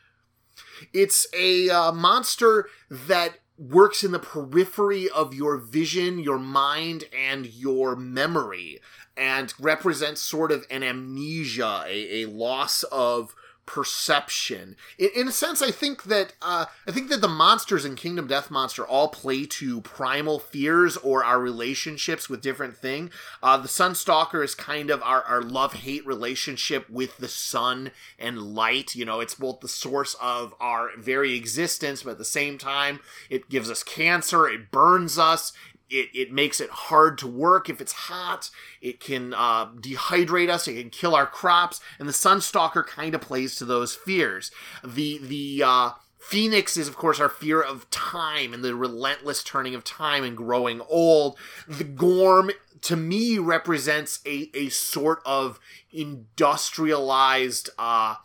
It's 0.93 1.28
a 1.38 1.69
uh, 1.69 1.91
monster 1.91 2.69
that 2.89 3.39
works 3.58 4.06
in 4.06 4.13
the 4.13 4.19
periphery 4.19 5.10
of 5.10 5.34
your 5.34 5.58
vision, 5.58 6.19
your 6.19 6.39
mind, 6.39 7.04
and 7.13 7.46
your 7.46 7.98
memory 7.98 8.80
and 9.15 9.54
represents 9.60 10.21
sort 10.21 10.52
of 10.52 10.65
an 10.69 10.84
amnesia, 10.84 11.84
a, 11.88 12.23
a 12.23 12.26
loss 12.26 12.84
of 12.84 13.36
perception. 13.65 14.76
In, 14.97 15.10
in, 15.15 15.28
a 15.28 15.32
sense, 15.32 15.62
I 15.62 15.71
think 15.71 16.04
that 16.04 16.34
uh, 16.41 16.65
I 16.88 16.91
think 16.91 17.10
that 17.10 17.21
the 17.21 17.28
monsters 17.28 17.86
in 17.86 17.95
Kingdom 17.95 18.28
Death 18.28 18.52
Monster 18.52 18.86
all 18.86 19.08
play 19.08 19.45
to 19.45 19.82
primal 19.82 20.39
fears 20.39 20.97
or 20.97 21.23
our 21.23 21.39
relationships 21.39 22.30
with 22.30 22.41
different 22.41 22.76
thing. 22.76 23.10
Uh, 23.41 23.58
the 23.58 23.69
Sunstalker 23.69 24.43
is 24.43 24.56
kind 24.56 24.89
of 24.89 25.02
our, 25.02 25.23
our 25.23 25.41
love 25.41 25.73
hate 25.73 26.06
relationship 26.06 26.89
with 26.89 27.17
the 27.17 27.30
sun 27.30 27.91
and 28.19 28.54
light. 28.54 28.95
You 28.95 29.06
know, 29.06 29.19
it's 29.19 29.36
both 29.36 29.62
the 29.62 29.69
source 29.69 30.15
of 30.21 30.54
our 30.60 30.89
very 30.97 31.36
existence, 31.36 32.04
but 32.04 32.12
at 32.12 32.17
the 32.17 32.26
same 32.26 32.58
time, 32.58 32.99
it 33.30 33.49
gives 33.49 33.71
us 33.71 33.84
cancer. 33.84 34.47
It 34.47 34.71
burns 34.71 35.17
us 35.17 35.54
it, 35.94 36.10
it 36.14 36.32
makes 36.32 36.60
it 36.60 36.70
hard 36.70 37.18
to 37.20 37.28
work 37.28 37.70
if 37.70 37.80
it's 37.80 37.94
hot. 37.94 38.50
It 38.82 39.00
can 39.00 39.34
uh, 39.34 39.68
dehydrate 39.68 40.50
us. 40.50 40.68
It 40.68 40.82
can 40.82 40.90
kill 40.90 41.16
our 41.16 41.28
crops. 41.28 41.80
And 42.00 42.10
the 42.10 42.14
Sunstalker 42.14 42.86
kind 42.86 43.14
of 43.14 43.22
plays 43.22 43.56
to 43.58 43.66
those 43.66 43.96
fears. 43.96 44.52
The 44.84 45.20
the 45.22 45.64
uh, 45.64 45.92
Phoenix 46.18 46.78
is, 46.78 46.88
of 46.88 46.96
course, 46.96 47.20
our 47.20 47.30
fear 47.30 47.62
of 47.62 47.90
time 47.90 48.54
and 48.54 48.64
the 48.64 48.76
relentless 48.76 49.44
turning 49.44 49.76
of 49.76 49.84
time 49.84 50.24
and 50.24 50.38
growing 50.38 50.82
old. 50.90 51.38
The 51.68 51.84
Gorm, 51.84 52.52
to 52.82 52.96
me, 52.96 53.38
represents 53.38 54.20
a, 54.26 54.50
a 54.54 54.70
sort 54.70 55.22
of 55.26 55.60
industrialized 55.92 57.70
uh, 57.78 58.16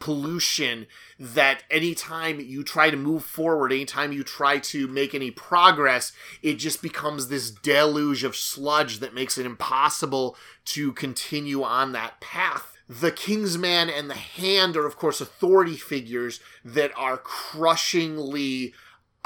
pollution 0.00 0.86
that 1.18 1.62
anytime 1.70 2.40
you 2.40 2.62
try 2.62 2.90
to 2.90 2.96
move 2.96 3.24
forward, 3.24 3.72
anytime 3.72 4.12
you 4.12 4.22
try 4.22 4.58
to 4.58 4.86
make 4.88 5.14
any 5.14 5.30
progress, 5.30 6.12
it 6.42 6.54
just 6.54 6.82
becomes 6.82 7.28
this 7.28 7.50
deluge 7.50 8.24
of 8.24 8.36
sludge 8.36 8.98
that 8.98 9.14
makes 9.14 9.38
it 9.38 9.46
impossible 9.46 10.36
to 10.66 10.92
continue 10.92 11.62
on 11.62 11.92
that 11.92 12.20
path. 12.20 12.76
The 12.88 13.12
Kingsman 13.12 13.90
and 13.90 14.08
the 14.08 14.14
Hand 14.14 14.76
are, 14.76 14.86
of 14.86 14.96
course, 14.96 15.20
authority 15.20 15.76
figures 15.76 16.40
that 16.64 16.90
are 16.96 17.18
crushingly 17.18 18.72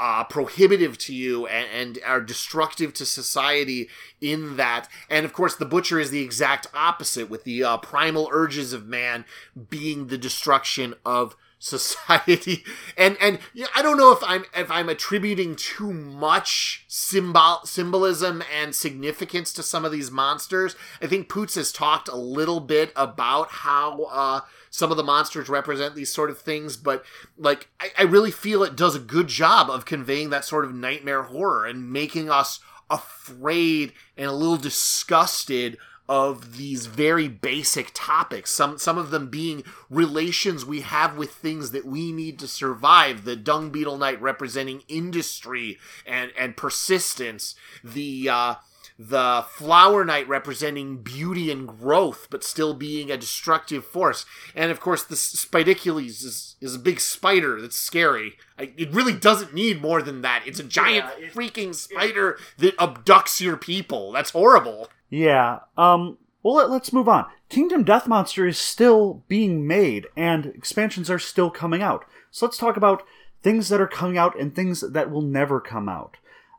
uh, 0.03 0.21
prohibitive 0.25 0.97
to 0.97 1.15
you 1.15 1.47
and, 1.47 1.65
and, 1.73 1.99
are 2.05 2.19
destructive 2.19 2.93
to 2.93 3.05
society 3.05 3.87
in 4.19 4.57
that. 4.57 4.89
And 5.09 5.25
of 5.25 5.31
course, 5.31 5.55
the 5.55 5.63
butcher 5.63 5.97
is 5.97 6.11
the 6.11 6.21
exact 6.21 6.67
opposite, 6.73 7.29
with 7.29 7.45
the 7.45 7.63
uh, 7.63 7.77
primal 7.77 8.27
urges 8.33 8.73
of 8.73 8.85
man 8.85 9.23
being 9.69 10.07
the 10.07 10.17
destruction 10.17 10.93
of 11.05 11.37
society. 11.59 12.65
And 12.97 13.15
and 13.21 13.39
you 13.53 13.61
know, 13.61 13.69
I 13.73 13.81
don't 13.81 13.95
know 13.95 14.11
if 14.11 14.19
I'm 14.23 14.43
if 14.53 14.69
I'm 14.69 14.89
attributing 14.89 15.55
too 15.55 15.93
much 15.93 16.83
symbol 16.89 17.61
symbolism 17.63 18.43
and 18.53 18.75
significance 18.75 19.53
to 19.53 19.63
some 19.63 19.85
of 19.85 19.93
these 19.93 20.11
monsters. 20.11 20.75
I 21.01 21.07
think 21.07 21.29
Poots 21.29 21.55
has 21.55 21.71
talked 21.71 22.09
a 22.09 22.17
little 22.17 22.59
bit 22.59 22.91
about 22.97 23.51
how. 23.51 24.03
Uh, 24.11 24.41
some 24.73 24.89
of 24.89 24.97
the 24.97 25.03
monsters 25.03 25.49
represent 25.49 25.93
these 25.93 26.11
sort 26.11 26.31
of 26.31 26.39
things, 26.39 26.77
but 26.77 27.05
like 27.37 27.69
I, 27.79 27.91
I 27.99 28.03
really 28.03 28.31
feel 28.31 28.63
it 28.63 28.75
does 28.75 28.95
a 28.95 28.99
good 28.99 29.27
job 29.27 29.69
of 29.69 29.85
conveying 29.85 30.31
that 30.31 30.45
sort 30.45 30.65
of 30.65 30.73
nightmare 30.73 31.21
horror 31.21 31.67
and 31.67 31.93
making 31.93 32.31
us 32.31 32.59
afraid 32.89 33.93
and 34.17 34.25
a 34.25 34.33
little 34.33 34.57
disgusted 34.57 35.77
of 36.09 36.57
these 36.57 36.87
very 36.87 37.27
basic 37.27 37.91
topics. 37.93 38.49
Some 38.49 38.79
some 38.79 38.97
of 38.97 39.11
them 39.11 39.29
being 39.29 39.63
relations 39.91 40.65
we 40.65 40.81
have 40.81 41.17
with 41.17 41.31
things 41.31 41.69
that 41.69 41.85
we 41.85 42.11
need 42.11 42.39
to 42.39 42.47
survive 42.47 43.25
the 43.25 43.35
dung 43.35 43.69
beetle 43.69 43.99
knight 43.99 44.19
representing 44.23 44.81
industry 44.87 45.77
and 46.03 46.31
and 46.35 46.57
persistence 46.57 47.53
the 47.83 48.27
uh 48.27 48.55
the 48.97 49.45
Flower 49.49 50.05
Knight 50.05 50.27
representing 50.27 50.97
beauty 50.97 51.51
and 51.51 51.67
growth, 51.67 52.27
but 52.29 52.43
still 52.43 52.73
being 52.73 53.09
a 53.09 53.17
destructive 53.17 53.85
force. 53.85 54.25
And 54.55 54.71
of 54.71 54.79
course, 54.79 55.03
the 55.03 55.15
Spidicules 55.15 56.23
is, 56.23 56.55
is 56.61 56.75
a 56.75 56.79
big 56.79 56.99
spider 56.99 57.59
that's 57.61 57.75
scary. 57.75 58.33
I, 58.57 58.71
it 58.77 58.91
really 58.91 59.13
doesn't 59.13 59.53
need 59.53 59.81
more 59.81 60.01
than 60.01 60.21
that. 60.21 60.43
It's 60.45 60.59
a 60.59 60.63
giant 60.63 61.05
yeah, 61.19 61.25
it, 61.27 61.33
freaking 61.33 61.73
spider 61.73 62.31
it, 62.31 62.39
that 62.59 62.77
abducts 62.77 63.41
your 63.41 63.57
people. 63.57 64.11
That's 64.11 64.31
horrible. 64.31 64.89
Yeah. 65.09 65.59
Um. 65.77 66.17
Well, 66.43 66.55
let, 66.55 66.69
let's 66.69 66.91
move 66.91 67.07
on. 67.07 67.25
Kingdom 67.47 67.83
Death 67.83 68.07
Monster 68.07 68.45
is 68.45 68.57
still 68.57 69.23
being 69.27 69.65
made, 69.65 70.07
and 70.17 70.47
expansions 70.47 71.09
are 71.09 71.19
still 71.19 71.49
coming 71.49 71.81
out. 71.81 72.03
So 72.31 72.45
let's 72.45 72.57
talk 72.57 72.75
about 72.75 73.03
things 73.41 73.69
that 73.69 73.79
are 73.79 73.87
coming 73.87 74.17
out 74.17 74.39
and 74.39 74.53
things 74.53 74.81
that 74.81 75.11
will 75.11 75.21
never 75.21 75.61
come 75.61 75.87
out. 75.87 76.17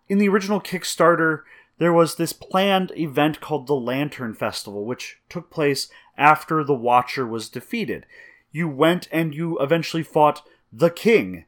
In 0.08 0.18
the 0.18 0.28
original 0.28 0.60
Kickstarter, 0.60 1.40
there 1.78 1.92
was 1.92 2.16
this 2.16 2.32
planned 2.32 2.92
event 2.96 3.40
called 3.40 3.66
the 3.66 3.74
Lantern 3.74 4.34
Festival, 4.34 4.84
which 4.84 5.18
took 5.28 5.50
place 5.50 5.88
after 6.16 6.62
the 6.62 6.74
Watcher 6.74 7.26
was 7.26 7.48
defeated. 7.48 8.06
You 8.52 8.68
went 8.68 9.08
and 9.10 9.34
you 9.34 9.58
eventually 9.58 10.02
fought 10.02 10.46
the 10.72 10.90
King. 10.90 11.44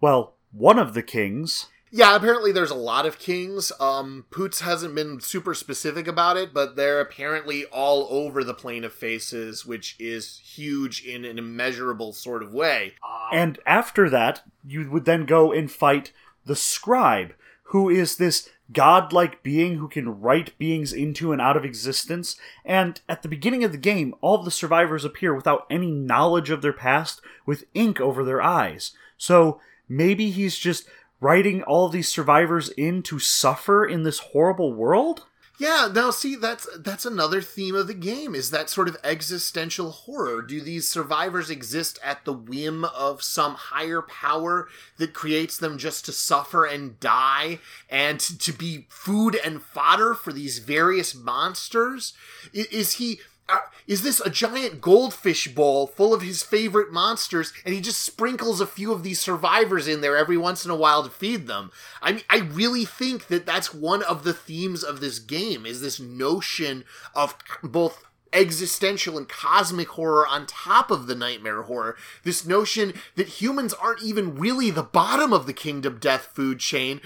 Well, 0.00 0.34
one 0.50 0.78
of 0.78 0.94
the 0.94 1.02
kings. 1.02 1.68
Yeah, 1.94 2.16
apparently 2.16 2.52
there's 2.52 2.70
a 2.70 2.74
lot 2.74 3.04
of 3.04 3.18
kings. 3.18 3.70
Um, 3.78 4.24
Poots 4.30 4.60
hasn't 4.60 4.94
been 4.94 5.20
super 5.20 5.52
specific 5.54 6.08
about 6.08 6.38
it, 6.38 6.54
but 6.54 6.74
they're 6.74 7.00
apparently 7.00 7.66
all 7.66 8.08
over 8.10 8.42
the 8.42 8.54
plane 8.54 8.82
of 8.82 8.94
faces, 8.94 9.66
which 9.66 9.94
is 9.98 10.38
huge 10.38 11.04
in 11.04 11.26
an 11.26 11.38
immeasurable 11.38 12.14
sort 12.14 12.42
of 12.42 12.54
way. 12.54 12.94
And 13.30 13.58
after 13.66 14.08
that, 14.08 14.42
you 14.64 14.90
would 14.90 15.04
then 15.04 15.26
go 15.26 15.52
and 15.52 15.70
fight 15.70 16.12
the 16.46 16.56
Scribe, 16.56 17.34
who 17.64 17.88
is 17.88 18.16
this 18.16 18.48
godlike 18.72 19.42
being 19.42 19.76
who 19.76 19.88
can 19.88 20.20
write 20.20 20.56
beings 20.58 20.92
into 20.92 21.32
and 21.32 21.40
out 21.40 21.56
of 21.56 21.64
existence. 21.64 22.36
And 22.64 23.00
at 23.08 23.22
the 23.22 23.28
beginning 23.28 23.64
of 23.64 23.72
the 23.72 23.78
game, 23.78 24.14
all 24.20 24.36
of 24.36 24.44
the 24.44 24.50
survivors 24.50 25.04
appear 25.04 25.34
without 25.34 25.66
any 25.70 25.90
knowledge 25.90 26.50
of 26.50 26.62
their 26.62 26.72
past, 26.72 27.20
with 27.44 27.64
ink 27.74 28.00
over 28.00 28.24
their 28.24 28.42
eyes. 28.42 28.92
So 29.16 29.60
maybe 29.88 30.30
he's 30.30 30.56
just 30.56 30.86
writing 31.20 31.62
all 31.62 31.88
these 31.88 32.08
survivors 32.08 32.70
in 32.70 33.02
to 33.04 33.18
suffer 33.18 33.84
in 33.84 34.02
this 34.02 34.18
horrible 34.18 34.72
world? 34.72 35.26
Yeah, 35.62 35.88
now 35.94 36.10
see 36.10 36.34
that's 36.34 36.66
that's 36.76 37.06
another 37.06 37.40
theme 37.40 37.76
of 37.76 37.86
the 37.86 37.94
game 37.94 38.34
is 38.34 38.50
that 38.50 38.68
sort 38.68 38.88
of 38.88 38.96
existential 39.04 39.92
horror. 39.92 40.42
Do 40.42 40.60
these 40.60 40.88
survivors 40.88 41.50
exist 41.50 42.00
at 42.02 42.24
the 42.24 42.32
whim 42.32 42.84
of 42.84 43.22
some 43.22 43.54
higher 43.54 44.02
power 44.02 44.66
that 44.96 45.14
creates 45.14 45.56
them 45.56 45.78
just 45.78 46.04
to 46.06 46.12
suffer 46.12 46.64
and 46.64 46.98
die 46.98 47.60
and 47.88 48.18
to 48.18 48.52
be 48.52 48.86
food 48.88 49.38
and 49.44 49.62
fodder 49.62 50.14
for 50.14 50.32
these 50.32 50.58
various 50.58 51.14
monsters? 51.14 52.12
Is 52.52 52.94
he 52.94 53.20
Uh, 53.52 53.58
is 53.86 54.02
this 54.02 54.20
a 54.20 54.30
giant 54.30 54.80
goldfish 54.80 55.48
bowl 55.48 55.86
full 55.86 56.14
of 56.14 56.22
his 56.22 56.42
favorite 56.42 56.90
monsters 56.90 57.52
and 57.64 57.74
he 57.74 57.80
just 57.80 58.00
sprinkles 58.00 58.60
a 58.60 58.66
few 58.66 58.92
of 58.92 59.02
these 59.02 59.20
survivors 59.20 59.86
in 59.86 60.00
there 60.00 60.16
every 60.16 60.38
once 60.38 60.64
in 60.64 60.70
a 60.70 60.76
while 60.76 61.02
to 61.02 61.10
feed 61.10 61.46
them? 61.46 61.70
I 62.00 62.12
mean 62.12 62.22
i 62.30 62.38
really 62.38 62.84
think 62.84 63.26
that 63.26 63.44
that's 63.44 63.74
one 63.74 64.02
of 64.02 64.24
the 64.24 64.32
themes 64.32 64.82
of 64.82 65.00
this 65.00 65.18
game 65.18 65.66
is 65.66 65.80
this 65.80 66.00
notion 66.00 66.84
of 67.14 67.36
both 67.62 68.04
existential 68.32 69.18
and 69.18 69.28
cosmic 69.28 69.88
horror 69.88 70.26
on 70.26 70.46
top 70.46 70.90
of 70.90 71.06
the 71.06 71.14
nightmare 71.14 71.62
horror. 71.62 71.96
This 72.24 72.46
notion 72.46 72.94
that 73.16 73.40
humans 73.40 73.74
aren't 73.74 74.02
even 74.02 74.36
really 74.36 74.70
the 74.70 74.82
bottom 74.82 75.32
of 75.32 75.46
the 75.46 75.52
kingdom 75.52 75.98
death 75.98 76.30
food 76.34 76.58
chain 76.58 77.00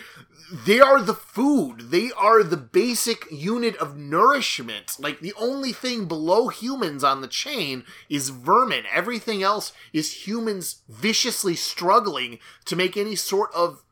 they 0.50 0.80
are 0.80 1.00
the 1.00 1.14
food. 1.14 1.90
They 1.90 2.12
are 2.12 2.42
the 2.42 2.56
basic 2.56 3.24
unit 3.30 3.76
of 3.76 3.96
nourishment. 3.96 4.96
Like 4.98 5.20
the 5.20 5.34
only 5.38 5.72
thing 5.72 6.06
below 6.06 6.48
humans 6.48 7.02
on 7.02 7.20
the 7.20 7.28
chain 7.28 7.84
is 8.08 8.28
vermin. 8.28 8.84
Everything 8.92 9.42
else 9.42 9.72
is 9.92 10.26
humans 10.26 10.82
viciously 10.88 11.56
struggling 11.56 12.38
to 12.66 12.76
make 12.76 12.96
any 12.96 13.16
sort 13.16 13.52
of 13.54 13.82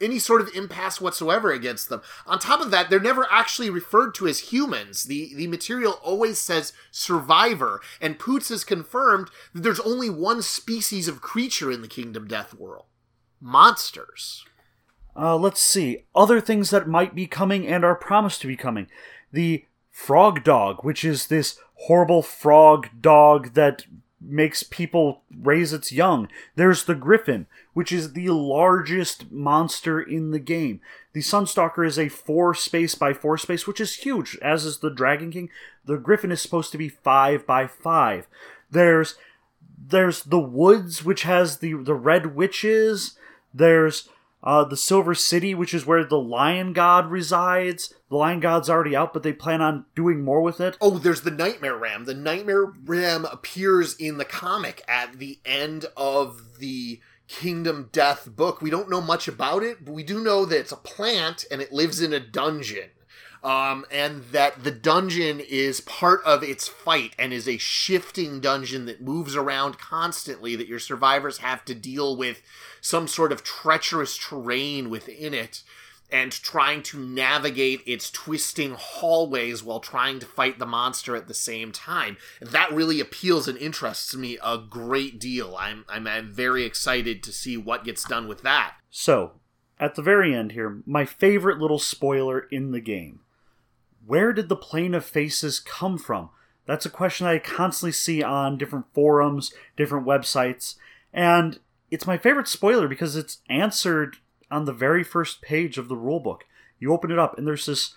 any 0.00 0.18
sort 0.18 0.40
of 0.40 0.54
impasse 0.54 1.00
whatsoever 1.00 1.52
against 1.52 1.88
them. 1.88 2.02
On 2.26 2.38
top 2.38 2.60
of 2.60 2.70
that, 2.70 2.90
they're 2.90 3.00
never 3.00 3.26
actually 3.30 3.70
referred 3.70 4.14
to 4.16 4.26
as 4.26 4.52
humans. 4.52 5.04
The 5.04 5.34
the 5.34 5.46
material 5.46 5.98
always 6.02 6.38
says 6.38 6.72
survivor, 6.90 7.80
and 8.00 8.18
Poots 8.18 8.48
has 8.48 8.64
confirmed 8.64 9.30
that 9.52 9.62
there's 9.62 9.80
only 9.80 10.10
one 10.10 10.42
species 10.42 11.08
of 11.08 11.20
creature 11.20 11.70
in 11.70 11.82
the 11.82 11.88
Kingdom 11.88 12.26
Death 12.28 12.54
world. 12.54 12.86
Monsters. 13.40 14.44
Uh, 15.16 15.36
let's 15.36 15.60
see. 15.60 16.04
Other 16.14 16.40
things 16.40 16.70
that 16.70 16.88
might 16.88 17.14
be 17.14 17.26
coming 17.26 17.66
and 17.66 17.84
are 17.84 17.96
promised 17.96 18.40
to 18.42 18.46
be 18.46 18.56
coming. 18.56 18.86
The 19.32 19.64
Frog 19.90 20.44
Dog, 20.44 20.84
which 20.84 21.04
is 21.04 21.26
this 21.26 21.58
horrible 21.74 22.22
frog 22.22 22.88
dog 23.00 23.54
that 23.54 23.84
makes 24.20 24.62
people 24.62 25.22
raise 25.34 25.72
its 25.72 25.92
young. 25.92 26.28
There's 26.56 26.84
the 26.84 26.94
Griffin, 26.94 27.46
which 27.72 27.92
is 27.92 28.12
the 28.12 28.30
largest 28.30 29.30
monster 29.30 30.00
in 30.00 30.30
the 30.30 30.38
game. 30.38 30.80
The 31.12 31.20
Sunstalker 31.20 31.86
is 31.86 31.98
a 31.98 32.08
four 32.08 32.54
space 32.54 32.94
by 32.94 33.12
four 33.12 33.38
space, 33.38 33.66
which 33.66 33.80
is 33.80 33.96
huge, 33.96 34.36
as 34.42 34.64
is 34.64 34.78
the 34.78 34.90
Dragon 34.90 35.30
King. 35.30 35.50
The 35.84 35.96
Griffin 35.96 36.32
is 36.32 36.40
supposed 36.40 36.72
to 36.72 36.78
be 36.78 36.88
five 36.88 37.46
by 37.46 37.66
five. 37.66 38.26
There's 38.70 39.16
there's 39.80 40.22
the 40.24 40.40
Woods, 40.40 41.04
which 41.04 41.22
has 41.22 41.58
the 41.58 41.74
the 41.74 41.94
red 41.94 42.34
witches. 42.34 43.16
There's 43.54 44.08
uh, 44.42 44.64
the 44.64 44.76
Silver 44.76 45.14
City, 45.14 45.54
which 45.54 45.74
is 45.74 45.86
where 45.86 46.04
the 46.04 46.18
Lion 46.18 46.72
God 46.72 47.10
resides. 47.10 47.94
The 48.08 48.16
Lion 48.16 48.40
God's 48.40 48.70
already 48.70 48.94
out, 48.94 49.12
but 49.12 49.22
they 49.22 49.32
plan 49.32 49.60
on 49.60 49.86
doing 49.94 50.22
more 50.22 50.40
with 50.40 50.60
it. 50.60 50.76
Oh, 50.80 50.98
there's 50.98 51.22
the 51.22 51.30
Nightmare 51.30 51.76
Ram. 51.76 52.04
The 52.04 52.14
Nightmare 52.14 52.72
Ram 52.84 53.24
appears 53.24 53.94
in 53.96 54.18
the 54.18 54.24
comic 54.24 54.82
at 54.88 55.18
the 55.18 55.40
end 55.44 55.86
of 55.96 56.58
the 56.58 57.00
Kingdom 57.26 57.90
Death 57.92 58.28
book. 58.34 58.62
We 58.62 58.70
don't 58.70 58.88
know 58.88 59.00
much 59.00 59.28
about 59.28 59.62
it, 59.62 59.84
but 59.84 59.92
we 59.92 60.02
do 60.02 60.22
know 60.22 60.44
that 60.44 60.58
it's 60.58 60.72
a 60.72 60.76
plant 60.76 61.44
and 61.50 61.60
it 61.60 61.72
lives 61.72 62.00
in 62.00 62.12
a 62.12 62.20
dungeon 62.20 62.90
um, 63.42 63.84
and 63.90 64.24
that 64.32 64.64
the 64.64 64.70
dungeon 64.70 65.40
is 65.40 65.80
part 65.80 66.20
of 66.24 66.42
its 66.42 66.66
fight 66.68 67.14
and 67.18 67.32
is 67.32 67.48
a 67.48 67.58
shifting 67.58 68.40
dungeon 68.40 68.86
that 68.86 69.00
moves 69.00 69.36
around 69.36 69.78
constantly 69.78 70.56
that 70.56 70.68
your 70.68 70.78
survivors 70.78 71.38
have 71.38 71.64
to 71.66 71.74
deal 71.74 72.16
with 72.16 72.42
some 72.80 73.06
sort 73.06 73.32
of 73.32 73.44
treacherous 73.44 74.16
terrain 74.16 74.90
within 74.90 75.34
it 75.34 75.62
and 76.10 76.32
trying 76.32 76.82
to 76.82 76.98
navigate 76.98 77.82
its 77.86 78.10
twisting 78.10 78.74
hallways 78.78 79.62
while 79.62 79.80
trying 79.80 80.18
to 80.18 80.26
fight 80.26 80.58
the 80.58 80.66
monster 80.66 81.14
at 81.14 81.28
the 81.28 81.34
same 81.34 81.70
time. 81.70 82.16
That 82.40 82.72
really 82.72 82.98
appeals 83.00 83.46
and 83.46 83.58
interests 83.58 84.14
me 84.14 84.38
a 84.42 84.58
great 84.58 85.20
deal. 85.20 85.54
I'm 85.58 85.84
I'm, 85.88 86.06
I'm 86.06 86.32
very 86.32 86.64
excited 86.64 87.22
to 87.24 87.32
see 87.32 87.56
what 87.56 87.84
gets 87.84 88.04
done 88.04 88.26
with 88.26 88.42
that. 88.42 88.76
So, 88.90 89.32
at 89.78 89.94
the 89.94 90.02
very 90.02 90.34
end 90.34 90.52
here, 90.52 90.82
my 90.86 91.04
favorite 91.04 91.58
little 91.58 91.78
spoiler 91.78 92.40
in 92.40 92.72
the 92.72 92.80
game 92.80 93.20
where 94.08 94.32
did 94.32 94.48
the 94.48 94.56
plane 94.56 94.94
of 94.94 95.04
faces 95.04 95.60
come 95.60 95.98
from? 95.98 96.30
That's 96.66 96.86
a 96.86 96.90
question 96.90 97.26
I 97.26 97.38
constantly 97.38 97.92
see 97.92 98.22
on 98.22 98.56
different 98.56 98.86
forums, 98.94 99.52
different 99.76 100.06
websites, 100.06 100.76
and 101.12 101.60
it's 101.90 102.06
my 102.06 102.16
favorite 102.16 102.48
spoiler 102.48 102.88
because 102.88 103.16
it's 103.16 103.38
answered 103.48 104.16
on 104.50 104.64
the 104.64 104.72
very 104.72 105.04
first 105.04 105.42
page 105.42 105.76
of 105.76 105.88
the 105.88 105.94
rulebook. 105.94 106.40
You 106.78 106.92
open 106.92 107.10
it 107.10 107.18
up, 107.18 107.36
and 107.36 107.46
there's 107.46 107.66
this 107.66 107.94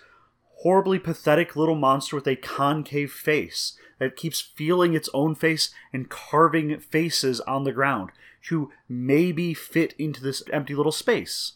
horribly 0.58 0.98
pathetic 0.98 1.56
little 1.56 1.74
monster 1.74 2.14
with 2.14 2.26
a 2.26 2.36
concave 2.36 3.12
face 3.12 3.76
that 3.98 4.16
keeps 4.16 4.40
feeling 4.40 4.94
its 4.94 5.08
own 5.14 5.34
face 5.34 5.70
and 5.92 6.10
carving 6.10 6.78
faces 6.78 7.40
on 7.40 7.64
the 7.64 7.72
ground 7.72 8.10
to 8.48 8.70
maybe 8.88 9.54
fit 9.54 9.94
into 9.98 10.22
this 10.22 10.42
empty 10.52 10.74
little 10.74 10.92
space. 10.92 11.52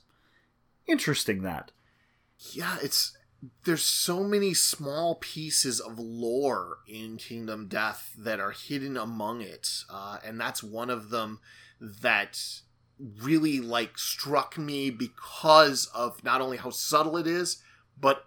Interesting 0.86 1.42
that. 1.42 1.72
Yeah, 2.52 2.78
it's 2.82 3.16
there's 3.64 3.82
so 3.82 4.22
many 4.24 4.54
small 4.54 5.16
pieces 5.16 5.80
of 5.80 5.98
lore 5.98 6.78
in 6.88 7.16
Kingdom 7.16 7.68
Death 7.68 8.12
that 8.18 8.40
are 8.40 8.52
hidden 8.52 8.96
among 8.96 9.40
it, 9.40 9.84
uh, 9.90 10.18
and 10.24 10.40
that's 10.40 10.62
one 10.62 10.90
of 10.90 11.10
them 11.10 11.40
that 11.80 12.40
really 12.98 13.60
like 13.60 13.98
struck 13.98 14.56
me 14.56 14.90
because 14.90 15.86
of 15.94 16.24
not 16.24 16.40
only 16.40 16.56
how 16.56 16.70
subtle 16.70 17.16
it 17.16 17.26
is, 17.26 17.62
but 18.00 18.26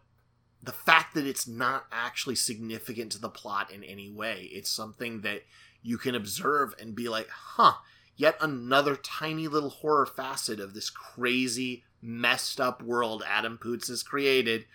the 0.62 0.72
fact 0.72 1.16
that 1.16 1.26
it's 1.26 1.47
not 1.47 1.86
actually 1.91 2.36
significant 2.36 3.12
to 3.12 3.18
the 3.20 3.30
plot 3.30 3.72
in 3.72 3.84
any 3.84 4.10
way. 4.10 4.49
It's 4.51 4.70
something 4.70 5.22
that 5.22 5.43
you 5.82 5.97
can 5.97 6.16
observe 6.16 6.76
and 6.80 6.95
be 6.95 7.10
like, 7.10 7.30
huh, 7.30 7.74
yet 8.16 8.36
another 8.41 8.95
tiny 8.95 9.47
little 9.47 9.70
horror 9.70 10.05
facet 10.05 10.60
of 10.60 10.74
this 10.74 10.89
crazy, 10.89 11.84
messed 12.01 12.60
up 12.60 12.82
world 12.82 13.24
Adam 13.26 13.57
Poots 13.57 13.88
has 13.88 14.03
created 14.03 14.66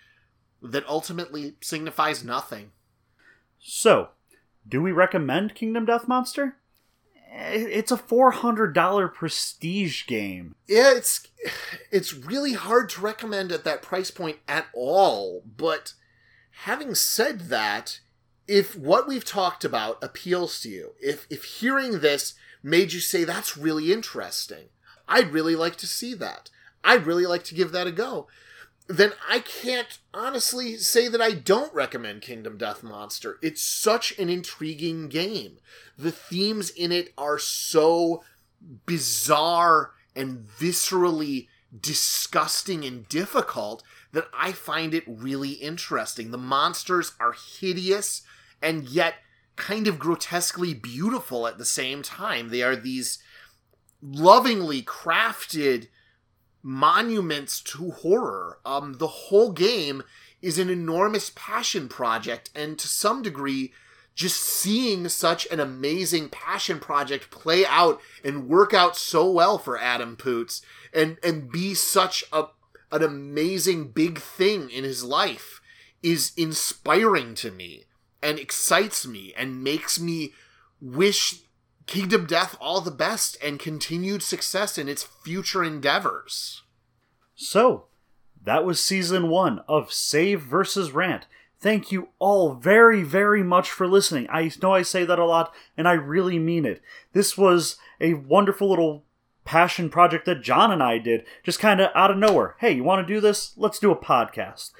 that 0.71 0.87
ultimately 0.87 1.55
signifies 1.61 2.23
nothing. 2.23 2.71
So, 3.59 4.09
do 4.67 4.81
we 4.81 4.91
recommend 4.91 5.55
Kingdom 5.55 5.85
Death 5.85 6.07
Monster? 6.07 6.57
It's 7.37 7.91
a 7.91 7.97
four 7.97 8.31
hundred 8.31 8.73
dollar 8.73 9.07
prestige 9.07 10.05
game. 10.05 10.55
Yeah, 10.67 10.93
it's 10.95 11.27
it's 11.91 12.13
really 12.13 12.53
hard 12.53 12.89
to 12.89 13.01
recommend 13.01 13.51
at 13.51 13.65
that 13.65 13.81
price 13.81 14.09
point 14.09 14.37
at 14.47 14.67
all. 14.73 15.43
But 15.45 15.93
having 16.51 16.95
said 16.95 17.41
that, 17.49 17.99
if 18.47 18.77
what 18.77 19.07
we've 19.07 19.25
talked 19.25 19.65
about 19.65 20.01
appeals 20.01 20.61
to 20.61 20.69
you, 20.69 20.93
if 21.01 21.27
if 21.29 21.43
hearing 21.43 21.99
this 21.99 22.35
made 22.63 22.93
you 22.93 23.01
say 23.01 23.25
that's 23.25 23.57
really 23.57 23.91
interesting, 23.91 24.69
I'd 25.07 25.33
really 25.33 25.55
like 25.55 25.75
to 25.77 25.87
see 25.87 26.13
that. 26.13 26.49
I'd 26.83 27.05
really 27.05 27.25
like 27.25 27.43
to 27.45 27.55
give 27.55 27.71
that 27.73 27.87
a 27.87 27.91
go 27.91 28.27
then 28.87 29.13
I 29.29 29.39
can't 29.39 29.97
honestly 30.13 30.77
say 30.77 31.07
that 31.07 31.21
I 31.21 31.31
don't 31.31 31.73
recommend 31.73 32.21
Kingdom 32.21 32.57
Death 32.57 32.83
Monster. 32.83 33.39
It's 33.41 33.61
such 33.61 34.17
an 34.19 34.29
intriguing 34.29 35.09
game. 35.09 35.57
The 35.97 36.11
themes 36.11 36.69
in 36.69 36.91
it 36.91 37.11
are 37.17 37.39
so 37.39 38.23
bizarre 38.85 39.91
and 40.15 40.47
viscerally 40.47 41.47
disgusting 41.77 42.85
and 42.85 43.07
difficult 43.09 43.83
that 44.11 44.27
I 44.33 44.51
find 44.51 44.93
it 44.93 45.03
really 45.07 45.53
interesting. 45.53 46.31
The 46.31 46.37
monsters 46.37 47.13
are 47.19 47.33
hideous 47.33 48.21
and 48.61 48.87
yet 48.87 49.15
kind 49.55 49.87
of 49.87 49.99
grotesquely 49.99 50.73
beautiful 50.73 51.47
at 51.47 51.57
the 51.57 51.65
same 51.65 52.01
time. 52.01 52.49
They 52.49 52.61
are 52.61 52.75
these 52.75 53.19
lovingly 54.01 54.81
crafted 54.83 55.87
monuments 56.67 57.61
to 57.61 57.91
horror. 57.91 58.57
Um, 58.65 58.93
the 58.93 59.07
whole 59.07 59.51
game 59.51 60.01
is 60.41 60.57
an 60.57 60.67
enormous 60.67 61.31
passion 61.35 61.87
project, 61.87 62.49
and 62.55 62.79
to 62.79 62.87
some 62.87 63.21
degree, 63.21 63.71
just 64.15 64.41
seeing 64.41 65.07
such 65.07 65.45
an 65.51 65.59
amazing 65.59 66.29
passion 66.29 66.79
project 66.79 67.29
play 67.29 67.67
out 67.67 68.01
and 68.23 68.49
work 68.49 68.73
out 68.73 68.97
so 68.97 69.29
well 69.29 69.59
for 69.59 69.77
Adam 69.77 70.15
Poots 70.15 70.63
and 70.91 71.17
and 71.21 71.51
be 71.51 71.75
such 71.75 72.23
a 72.33 72.45
an 72.91 73.03
amazing 73.03 73.89
big 73.89 74.17
thing 74.17 74.69
in 74.69 74.83
his 74.83 75.03
life 75.03 75.61
is 76.01 76.31
inspiring 76.37 77.35
to 77.35 77.51
me 77.51 77.83
and 78.23 78.39
excites 78.39 79.05
me 79.05 79.33
and 79.37 79.63
makes 79.63 79.99
me 79.99 80.33
wish 80.81 81.41
Kingdom 81.85 82.25
Death 82.25 82.57
all 82.59 82.81
the 82.81 82.91
best 82.91 83.37
and 83.43 83.59
continued 83.59 84.23
success 84.23 84.77
in 84.77 84.89
its 84.89 85.03
future 85.03 85.63
endeavors. 85.63 86.63
So, 87.35 87.85
that 88.43 88.65
was 88.65 88.79
season 88.79 89.29
one 89.29 89.59
of 89.67 89.93
Save 89.93 90.41
versus 90.41 90.91
Rant. 90.91 91.25
Thank 91.59 91.91
you 91.91 92.09
all 92.19 92.53
very, 92.53 93.01
very 93.01 93.43
much 93.43 93.71
for 93.71 93.87
listening. 93.87 94.27
I 94.29 94.51
know 94.61 94.73
I 94.73 94.81
say 94.81 95.05
that 95.05 95.19
a 95.19 95.25
lot, 95.25 95.53
and 95.77 95.87
I 95.87 95.93
really 95.93 96.37
mean 96.37 96.65
it. 96.65 96.81
This 97.13 97.37
was 97.37 97.77
a 97.99 98.13
wonderful 98.13 98.69
little 98.69 99.03
passion 99.45 99.89
project 99.89 100.25
that 100.25 100.41
John 100.41 100.71
and 100.71 100.83
I 100.83 100.97
did, 100.97 101.23
just 101.43 101.59
kind 101.59 101.79
of 101.79 101.91
out 101.95 102.11
of 102.11 102.17
nowhere. 102.17 102.55
Hey, 102.59 102.73
you 102.73 102.83
want 102.83 103.07
to 103.07 103.13
do 103.13 103.21
this? 103.21 103.53
Let's 103.55 103.79
do 103.79 103.91
a 103.91 103.95
podcast. 103.95 104.71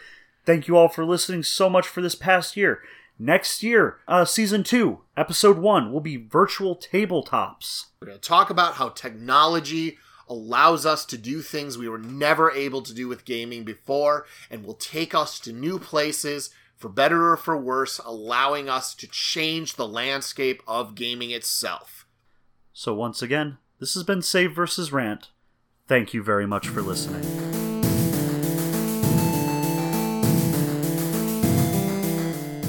Thank 0.45 0.67
you 0.67 0.77
all 0.77 0.89
for 0.89 1.05
listening 1.05 1.43
so 1.43 1.69
much 1.69 1.87
for 1.87 2.01
this 2.01 2.15
past 2.15 2.55
year. 2.57 2.81
Next 3.17 3.63
year, 3.63 3.99
uh, 4.07 4.25
season 4.25 4.63
two, 4.63 5.01
episode 5.15 5.57
one, 5.57 5.91
will 5.91 6.01
be 6.01 6.17
virtual 6.17 6.75
tabletops. 6.75 7.85
We're 8.01 8.07
going 8.07 8.19
to 8.19 8.27
talk 8.27 8.49
about 8.49 8.73
how 8.73 8.89
technology 8.89 9.97
allows 10.27 10.85
us 10.85 11.05
to 11.05 11.17
do 11.17 11.41
things 11.41 11.77
we 11.77 11.87
were 11.87 11.97
never 11.97 12.51
able 12.51 12.81
to 12.81 12.93
do 12.93 13.07
with 13.07 13.25
gaming 13.25 13.63
before 13.63 14.25
and 14.49 14.65
will 14.65 14.73
take 14.73 15.15
us 15.15 15.39
to 15.39 15.53
new 15.53 15.79
places 15.79 16.49
for 16.75 16.89
better 16.89 17.31
or 17.31 17.37
for 17.37 17.55
worse, 17.55 17.99
allowing 17.99 18.67
us 18.67 18.93
to 18.95 19.07
change 19.07 19.75
the 19.75 19.87
landscape 19.87 20.61
of 20.67 20.95
gaming 20.95 21.31
itself. 21.31 22.05
So, 22.73 22.93
once 22.93 23.21
again, 23.21 23.59
this 23.79 23.93
has 23.93 24.03
been 24.03 24.21
Save 24.21 24.53
versus 24.53 24.91
Rant. 24.91 25.29
Thank 25.87 26.13
you 26.13 26.21
very 26.21 26.45
much 26.45 26.67
for 26.67 26.81
listening. 26.81 27.54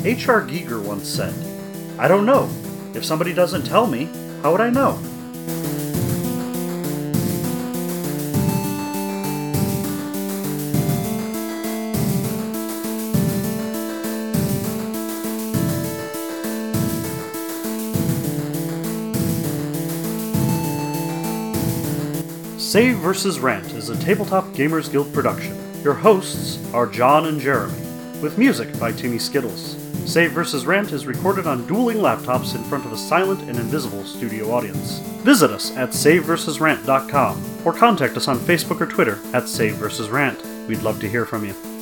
H.R. 0.07 0.43
Giger 0.43 0.81
once 0.81 1.09
said, 1.09 1.35
I 1.99 2.07
don't 2.07 2.27
know. 2.27 2.49
If 2.95 3.05
somebody 3.05 3.33
doesn't 3.33 3.65
tell 3.65 3.89
me, 3.89 4.05
how 4.41 4.53
would 4.53 4.61
I 4.61 4.71
know? 4.71 5.01
Save 22.61 22.99
vs. 22.99 23.41
Rant 23.41 23.73
is 23.73 23.89
a 23.89 23.97
Tabletop 23.97 24.45
Gamers 24.51 24.89
Guild 24.89 25.13
production. 25.13 25.59
Your 25.83 25.95
hosts 25.95 26.61
are 26.73 26.87
John 26.87 27.27
and 27.27 27.41
Jeremy, 27.41 27.81
with 28.23 28.39
music 28.39 28.79
by 28.79 28.93
Timmy 28.93 29.19
Skittles. 29.19 29.86
Save 30.07 30.33
vs. 30.33 30.65
Rant 30.67 30.93
is 30.93 31.07
recorded 31.07 31.47
on 31.47 31.67
dueling 31.67 31.99
laptops 31.99 32.55
in 32.55 32.63
front 32.65 32.87
of 32.87 32.93
a 32.93 32.97
silent 32.97 33.41
and 33.43 33.59
invisible 33.59 34.05
studio 34.05 34.53
audience. 34.53 35.01
Visit 35.25 35.51
us 35.51 35.77
at 35.77 35.91
saveversusrant.com 35.91 37.45
or 37.65 37.73
contact 37.73 38.17
us 38.17 38.29
on 38.29 38.39
Facebook 38.39 38.81
or 38.81 38.87
Twitter 38.87 39.19
at 39.35 39.49
Save 39.49 39.75
vs. 39.75 40.09
Rant. 40.09 40.41
We'd 40.69 40.83
love 40.83 41.01
to 41.01 41.09
hear 41.09 41.27
from 41.27 41.45
you. 41.45 41.76